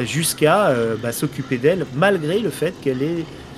jusqu'à 0.05 0.74
bah, 1.03 1.12
s'occuper 1.12 1.57
d'elle, 1.57 1.87
malgré 1.95 2.41
le 2.41 2.51
fait 2.51 2.74
qu'elle 2.83 3.03
ait 3.03 3.20
un 3.20 3.52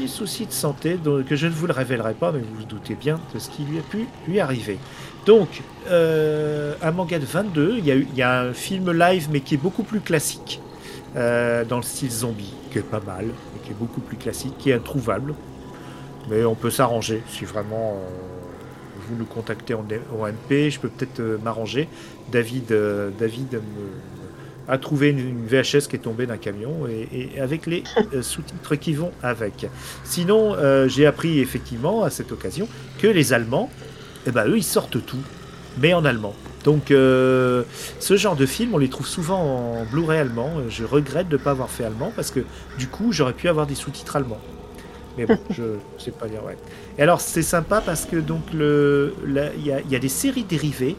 petit 0.00 0.08
souci 0.08 0.46
de 0.46 0.52
santé 0.52 0.96
que 1.28 1.36
je 1.36 1.46
ne 1.46 1.52
vous 1.52 1.66
le 1.66 1.72
révélerai 1.74 2.14
pas, 2.14 2.32
mais 2.32 2.38
vous 2.38 2.60
vous 2.60 2.64
doutez 2.64 2.94
bien 2.94 3.20
de 3.34 3.38
ce 3.38 3.50
qui 3.50 3.64
lui 3.64 3.78
a 3.78 3.82
pu 3.82 4.06
lui 4.26 4.40
arriver. 4.40 4.78
Donc, 5.26 5.60
euh, 5.90 6.72
un 6.80 6.90
manga 6.90 7.18
de 7.18 7.26
22, 7.26 7.74
il 7.78 7.84
y, 7.84 7.90
a 7.90 7.96
eu- 7.96 8.08
il 8.12 8.18
y 8.18 8.22
a 8.22 8.40
un 8.40 8.52
film 8.54 8.90
live, 8.92 9.28
mais 9.30 9.40
qui 9.40 9.54
est 9.54 9.58
beaucoup 9.62 9.82
plus 9.82 10.00
classique, 10.00 10.62
euh, 11.16 11.64
dans 11.66 11.76
le 11.76 11.82
style 11.82 12.10
zombie, 12.10 12.54
qui 12.72 12.78
est 12.78 12.82
pas 12.82 13.00
mal, 13.00 13.26
mais 13.26 13.60
qui 13.62 13.72
est 13.72 13.78
beaucoup 13.78 14.00
plus 14.00 14.16
classique, 14.16 14.54
qui 14.58 14.70
est 14.70 14.74
introuvable. 14.74 15.34
Mais 16.30 16.44
on 16.44 16.54
peut 16.54 16.70
s'arranger 16.70 17.22
si 17.28 17.44
vraiment 17.44 17.96
euh, 17.98 18.08
vous 19.06 19.16
nous 19.16 19.26
contactez 19.26 19.74
en, 19.74 19.82
MP, 19.82 20.70
je 20.70 20.80
peux 20.80 20.88
peut-être 20.88 21.20
euh, 21.20 21.36
m'arranger. 21.44 21.88
David, 22.32 22.72
euh, 22.72 23.10
David 23.18 23.52
me- 23.54 24.09
a 24.70 24.78
trouvé 24.78 25.08
une, 25.08 25.46
VHS 25.46 25.88
qui 25.88 25.96
est 25.96 26.02
tombée 26.02 26.26
d'un 26.26 26.36
camion 26.36 26.86
et, 26.88 27.32
et 27.34 27.40
avec 27.40 27.66
les 27.66 27.82
euh, 28.14 28.22
sous-titres 28.22 28.76
qui 28.76 28.94
vont 28.94 29.10
avec. 29.22 29.66
Sinon, 30.04 30.54
euh, 30.54 30.88
j'ai 30.88 31.06
appris 31.06 31.40
effectivement 31.40 32.04
à 32.04 32.10
cette 32.10 32.30
occasion 32.32 32.68
que 32.98 33.08
les 33.08 33.32
Allemands, 33.32 33.68
eh 34.26 34.30
ben, 34.30 34.46
eux, 34.46 34.56
ils 34.56 34.62
sortent 34.62 35.04
tout, 35.04 35.22
mais 35.78 35.92
en 35.92 36.04
allemand. 36.04 36.34
Donc, 36.64 36.90
euh, 36.90 37.64
ce 37.98 38.16
genre 38.16 38.36
de 38.36 38.46
film, 38.46 38.74
on 38.74 38.78
les 38.78 38.88
trouve 38.88 39.08
souvent 39.08 39.40
en 39.40 39.84
Blu-ray 39.86 40.18
allemand. 40.18 40.50
Je 40.68 40.84
regrette 40.84 41.28
de 41.28 41.36
ne 41.36 41.42
pas 41.42 41.50
avoir 41.50 41.70
fait 41.70 41.84
allemand 41.84 42.12
parce 42.14 42.30
que 42.30 42.40
du 42.78 42.86
coup, 42.86 43.12
j'aurais 43.12 43.32
pu 43.32 43.48
avoir 43.48 43.66
des 43.66 43.74
sous-titres 43.74 44.16
allemands. 44.16 44.40
Mais 45.18 45.26
bon, 45.26 45.38
je 45.50 45.62
sais 45.98 46.12
pas 46.12 46.28
dire 46.28 46.44
ouais. 46.44 46.56
Et 46.96 47.02
alors, 47.02 47.20
c'est 47.20 47.42
sympa 47.42 47.82
parce 47.84 48.04
que 48.04 48.16
donc 48.16 48.42
le, 48.52 49.14
il 49.26 49.66
y, 49.66 49.92
y 49.92 49.96
a 49.96 49.98
des 49.98 50.08
séries 50.08 50.44
dérivées 50.44 50.96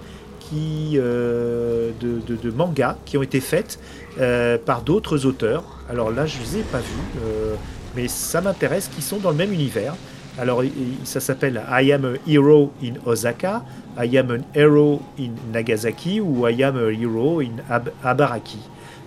euh, 0.53 1.91
de, 2.01 2.51
mangas 2.51 2.97
qui 3.05 3.17
ont 3.17 3.23
été 3.23 3.39
faites 3.39 3.79
euh, 4.19 4.57
par 4.57 4.81
d'autres 4.81 5.25
auteurs. 5.25 5.63
Alors 5.89 6.11
là, 6.11 6.25
je 6.25 6.37
les 6.39 6.59
ai 6.59 6.63
pas 6.63 6.79
vus, 6.79 7.19
euh, 7.25 7.55
mais 7.95 8.07
ça 8.07 8.41
m'intéresse, 8.41 8.89
qui 8.93 9.01
sont 9.01 9.17
dans 9.17 9.31
le 9.31 9.37
même 9.37 9.53
univers. 9.53 9.93
Alors, 10.39 10.63
ça 11.03 11.19
s'appelle 11.19 11.61
I 11.69 11.91
am 11.91 12.05
a 12.05 12.29
hero 12.29 12.71
in 12.81 12.93
Osaka, 13.05 13.63
I 14.01 14.17
am 14.17 14.31
an 14.31 14.43
hero 14.55 15.01
in 15.19 15.31
Nagasaki 15.51 16.21
ou 16.21 16.47
I 16.47 16.63
am 16.63 16.77
a 16.77 16.89
hero 16.91 17.41
in 17.41 17.57
Ab- 17.69 17.91
Abaraki. 18.03 18.59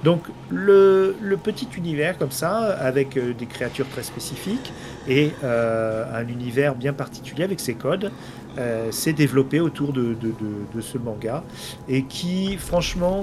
Donc, 0.03 0.20
le, 0.51 1.14
petit 1.42 1.66
univers 1.78 2.18
comme 2.18 2.30
ça, 2.30 2.59
avec 2.78 3.18
des 3.18 3.47
créatures 3.47 3.88
très 3.88 4.03
spécifiques 4.03 4.70
et 5.09 5.30
un 5.42 6.28
univers 6.28 6.74
bien 6.74 6.92
particulier 6.92 7.45
avec 7.45 7.59
ses 7.59 7.72
codes, 7.72 8.11
euh, 8.59 8.91
s'est 8.93 9.13
développé 9.13 9.61
autour 9.61 9.93
de, 9.93 10.15
de- 10.15 10.33
de- 10.33 10.67
de 10.73 10.81
ce 10.81 10.99
manga 10.99 11.47
et 11.89 12.07
qui, 12.07 12.57
franchement, 12.59 13.23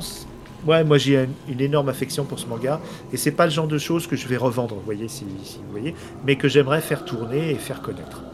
ouais, 0.64 0.84
moi 0.84 0.98
j'ai 0.98 1.16
une, 1.16 1.36
une 1.48 1.62
énorme 1.62 1.90
affection 1.90 2.26
pour 2.26 2.40
ce 2.40 2.48
manga 2.48 2.82
et 3.12 3.18
c'est 3.18 3.32
pas 3.32 3.46
le 3.46 3.52
genre 3.52 3.68
de 3.68 3.78
choses 3.78 4.08
que 4.08 4.16
je 4.16 4.28
vais 4.28 4.38
revendre, 4.38 4.76
vous 4.76 4.82
voyez, 4.82 5.08
si, 5.08 5.40
si 5.44 5.64
vous 5.64 5.72
voyez, 5.72 5.96
mais 6.24 6.38
que 6.38 6.48
j'aimerais 6.48 6.82
faire 6.82 7.06
tourner 7.06 7.52
et 7.52 7.60
faire 7.60 7.82
connaître. 7.82 8.28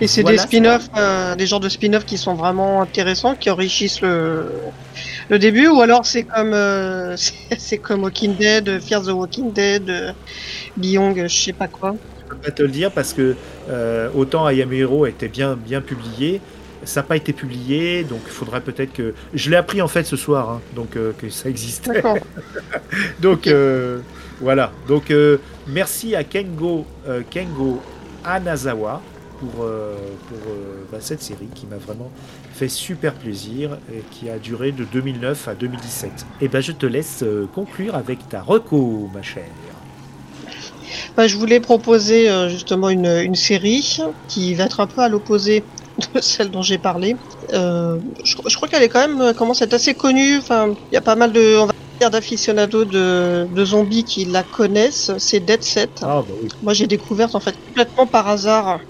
Et 0.00 0.06
c'est 0.06 0.22
Voilà, 0.22 0.36
des 0.36 0.38
spin-offs, 0.38 0.88
euh, 0.96 1.34
des 1.34 1.46
genres 1.46 1.58
de 1.60 1.68
spin-offs 1.68 2.04
qui 2.04 2.18
sont 2.18 2.34
vraiment 2.36 2.82
intéressants, 2.82 3.34
qui 3.36 3.50
enrichissent 3.50 4.00
le, 4.00 4.72
le 5.28 5.38
début, 5.40 5.68
ou 5.68 5.80
alors 5.82 6.06
c'est 6.06 6.24
comme 6.24 6.52
euh, 6.54 7.16
c'est 7.58 7.78
comme 7.80 8.02
Walking 8.04 8.36
Dead, 8.36 8.80
Fear 8.80 9.02
the 9.04 9.08
Walking 9.08 9.52
Dead, 9.52 10.16
Beyond, 10.76 11.14
je 11.28 11.28
sais 11.42 11.52
pas 11.54 11.68
quoi. 11.68 11.98
Je 12.28 12.34
peux 12.34 12.40
pas 12.42 12.50
te 12.50 12.62
le 12.62 12.68
dire 12.68 12.90
parce 12.90 13.14
que 13.14 13.34
euh, 13.70 14.10
autant 14.14 14.48
I 14.50 14.60
Am 14.60 14.72
Hero 14.72 15.06
était 15.06 15.28
bien, 15.28 15.56
bien 15.56 15.80
publié, 15.80 16.42
ça 16.84 17.00
n'a 17.00 17.06
pas 17.06 17.16
été 17.16 17.32
publié, 17.32 18.04
donc 18.04 18.20
il 18.26 18.32
faudrait 18.32 18.60
peut-être 18.60 18.92
que. 18.92 19.14
Je 19.32 19.50
l'ai 19.50 19.56
appris 19.56 19.80
en 19.80 19.88
fait 19.88 20.04
ce 20.04 20.16
soir, 20.16 20.50
hein, 20.50 20.60
donc 20.74 20.96
euh, 20.96 21.12
que 21.16 21.30
ça 21.30 21.48
existait. 21.48 22.02
Donc 23.20 23.46
euh, 23.46 24.00
voilà. 24.40 24.72
Donc 24.86 25.12
merci 25.66 26.14
à 26.14 26.22
Kengo, 26.22 26.86
Kengo 27.30 27.80
Anazawa 28.24 29.00
pour, 29.40 29.50
pour 29.50 30.54
bah, 30.92 30.98
cette 31.00 31.22
série 31.22 31.48
qui 31.54 31.66
m'a 31.66 31.76
vraiment 31.76 32.10
fait 32.52 32.68
super 32.68 33.14
plaisir 33.14 33.78
et 33.92 34.02
qui 34.10 34.30
a 34.30 34.38
duré 34.38 34.72
de 34.72 34.84
2009 34.84 35.48
à 35.48 35.54
2017. 35.54 36.26
Et 36.40 36.48
ben 36.48 36.60
je 36.60 36.72
te 36.72 36.86
laisse 36.86 37.24
conclure 37.54 37.94
avec 37.94 38.28
ta 38.28 38.42
reco, 38.42 39.10
ma 39.12 39.22
chère. 39.22 39.44
Bah, 41.16 41.26
je 41.26 41.36
voulais 41.36 41.60
proposer 41.60 42.28
euh, 42.30 42.48
justement 42.48 42.88
une, 42.90 43.06
une 43.06 43.34
série 43.34 43.96
qui 44.26 44.54
va 44.54 44.64
être 44.64 44.80
un 44.80 44.86
peu 44.86 45.00
à 45.02 45.08
l'opposé 45.08 45.70
de 46.14 46.20
celle 46.20 46.50
dont 46.50 46.62
j'ai 46.62 46.78
parlé. 46.78 47.16
Euh, 47.52 47.98
je, 48.24 48.34
je 48.46 48.56
crois 48.56 48.68
qu'elle 48.68 48.82
est 48.82 48.88
quand 48.88 49.06
même 49.06 49.20
euh, 49.20 49.32
commence 49.34 49.62
à 49.62 49.66
être 49.66 49.74
assez 49.74 49.94
connue. 49.94 50.38
Enfin, 50.38 50.74
il 50.90 50.94
y 50.94 50.98
a 50.98 51.02
pas 51.02 51.16
mal 51.16 51.32
de 51.32 51.56
on 51.58 51.66
va 51.66 51.72
dire 52.00 52.10
d'aficionados 52.10 52.84
de, 52.84 53.46
de 53.50 53.64
zombies 53.64 54.04
qui 54.04 54.24
la 54.24 54.44
connaissent. 54.44 55.10
C'est 55.18 55.40
Dead 55.40 55.62
Set. 55.62 55.98
Ah 56.02 56.22
bah 56.22 56.34
oui. 56.40 56.48
Moi, 56.62 56.74
j'ai 56.74 56.86
découvert 56.86 57.34
en 57.34 57.40
fait 57.40 57.56
complètement 57.66 58.06
par 58.06 58.28
hasard. 58.28 58.80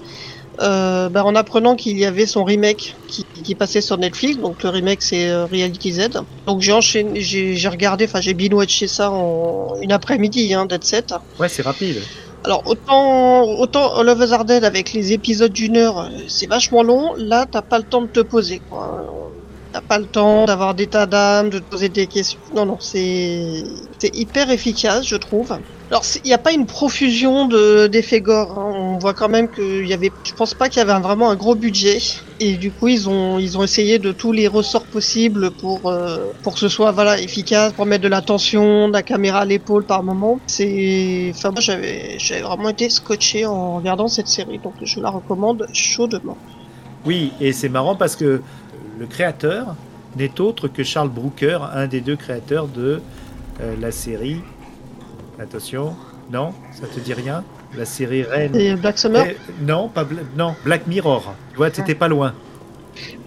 euh, 0.61 1.09
bah, 1.09 1.25
en 1.25 1.35
apprenant 1.35 1.77
qu'il 1.77 1.99
y 1.99 2.05
avait 2.05 2.27
son 2.27 2.45
remake 2.45 2.97
qui, 3.07 3.28
qui 3.43 3.55
passait 3.55 3.81
sur 3.81 3.99
Netflix, 3.99 4.39
donc 4.39 4.63
le 4.63 4.71
remake 4.71 5.03
c'est 5.03 5.29
euh, 5.29 5.47
Reality 5.47 5.93
Z. 5.93 6.09
Donc 6.47 6.61
j'ai 6.61 6.73
enchaîné, 6.73 7.21
j'ai 7.21 7.69
regardé, 7.69 8.05
enfin 8.05 8.21
j'ai 8.21 8.35
binge-watché 8.35 8.89
ça 8.89 9.11
en 9.11 9.77
une 9.81 9.93
après-midi, 9.93 10.55
hein, 10.55 10.67
Dead 10.67 10.85
Set. 10.85 11.15
Ouais, 11.39 11.49
c'est 11.49 11.63
rapide. 11.63 12.03
Alors 12.45 12.63
autant 12.67 13.43
autant 13.45 13.97
of 13.99 14.21
Us 14.21 14.33
Are 14.33 14.45
Dead 14.45 14.65
avec 14.65 14.93
les 14.93 15.13
épisodes 15.13 15.53
d'une 15.53 15.77
heure, 15.77 15.99
euh, 15.99 16.09
c'est 16.29 16.47
vachement 16.49 16.83
long. 16.83 17.15
Là, 17.17 17.47
t'as 17.51 17.63
pas 17.63 17.79
le 17.79 17.85
temps 17.85 18.03
de 18.03 18.09
te 18.11 18.21
poser. 18.21 18.61
quoi. 18.61 19.05
T'as 19.73 19.83
pas 19.83 19.99
le 19.99 20.07
temps 20.07 20.47
d'avoir 20.47 20.75
des 20.75 20.89
tas 20.89 21.07
d'âmes, 21.07 21.51
de 21.51 21.59
te 21.59 21.65
poser 21.69 21.89
des 21.91 22.09
questions. 22.09 22.41
Non, 22.55 22.65
non, 22.67 22.79
c'est 22.81 23.63
c'est 24.01 24.15
hyper 24.15 24.51
efficace, 24.51 25.07
je 25.07 25.17
trouve. 25.17 25.59
Alors 25.91 26.03
il 26.23 26.27
n'y 26.27 26.35
a 26.35 26.39
pas 26.39 26.53
une 26.53 26.67
profusion 26.67 27.49
de 27.49 27.87
d'effets 27.87 28.21
gore. 28.21 28.59
On 28.59 28.99
voit 28.99 29.15
quand 29.15 29.31
même 29.31 29.49
qu'il 29.49 29.87
y 29.87 29.95
avait. 29.95 30.13
Je 30.23 30.35
pense 30.35 30.53
pas 30.53 30.69
qu'il 30.69 30.81
y 30.81 30.83
avait 30.83 31.01
vraiment 31.01 31.31
un 31.31 31.37
gros 31.37 31.55
budget. 31.55 31.99
Et 32.41 32.57
du 32.57 32.71
coup, 32.71 32.89
ils 32.89 33.09
ont 33.09 33.39
ils 33.39 33.57
ont 33.57 33.65
essayé 33.65 33.99
de 33.99 34.13
tous 34.13 34.33
les 34.33 34.49
ressorts 34.49 34.85
possibles 34.85 35.51
pour 35.51 35.89
euh, 35.89 36.19
pour 36.43 36.55
que 36.55 36.61
ce 36.61 36.69
soit 36.69 36.93
voilà 36.93 37.19
efficace, 37.19 37.73
pour 37.73 37.87
mettre 37.87 38.03
de 38.03 38.09
la 38.09 38.21
tension, 38.21 38.89
de 38.89 38.93
la 38.93 39.03
caméra 39.03 39.41
à 39.41 39.45
l'épaule 39.47 39.85
par 39.85 40.03
moment. 40.03 40.41
C'est. 40.47 41.33
Enfin 41.35 41.53
moi 41.53 41.61
j'avais 41.61 42.19
j'avais 42.19 42.43
vraiment 42.43 42.69
été 42.69 42.91
scotché 42.91 43.47
en 43.47 43.77
regardant 43.77 44.09
cette 44.09 44.29
série, 44.29 44.59
donc 44.59 44.75
je 44.83 45.01
la 45.01 45.09
recommande 45.09 45.67
chaudement. 45.73 46.37
Oui, 47.07 47.33
et 47.41 47.53
c'est 47.53 47.71
marrant 47.71 47.95
parce 47.95 48.15
que 48.15 48.43
le 48.99 49.07
créateur 49.07 49.75
n'est 50.17 50.39
autre 50.39 50.69
que 50.69 50.85
Charles 50.85 51.09
Brooker, 51.09 51.61
un 51.73 51.87
des 51.87 52.03
deux 52.03 52.17
créateurs 52.17 52.67
de 52.67 53.01
euh, 53.63 53.75
la 53.81 53.91
série. 53.91 54.43
Attention, 55.41 55.95
Non 56.33 56.53
Ça 56.73 56.87
te 56.87 57.01
dit 57.01 57.15
rien 57.15 57.45
La 57.77 57.85
série 57.85 58.23
Reine. 58.23 58.55
Et 58.57 58.75
Black 58.75 58.99
Summer 58.99 59.27
Eh, 59.31 59.37
non, 59.65 59.89
pas 59.89 60.05
Bla- 60.05 60.23
non, 60.37 60.55
Black 60.65 60.87
Mirror. 60.87 61.35
Tu 61.53 61.57
vois, 61.57 61.71
t'étais 61.71 61.95
pas 61.95 62.09
loin. 62.09 62.35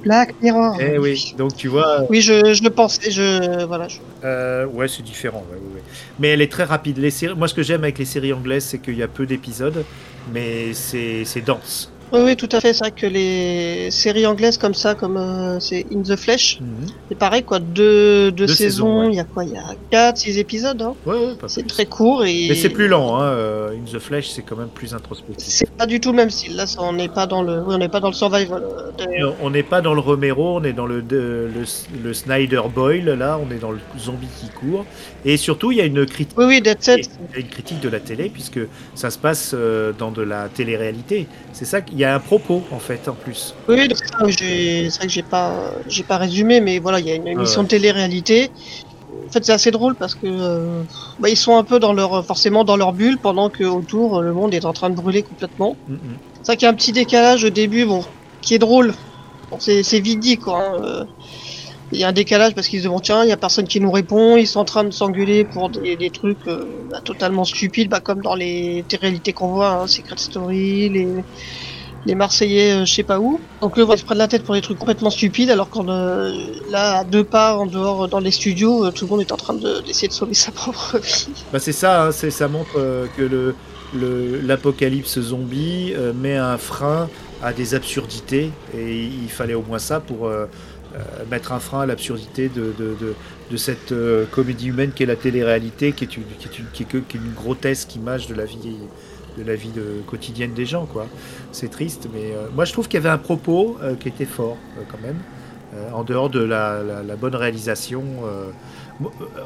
Black 0.04 0.36
Mirror. 0.42 0.78
Eh 0.82 0.98
oui, 0.98 1.34
donc 1.38 1.56
tu 1.56 1.68
vois, 1.70 2.06
Oui, 2.10 2.22
je, 2.22 2.54
je 2.54 2.64
le 2.64 2.70
pensais. 2.72 3.10
Je, 3.12 3.64
voilà, 3.66 3.88
je- 3.88 4.00
euh, 4.26 4.66
ouais, 4.66 4.88
c'est 4.88 5.04
différent. 5.04 5.44
ouais, 5.52 5.58
ouais, 5.58 5.76
ouais. 5.76 5.82
Mais 6.20 6.30
elle 6.30 6.42
est 6.42 6.52
très 6.52 6.64
rapide. 6.66 6.98
Les 6.98 7.12
séries, 7.12 7.36
moi, 7.36 7.48
ce 7.48 7.54
que 7.54 7.64
j'aime 7.64 7.84
avec 7.84 7.98
les 8.00 8.06
séries 8.06 8.34
anglaises, 8.34 8.66
c'est 8.66 8.80
qu'il 8.80 8.96
y 8.98 9.04
a 9.04 9.08
peu 9.08 9.26
d'épisodes, 9.26 9.86
mais 10.34 10.74
c'est 10.74 11.24
c'est 11.26 11.42
dense. 11.42 11.91
Oui, 12.14 12.20
oui, 12.26 12.36
tout 12.36 12.50
à 12.52 12.60
fait. 12.60 12.74
C'est 12.74 12.80
vrai 12.80 12.92
que 12.92 13.06
les 13.08 13.90
séries 13.92 14.26
anglaises 14.26 14.58
comme 14.58 14.74
ça, 14.74 14.96
comme 14.96 15.18
euh, 15.18 15.60
c'est 15.60 15.86
In 15.94 16.02
the 16.02 16.16
Flesh, 16.16 16.60
Mhm. 16.60 16.88
c'est 17.10 17.18
pareil, 17.18 17.44
quoi. 17.44 17.60
Deux, 17.60 18.32
deux, 18.32 18.46
Deux 18.48 18.54
saisons, 18.54 19.02
ouais. 19.02 19.08
il 19.12 19.16
y 19.16 19.20
a 19.20 19.24
quoi? 19.24 19.46
Il 19.46 19.52
y 19.54 19.58
a 19.58 19.64
4, 19.90 20.18
6 20.18 20.38
épisodes. 20.38 20.82
Hein. 20.82 20.94
Ouais, 21.06 21.16
ouais, 21.16 21.36
pas 21.40 21.48
C'est 21.48 21.66
très 21.66 21.86
court 21.86 22.26
et. 22.26 22.48
Mais 22.50 22.56
c'est 22.56 22.70
plus 22.70 22.88
lent. 22.88 23.16
Hein. 23.20 23.24
euh, 23.26 23.72
In 23.72 23.86
the 23.92 24.00
Flesh, 24.00 24.30
c'est 24.30 24.42
quand 24.42 24.58
même 24.58 24.68
plus 24.68 24.94
introspectif. 24.94 25.48
C'est 25.48 25.70
pas 25.72 25.86
du 25.86 26.00
tout 26.02 26.10
le 26.12 26.18
même 26.18 26.30
style. 26.30 26.56
Là, 26.56 26.66
ça, 26.68 26.82
on 26.82 26.94
n'est 26.94 27.08
pas 27.10 27.28
dans 27.28 27.44
le, 27.44 27.60
oui, 27.60 27.76
on 27.76 27.78
n'est 27.78 27.88
pas 27.90 28.00
dans 28.02 28.10
le 28.10 28.14
survival. 28.14 28.62
euh, 28.64 28.92
de- 28.98 29.22
Non, 29.24 29.36
On 29.42 29.50
n'est 29.50 29.64
pas 29.64 29.82
dans 29.82 29.94
le 29.94 30.02
Romero, 30.02 30.58
on 30.58 30.64
est 30.64 30.74
dans 30.74 30.86
le, 30.86 31.02
de- 31.02 31.50
le, 31.54 31.64
le 32.04 32.14
Snyder 32.14 32.62
Boyle, 32.74 33.06
là, 33.06 33.40
on 33.42 33.50
est 33.54 33.60
dans 33.60 33.72
le 33.72 33.80
zombie 33.98 34.28
qui 34.40 34.50
court. 34.50 34.86
Et 35.24 35.38
surtout, 35.38 35.72
il 35.72 35.78
y 35.78 35.82
a 35.82 35.86
une 35.86 36.06
critique. 36.06 36.38
Oui, 36.38 36.46
oui, 36.46 36.62
Dead 36.62 36.82
Set. 36.82 37.10
Il 37.30 37.36
y 37.36 37.38
a 37.38 37.40
une 37.40 37.48
critique 37.50 37.80
de 37.80 37.90
la 37.90 38.00
télé 38.00 38.30
puisque 38.30 38.60
ça 38.96 39.10
se 39.12 39.18
passe 39.18 39.56
dans 39.98 40.12
de 40.12 40.22
la 40.22 40.50
télé-réalité. 40.50 41.28
C'est 41.54 41.66
ça 41.66 41.82
qu'il 41.82 42.01
y 42.02 42.06
a 42.06 42.14
un 42.14 42.20
propos 42.20 42.64
en 42.72 42.80
fait 42.80 43.08
en 43.08 43.14
plus. 43.14 43.56
Oui, 43.68 43.88
c'est 43.90 44.16
vrai 44.16 45.08
que 45.08 45.10
j'ai 45.10 45.24
pas, 45.24 45.54
j'ai 45.88 46.04
pas 46.04 46.18
résumé, 46.18 46.62
mais 46.62 46.80
voilà, 46.80 47.00
il 47.00 47.08
y 47.08 47.12
a 47.12 47.16
une 47.16 47.28
émission 47.28 47.62
ouais. 47.62 47.66
de 47.66 47.70
télé-réalité. 47.70 48.52
En 49.28 49.32
fait, 49.32 49.46
c'est 49.46 49.54
assez 49.54 49.72
drôle 49.72 49.96
parce 49.96 50.16
que 50.16 50.26
euh, 50.26 50.84
bah, 51.20 51.30
ils 51.30 51.38
sont 51.38 51.56
un 51.58 51.64
peu 51.64 51.80
dans 51.80 51.94
leur, 51.94 52.26
forcément 52.26 52.64
dans 52.64 52.76
leur 52.76 52.94
bulle, 52.94 53.18
pendant 53.18 53.50
que 53.50 53.64
autour 53.64 54.22
le 54.22 54.34
monde 54.34 54.54
est 54.54 54.66
en 54.66 54.74
train 54.74 54.90
de 54.90 54.96
brûler 54.96 55.24
complètement. 55.24 55.76
Mm, 55.88 55.94
mm. 55.94 56.00
C'est 56.42 56.46
vrai 56.48 56.58
qu'il 56.58 56.66
y 56.66 56.68
a 56.68 56.72
un 56.72 56.76
petit 56.76 56.92
décalage 56.92 57.44
au 57.44 57.50
début, 57.50 57.86
bon, 57.86 58.04
qui 58.42 58.56
est 58.56 58.60
drôle. 58.60 58.94
Bon, 59.50 59.58
c'est, 59.60 60.00
dit, 60.00 60.38
quoi. 60.38 60.58
hein, 60.58 60.82
euh. 60.84 61.06
Il 61.94 62.00
y 62.00 62.06
a 62.06 62.08
un 62.08 62.14
décalage 62.14 62.56
parce 62.56 62.70
qu'ils 62.70 62.82
se 62.84 62.88
bon, 62.88 63.00
tiens, 63.00 63.24
il 63.24 63.30
y 63.30 63.34
a 63.34 63.38
personne 63.38 63.68
qui 63.68 63.82
nous 63.82 63.92
répond, 63.92 64.38
ils 64.38 64.48
sont 64.48 64.62
en 64.62 64.66
train 64.66 64.86
de 64.86 64.92
s'engueuler 64.92 65.44
pour 65.44 65.70
des, 65.70 65.98
des 65.98 66.10
trucs 66.10 66.48
euh, 66.48 66.66
bah, 66.90 67.02
totalement 67.04 67.44
stupides, 67.44 67.90
bah, 67.90 68.00
comme 68.00 68.22
dans 68.22 68.36
les 68.36 68.86
réalités 69.02 69.34
qu'on 69.34 69.50
voit, 69.50 69.72
hein, 69.72 69.88
Secret 69.88 70.16
Story, 70.18 70.88
les, 70.90 71.08
les 72.06 72.16
Marseillais, 72.16 72.72
euh, 72.74 72.86
je 72.86 72.94
sais 72.94 73.04
pas 73.04 73.20
où. 73.20 73.40
Donc 73.62 73.78
eux, 73.78 73.86
ils 73.92 73.98
se 73.98 74.04
prennent 74.04 74.18
la 74.18 74.28
tête 74.28 74.44
pour 74.44 74.56
des 74.56 74.62
trucs 74.62 74.80
complètement 74.80 75.10
stupides, 75.10 75.50
alors 75.50 75.70
qu'on 75.70 75.88
euh, 75.90 76.32
là, 76.70 77.00
à 77.00 77.04
deux 77.04 77.24
pas 77.24 77.56
en 77.56 77.66
dehors, 77.66 78.08
dans 78.08 78.20
les 78.20 78.32
studios, 78.32 78.86
euh, 78.86 78.92
tout 78.92 79.06
le 79.06 79.12
monde 79.12 79.22
est 79.22 79.32
en 79.32 79.38
train 79.38 79.54
de- 79.54 79.82
d'essayer 79.82 80.08
de 80.08 80.14
sauver 80.14 80.34
sa 80.46 80.52
propre 80.52 80.98
vie. 80.98 81.28
Bah, 81.54 81.60
c'est 81.60 81.72
ça, 81.72 82.06
hein, 82.08 82.12
ça 82.12 82.48
montre 82.48 82.78
euh, 82.78 83.06
que 83.18 83.22
le, 83.22 83.56
le- 83.94 84.40
l'apocalypse 84.42 85.20
zombie 85.20 85.94
euh, 85.96 86.14
met 86.14 86.38
un 86.38 86.58
frein 86.58 87.10
à 87.44 87.54
des 87.54 87.74
absurdités 87.76 88.52
et 88.76 89.04
il 89.06 89.30
fallait 89.30 89.56
au 89.56 89.64
moins 89.64 89.80
ça 89.80 90.00
pour 90.00 90.28
euh, 90.28 90.46
euh, 90.96 91.00
mettre 91.30 91.52
un 91.54 91.60
frein 91.60 91.82
à 91.82 91.86
l'absurdité 91.86 92.50
de, 92.50 92.74
de, 92.78 92.96
de, 93.00 93.14
de 93.50 93.58
cette 93.58 93.92
euh, 93.92 94.26
comédie 94.30 94.68
humaine 94.68 94.92
qui 94.94 95.04
est 95.04 95.08
la 95.08 95.16
télé-réalité, 95.16 95.92
qui 95.94 96.04
est 96.04 96.18
une, 96.18 96.24
qui 96.40 96.48
est 96.48 96.60
une, 96.60 96.66
qui 96.72 96.84
est 96.84 97.20
une 97.20 97.34
grotesque 97.34 97.96
image 97.96 98.28
de 98.28 98.36
la 98.36 98.46
vie 98.46 98.58
de 99.38 99.44
la 99.44 99.56
vie 99.56 99.70
de, 99.70 100.02
quotidienne 100.08 100.54
des 100.54 100.66
gens 100.66 100.86
quoi. 100.86 101.08
C'est 101.52 101.70
triste, 101.72 102.08
mais 102.14 102.32
euh, 102.34 102.48
moi 102.56 102.66
je 102.66 102.74
trouve 102.74 102.88
qu'il 102.88 102.96
y 103.00 103.04
avait 103.04 103.10
un 103.14 103.18
propos 103.18 103.78
euh, 103.82 103.96
qui 103.96 104.08
était 104.10 104.26
fort 104.26 104.58
euh, 104.78 104.82
quand 104.92 105.00
même, 105.02 105.18
en 105.94 106.04
dehors 106.04 106.30
de 106.30 106.44
la, 106.44 106.84
la- 106.84 107.02
la 107.04 107.16
bonne 107.16 107.36
réalisation. 107.36 108.04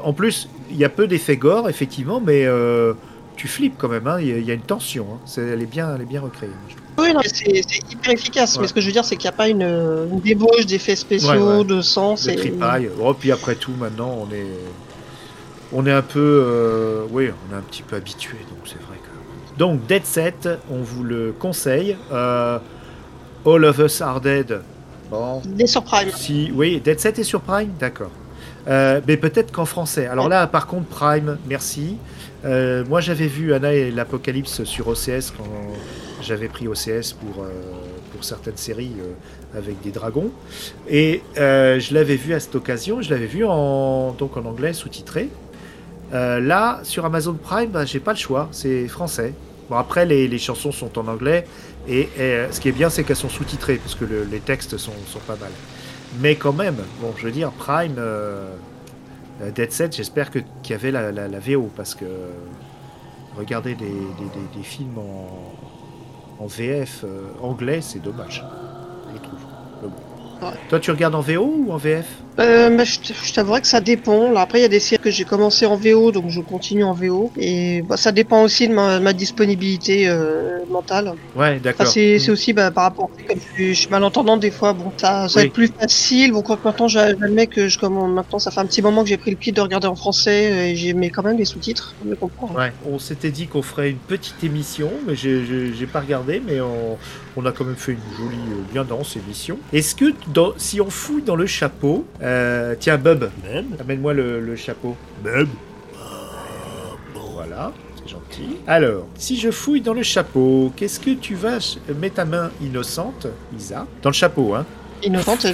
En 0.02 0.12
plus, 0.12 0.48
il 0.70 0.76
y 0.76 0.84
a 0.84 0.88
peu 0.88 1.06
d'effets 1.06 1.36
gore 1.36 1.68
effectivement, 1.68 2.20
mais 2.20 2.46
tu 3.36 3.46
flippes 3.48 3.76
quand 3.78 3.88
même. 3.88 4.06
hein, 4.08 4.18
Il 4.20 4.26
y, 4.28 4.32
a- 4.32 4.38
il 4.38 4.44
y 4.44 4.50
a 4.50 4.54
une 4.54 4.60
tension. 4.60 5.06
hein. 5.14 5.18
C'est- 5.24 5.42
elle 5.42 5.62
est 5.62 5.66
bien, 5.70 5.94
elle 5.94 6.02
est 6.02 6.06
bien 6.06 6.20
recréée. 6.20 6.50
Oui, 6.98 7.08
c'est 7.32 7.46
hyper 7.92 8.12
efficace, 8.12 8.56
Ouais. 8.56 8.62
mais 8.62 8.68
ce 8.68 8.72
que 8.74 8.80
je 8.80 8.86
veux 8.86 8.92
dire, 8.92 9.04
c'est 9.04 9.16
qu'il 9.16 9.28
n'y 9.28 9.34
a 9.34 9.36
pas 9.36 9.48
une, 9.48 9.62
une 9.62 10.20
débauche 10.20 10.64
d'effets 10.66 10.96
spéciaux, 10.96 11.30
Ouais, 11.30 11.58
ouais. 11.58 11.64
de. 11.64 11.74
Le 11.76 11.82
c'est- 12.16 12.34
tripaille. 12.36 12.88
Oh, 13.00 13.12
puis 13.14 13.30
après 13.32 13.54
tout, 13.54 13.72
maintenant, 13.78 14.26
on 14.26 14.32
est, 14.34 14.46
on 15.72 15.84
est 15.86 15.92
un 15.92 16.02
peu, 16.02 16.18
euh, 16.44 17.04
oui, 17.10 17.28
on 17.28 17.54
est 17.54 17.58
un 17.58 17.62
petit 17.62 17.82
peu 17.82 17.96
habitué, 17.96 18.36
donc 18.48 18.60
c'est 18.64 18.80
vrai. 18.80 18.85
Donc 19.58 19.86
Dead 19.86 20.04
Set, 20.04 20.48
on 20.70 20.78
vous 20.82 21.02
le 21.02 21.32
conseille. 21.38 21.96
Euh, 22.12 22.58
All 23.46 23.64
of 23.64 23.78
Us 23.78 24.00
Are 24.00 24.20
Dead. 24.20 24.60
Bon, 25.10 25.40
Il 25.44 25.62
est 25.62 25.66
sur 25.66 25.84
Prime. 25.84 26.10
si, 26.14 26.50
oui, 26.54 26.80
Dead 26.80 26.98
Set 26.98 27.18
est 27.18 27.24
sur 27.24 27.40
Prime, 27.40 27.70
d'accord. 27.78 28.10
Euh, 28.68 29.00
mais 29.06 29.16
peut-être 29.16 29.52
qu'en 29.52 29.64
français. 29.64 30.06
Alors 30.06 30.28
là, 30.28 30.46
par 30.46 30.66
contre, 30.66 30.86
Prime, 30.86 31.38
merci. 31.46 31.96
Euh, 32.44 32.84
moi, 32.88 33.00
j'avais 33.00 33.28
vu 33.28 33.54
Anna 33.54 33.72
et 33.72 33.90
l'Apocalypse 33.90 34.64
sur 34.64 34.88
OCS 34.88 35.32
quand 35.36 35.44
j'avais 36.22 36.48
pris 36.48 36.66
OCS 36.66 37.12
pour, 37.12 37.44
euh, 37.44 37.50
pour 38.12 38.24
certaines 38.24 38.56
séries 38.56 38.96
avec 39.56 39.80
des 39.82 39.90
dragons. 39.90 40.30
Et 40.88 41.22
je 41.36 41.94
l'avais 41.94 42.16
vu 42.16 42.34
à 42.34 42.40
cette 42.40 42.54
occasion, 42.56 43.00
je 43.00 43.10
l'avais 43.10 43.26
vu 43.26 43.44
en, 43.44 44.12
donc 44.12 44.36
en 44.36 44.44
anglais 44.44 44.72
sous-titré. 44.72 45.28
Euh, 46.12 46.40
là, 46.40 46.80
sur 46.84 47.04
Amazon 47.04 47.34
Prime, 47.34 47.70
bah, 47.70 47.84
j'ai 47.84 48.00
pas 48.00 48.12
le 48.12 48.18
choix, 48.18 48.48
c'est 48.52 48.86
français. 48.88 49.34
Bon, 49.68 49.76
après, 49.76 50.06
les, 50.06 50.28
les 50.28 50.38
chansons 50.38 50.70
sont 50.72 50.98
en 50.98 51.08
anglais, 51.08 51.46
et, 51.88 52.08
euh, 52.18 52.52
ce 52.52 52.60
qui 52.60 52.68
est 52.68 52.72
bien, 52.72 52.90
c'est 52.90 53.04
qu'elles 53.04 53.16
sont 53.16 53.28
sous-titrées, 53.28 53.76
parce 53.78 53.94
que 53.96 54.04
le- 54.04 54.24
les 54.24 54.40
textes 54.40 54.76
sont, 54.78 54.92
sont 55.06 55.18
pas 55.20 55.36
mal. 55.36 55.50
Mais 56.20 56.36
quand 56.36 56.52
même, 56.52 56.76
bon, 57.00 57.12
je 57.16 57.24
veux 57.26 57.32
dire, 57.32 57.50
Prime, 57.52 57.96
euh, 57.98 58.54
euh, 59.42 59.50
Dead 59.50 59.72
Set, 59.72 59.96
j'espère 59.96 60.30
qu'il 60.30 60.44
y 60.70 60.72
avait 60.74 60.92
la, 60.92 61.10
la- 61.12 61.40
VO, 61.40 61.70
parce 61.76 61.94
que 61.94 62.04
regarder 63.36 63.74
des, 63.74 63.86
des- 63.86 64.62
films 64.62 64.98
en, 64.98 65.58
en 66.38 66.46
VF 66.46 67.04
anglais, 67.40 67.80
c'est 67.82 67.98
dommage, 68.00 68.44
je 69.12 69.18
trouve. 69.18 69.40
Mais 69.82 69.88
bon. 69.88 70.02
Ouais. 70.42 70.48
Toi, 70.68 70.80
tu 70.80 70.90
regardes 70.90 71.14
en 71.14 71.20
VO 71.20 71.54
ou 71.66 71.72
en 71.72 71.76
VF 71.76 72.06
Euh, 72.38 72.68
bah, 72.76 72.84
je 72.84 72.98
je 73.24 73.32
t'avouerais 73.32 73.62
que 73.62 73.66
ça 73.66 73.80
dépend. 73.80 74.30
Là, 74.30 74.42
après, 74.42 74.58
il 74.58 74.62
y 74.62 74.66
a 74.66 74.68
des 74.68 74.80
séries 74.80 75.00
que 75.02 75.10
j'ai 75.10 75.24
commencé 75.24 75.64
en 75.64 75.76
VO, 75.76 76.12
donc 76.12 76.28
je 76.28 76.40
continue 76.42 76.84
en 76.84 76.92
VO. 76.92 77.32
Et 77.38 77.80
bah, 77.82 77.96
ça 77.96 78.12
dépend 78.12 78.42
aussi 78.42 78.68
de 78.68 78.74
ma, 78.74 79.00
ma 79.00 79.14
disponibilité 79.14 80.06
euh, 80.08 80.58
mentale. 80.70 81.14
Ouais, 81.34 81.58
d'accord. 81.60 81.86
Enfin, 81.86 81.90
c'est 81.92 82.30
aussi 82.30 82.52
bah, 82.52 82.70
par 82.70 82.84
rapport, 82.84 83.08
comme 83.26 83.38
je 83.38 83.54
suis, 83.54 83.68
je 83.74 83.80
suis 83.80 83.88
malentendant 83.90 84.36
des 84.36 84.50
fois, 84.50 84.74
bon, 84.74 84.92
ça, 84.98 85.28
ça 85.28 85.40
va 85.40 85.46
être 85.46 85.52
plus 85.54 85.68
facile. 85.68 86.32
Bon, 86.32 86.42
quand 86.42 86.62
maintenant 86.64 86.88
j'a- 86.88 87.08
j'admets 87.18 87.46
que 87.46 87.68
je 87.68 87.78
commence, 87.78 88.10
maintenant 88.10 88.38
ça 88.38 88.50
fait 88.50 88.60
un 88.60 88.66
petit 88.66 88.82
moment 88.82 89.02
que 89.02 89.08
j'ai 89.08 89.16
pris 89.16 89.30
le 89.30 89.36
pied 89.38 89.52
de 89.52 89.60
regarder 89.62 89.86
en 89.86 89.96
français, 89.96 90.50
euh, 90.52 90.66
et 90.66 90.76
j'ai 90.76 90.92
mis 90.92 91.10
quand 91.10 91.22
même 91.22 91.38
les 91.38 91.44
sous-titres, 91.46 91.94
pour 91.98 92.10
me 92.10 92.16
comprendre. 92.16 92.54
Ouais, 92.58 92.72
on 92.90 92.98
s'était 92.98 93.30
dit 93.30 93.46
qu'on 93.46 93.62
ferait 93.62 93.90
une 93.90 93.96
petite 93.96 94.44
émission, 94.44 94.90
mais 95.06 95.14
j'ai 95.16 95.86
pas 95.90 96.00
regardé, 96.00 96.42
mais 96.46 96.60
on, 96.60 96.98
on 97.38 97.46
a 97.46 97.52
quand 97.52 97.64
même 97.64 97.76
fait 97.76 97.92
une 97.92 98.16
jolie, 98.18 98.36
euh, 98.50 98.72
bien 98.72 98.84
dense 98.84 99.16
émission. 99.16 99.58
Est-ce 99.72 99.94
que 99.94 100.12
dans, 100.28 100.52
si 100.56 100.80
on 100.80 100.90
fouille 100.90 101.22
dans 101.22 101.36
le 101.36 101.46
chapeau, 101.46 102.04
euh, 102.22 102.74
tiens 102.78 102.96
Bub, 102.98 103.28
amène-moi 103.80 104.12
le, 104.14 104.40
le 104.40 104.56
chapeau. 104.56 104.96
Bub. 105.22 105.48
Voilà, 107.34 107.72
c'est 107.96 108.08
gentil. 108.10 108.56
Alors, 108.66 109.06
si 109.16 109.38
je 109.38 109.50
fouille 109.50 109.80
dans 109.80 109.94
le 109.94 110.02
chapeau, 110.02 110.72
qu'est-ce 110.76 110.98
que 110.98 111.10
tu 111.10 111.34
vas 111.34 111.58
mets 112.00 112.10
ta 112.10 112.24
main 112.24 112.50
innocente, 112.62 113.26
Isa, 113.56 113.86
dans 114.02 114.10
le 114.10 114.14
chapeau, 114.14 114.54
hein 114.54 114.64
Innocente. 115.02 115.46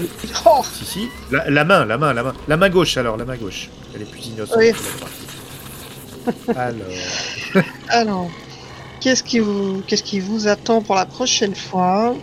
Oh 0.46 0.62
Si 0.72 0.84
si, 0.84 1.08
la, 1.30 1.50
la 1.50 1.64
main, 1.64 1.84
la 1.84 1.98
main, 1.98 2.12
la 2.14 2.22
main, 2.22 2.32
la 2.46 2.56
main 2.56 2.70
gauche 2.70 2.96
alors, 2.96 3.16
la 3.16 3.24
main 3.24 3.36
gauche. 3.36 3.68
Elle 3.94 4.02
est 4.02 4.10
plus 4.10 4.28
innocente 4.28 4.56
Oui. 4.58 4.70
que 4.72 4.76
la 6.36 6.42
droite. 6.52 6.56
Alors. 6.56 7.64
Alors, 7.88 8.30
qu'est-ce 9.00 9.24
qui 9.24 9.40
vous, 9.40 9.82
qu'est-ce 9.86 10.04
qui 10.04 10.20
vous 10.20 10.46
attend 10.46 10.80
pour 10.80 10.94
la 10.94 11.04
prochaine 11.06 11.54
fois? 11.56 12.14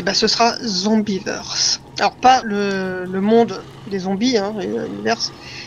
Eh 0.00 0.02
ben, 0.02 0.14
ce 0.14 0.26
sera 0.26 0.54
Zombieverse. 0.64 1.82
Alors 1.98 2.14
pas 2.14 2.40
le, 2.42 3.04
le 3.04 3.20
monde 3.20 3.60
des 3.90 3.98
zombies, 3.98 4.38
hein, 4.38 4.54
et, 4.58 4.66
euh, 4.66 4.86
l'univers. 4.86 5.18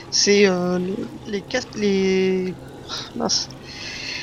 C'est 0.09 0.47
euh, 0.47 0.79
les, 1.27 1.43
les 1.43 1.43
les 1.77 2.53
mince. 3.15 3.47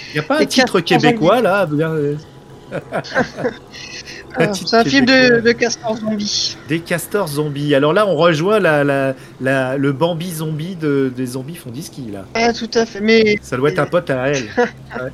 Il 0.08 0.14
n'y 0.14 0.18
a 0.18 0.24
pas 0.24 0.40
un 0.40 0.46
titre 0.46 0.80
castors 0.80 0.84
québécois 0.84 1.40
là 1.40 1.64
euh, 1.72 2.16
c'est 4.52 4.74
un 4.74 4.84
film 4.84 5.06
de, 5.06 5.40
de 5.40 5.52
castor 5.52 5.96
zombie. 5.96 6.56
Des 6.68 6.80
castors 6.80 7.28
zombies. 7.28 7.72
Alors 7.76 7.92
là, 7.92 8.04
on 8.08 8.16
rejoint 8.16 8.58
la, 8.58 8.82
la, 8.82 9.14
la- 9.40 9.76
le 9.76 9.92
Bambi 9.92 10.32
zombie 10.32 10.74
de, 10.74 11.12
des 11.16 11.26
zombies 11.26 11.54
font 11.54 11.70
ski 11.80 12.10
là. 12.12 12.24
Ah, 12.34 12.52
tout 12.52 12.70
à 12.74 12.84
fait. 12.84 13.00
Mais 13.00 13.38
Ça 13.42 13.56
doit 13.56 13.70
être 13.70 13.78
un 13.78 13.86
pote 13.86 14.10
à 14.10 14.26
elle. 14.26 14.48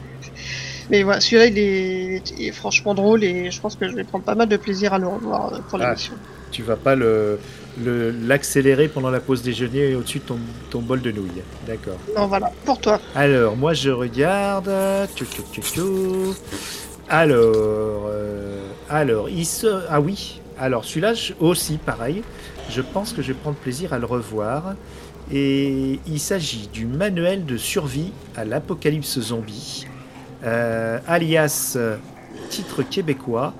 mais 0.90 1.02
voilà, 1.02 1.20
celui-là 1.20 1.46
il 1.46 1.58
est, 1.58 2.22
il 2.38 2.48
est 2.48 2.52
franchement 2.52 2.94
drôle 2.94 3.24
et 3.24 3.50
je 3.50 3.60
pense 3.60 3.76
que 3.76 3.88
je 3.88 3.94
vais 3.94 4.04
prendre 4.04 4.24
pas 4.24 4.34
mal 4.34 4.48
de 4.48 4.56
plaisir 4.56 4.92
à 4.94 4.98
le 4.98 5.06
revoir 5.08 5.52
euh, 5.54 5.58
pour 5.68 5.80
Ah. 5.80 5.88
l'émission. 5.90 6.14
tu 6.52 6.62
vas 6.62 6.76
pas 6.76 6.94
le 6.94 7.38
l'accélérer 7.78 8.88
pendant 8.88 9.10
la 9.10 9.20
pause 9.20 9.42
déjeuner 9.42 9.94
au-dessus 9.96 10.20
de 10.20 10.24
ton, 10.24 10.38
ton 10.70 10.80
bol 10.80 11.02
de 11.02 11.12
nouilles. 11.12 11.42
D'accord. 11.66 11.98
Non, 12.16 12.26
voilà, 12.26 12.50
pour 12.64 12.80
toi. 12.80 12.98
Alors, 13.14 13.54
moi 13.54 13.74
je 13.74 13.90
regarde. 13.90 14.70
Alors, 17.08 18.06
euh, 18.08 18.60
alors, 18.88 19.28
il 19.28 19.44
se... 19.46 19.66
Ah 19.90 20.00
oui. 20.00 20.40
Alors, 20.58 20.84
celui-là 20.84 21.12
aussi, 21.40 21.76
pareil. 21.76 22.22
Je 22.70 22.80
pense 22.80 23.12
que 23.12 23.22
je 23.22 23.28
vais 23.28 23.34
prendre 23.38 23.56
plaisir 23.56 23.92
à 23.92 23.98
le 23.98 24.06
revoir. 24.06 24.74
Et 25.32 25.98
il 26.06 26.18
s'agit 26.20 26.68
du 26.72 26.86
manuel 26.86 27.44
de 27.44 27.56
survie 27.56 28.12
à 28.36 28.44
l'apocalypse 28.44 29.18
zombie, 29.20 29.86
euh, 30.44 30.98
alias 31.06 31.74
euh, 31.76 31.96
titre 32.48 32.82
québécois, 32.82 33.54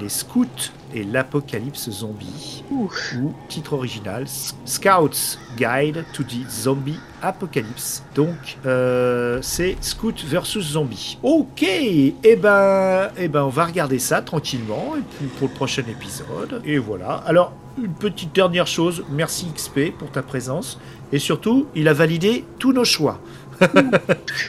Les 0.00 0.08
Scouts 0.08 0.72
et 0.94 1.04
l'apocalypse 1.04 1.90
zombie. 1.90 2.64
Ouh. 2.70 2.90
Ou 3.18 3.34
titre 3.48 3.74
original, 3.74 4.24
Scouts 4.64 5.38
Guide 5.56 6.04
to 6.12 6.22
the 6.22 6.48
Zombie 6.48 6.98
Apocalypse. 7.22 8.02
Donc, 8.14 8.58
euh, 8.66 9.38
c'est 9.42 9.76
Scout 9.80 10.24
versus 10.24 10.72
Zombie. 10.72 11.18
Ok, 11.22 11.62
et 11.62 12.14
ben, 12.36 13.10
eh 13.18 13.28
ben, 13.28 13.42
on 13.42 13.48
va 13.48 13.66
regarder 13.66 13.98
ça 13.98 14.22
tranquillement 14.22 14.94
et 14.96 15.02
puis 15.02 15.26
pour 15.26 15.48
le 15.48 15.54
prochain 15.54 15.82
épisode. 15.88 16.62
Et 16.64 16.78
voilà. 16.78 17.22
Alors, 17.26 17.52
une 17.78 17.92
petite 17.92 18.34
dernière 18.34 18.66
chose, 18.66 19.04
merci 19.10 19.46
XP 19.54 19.96
pour 19.96 20.10
ta 20.10 20.22
présence. 20.22 20.78
Et 21.12 21.18
surtout, 21.18 21.66
il 21.74 21.88
a 21.88 21.92
validé 21.92 22.44
tous 22.58 22.72
nos 22.72 22.84
choix. 22.84 23.20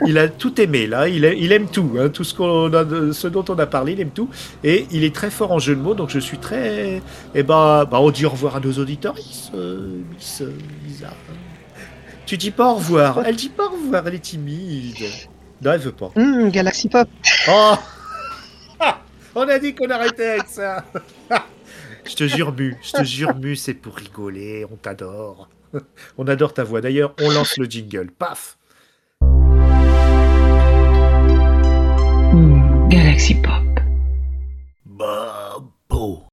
Il 0.06 0.18
a 0.18 0.28
tout 0.30 0.60
aimé 0.62 0.88
là, 0.88 1.08
il, 1.08 1.26
a- 1.26 1.34
il 1.34 1.52
aime 1.52 1.68
tout, 1.70 1.96
hein, 2.00 2.10
tout 2.10 2.24
ce, 2.24 2.34
qu'on 2.34 2.74
a, 2.74 2.84
de- 2.84 3.12
ce 3.12 3.28
dont 3.28 3.46
on 3.50 3.58
a 3.60 3.66
parlé, 3.66 3.94
il 3.94 4.00
aime 4.02 4.12
tout, 4.12 4.30
et 4.64 4.86
il 4.92 5.04
est 5.04 5.14
très 5.14 5.30
fort 5.32 5.52
en 5.52 5.60
jeu 5.60 5.76
de 5.76 5.82
mots, 5.82 5.94
donc 5.94 6.10
je 6.10 6.20
suis 6.20 6.38
très, 6.38 7.02
eh 7.36 7.44
ben, 7.44 7.86
bah, 7.86 8.00
on 8.00 8.12
dit 8.12 8.26
au 8.26 8.30
revoir 8.30 8.56
à 8.56 8.60
nos 8.60 8.74
auditeurs, 8.74 9.16
euh, 9.56 10.00
Miss 10.14 10.44
Lisa. 10.88 11.10
Tu 12.26 12.38
dis 12.38 12.52
pas 12.52 12.72
au 12.72 12.76
revoir, 12.76 13.22
elle 13.26 13.36
dit 13.36 13.50
pas 13.50 13.66
au 13.68 13.72
revoir, 13.72 14.08
elle 14.08 14.16
est 14.16 14.20
timide. 14.20 14.96
Non, 15.62 15.74
elle 15.74 15.82
veut 15.82 15.92
pas. 15.92 16.12
Hum, 16.16 16.50
Galaxy 16.50 16.88
Pop. 16.90 17.08
Oh 17.50 17.76
On 19.36 19.48
a 19.48 19.60
dit 19.60 19.74
qu'on 19.76 19.90
arrêtait 19.90 20.28
avec 20.32 20.48
ça. 20.48 20.84
je 22.06 22.16
te 22.16 22.28
jure, 22.28 22.52
Mu, 22.54 22.76
je 22.82 22.92
te 22.92 23.04
jure, 23.04 23.36
Mu, 23.36 23.56
c'est 23.56 23.74
pour 23.74 23.96
rigoler, 23.96 24.66
on 24.72 24.76
t'adore. 24.76 25.48
On 26.18 26.28
adore 26.28 26.54
ta 26.54 26.66
voix. 26.66 26.82
D'ailleurs, 26.82 27.14
on 27.22 27.32
lance 27.32 27.58
le 27.58 27.64
jingle. 27.66 28.10
Paf 28.12 28.58
Galaxy 32.92 33.36
Pop. 33.36 33.64
Bob. 34.84 36.31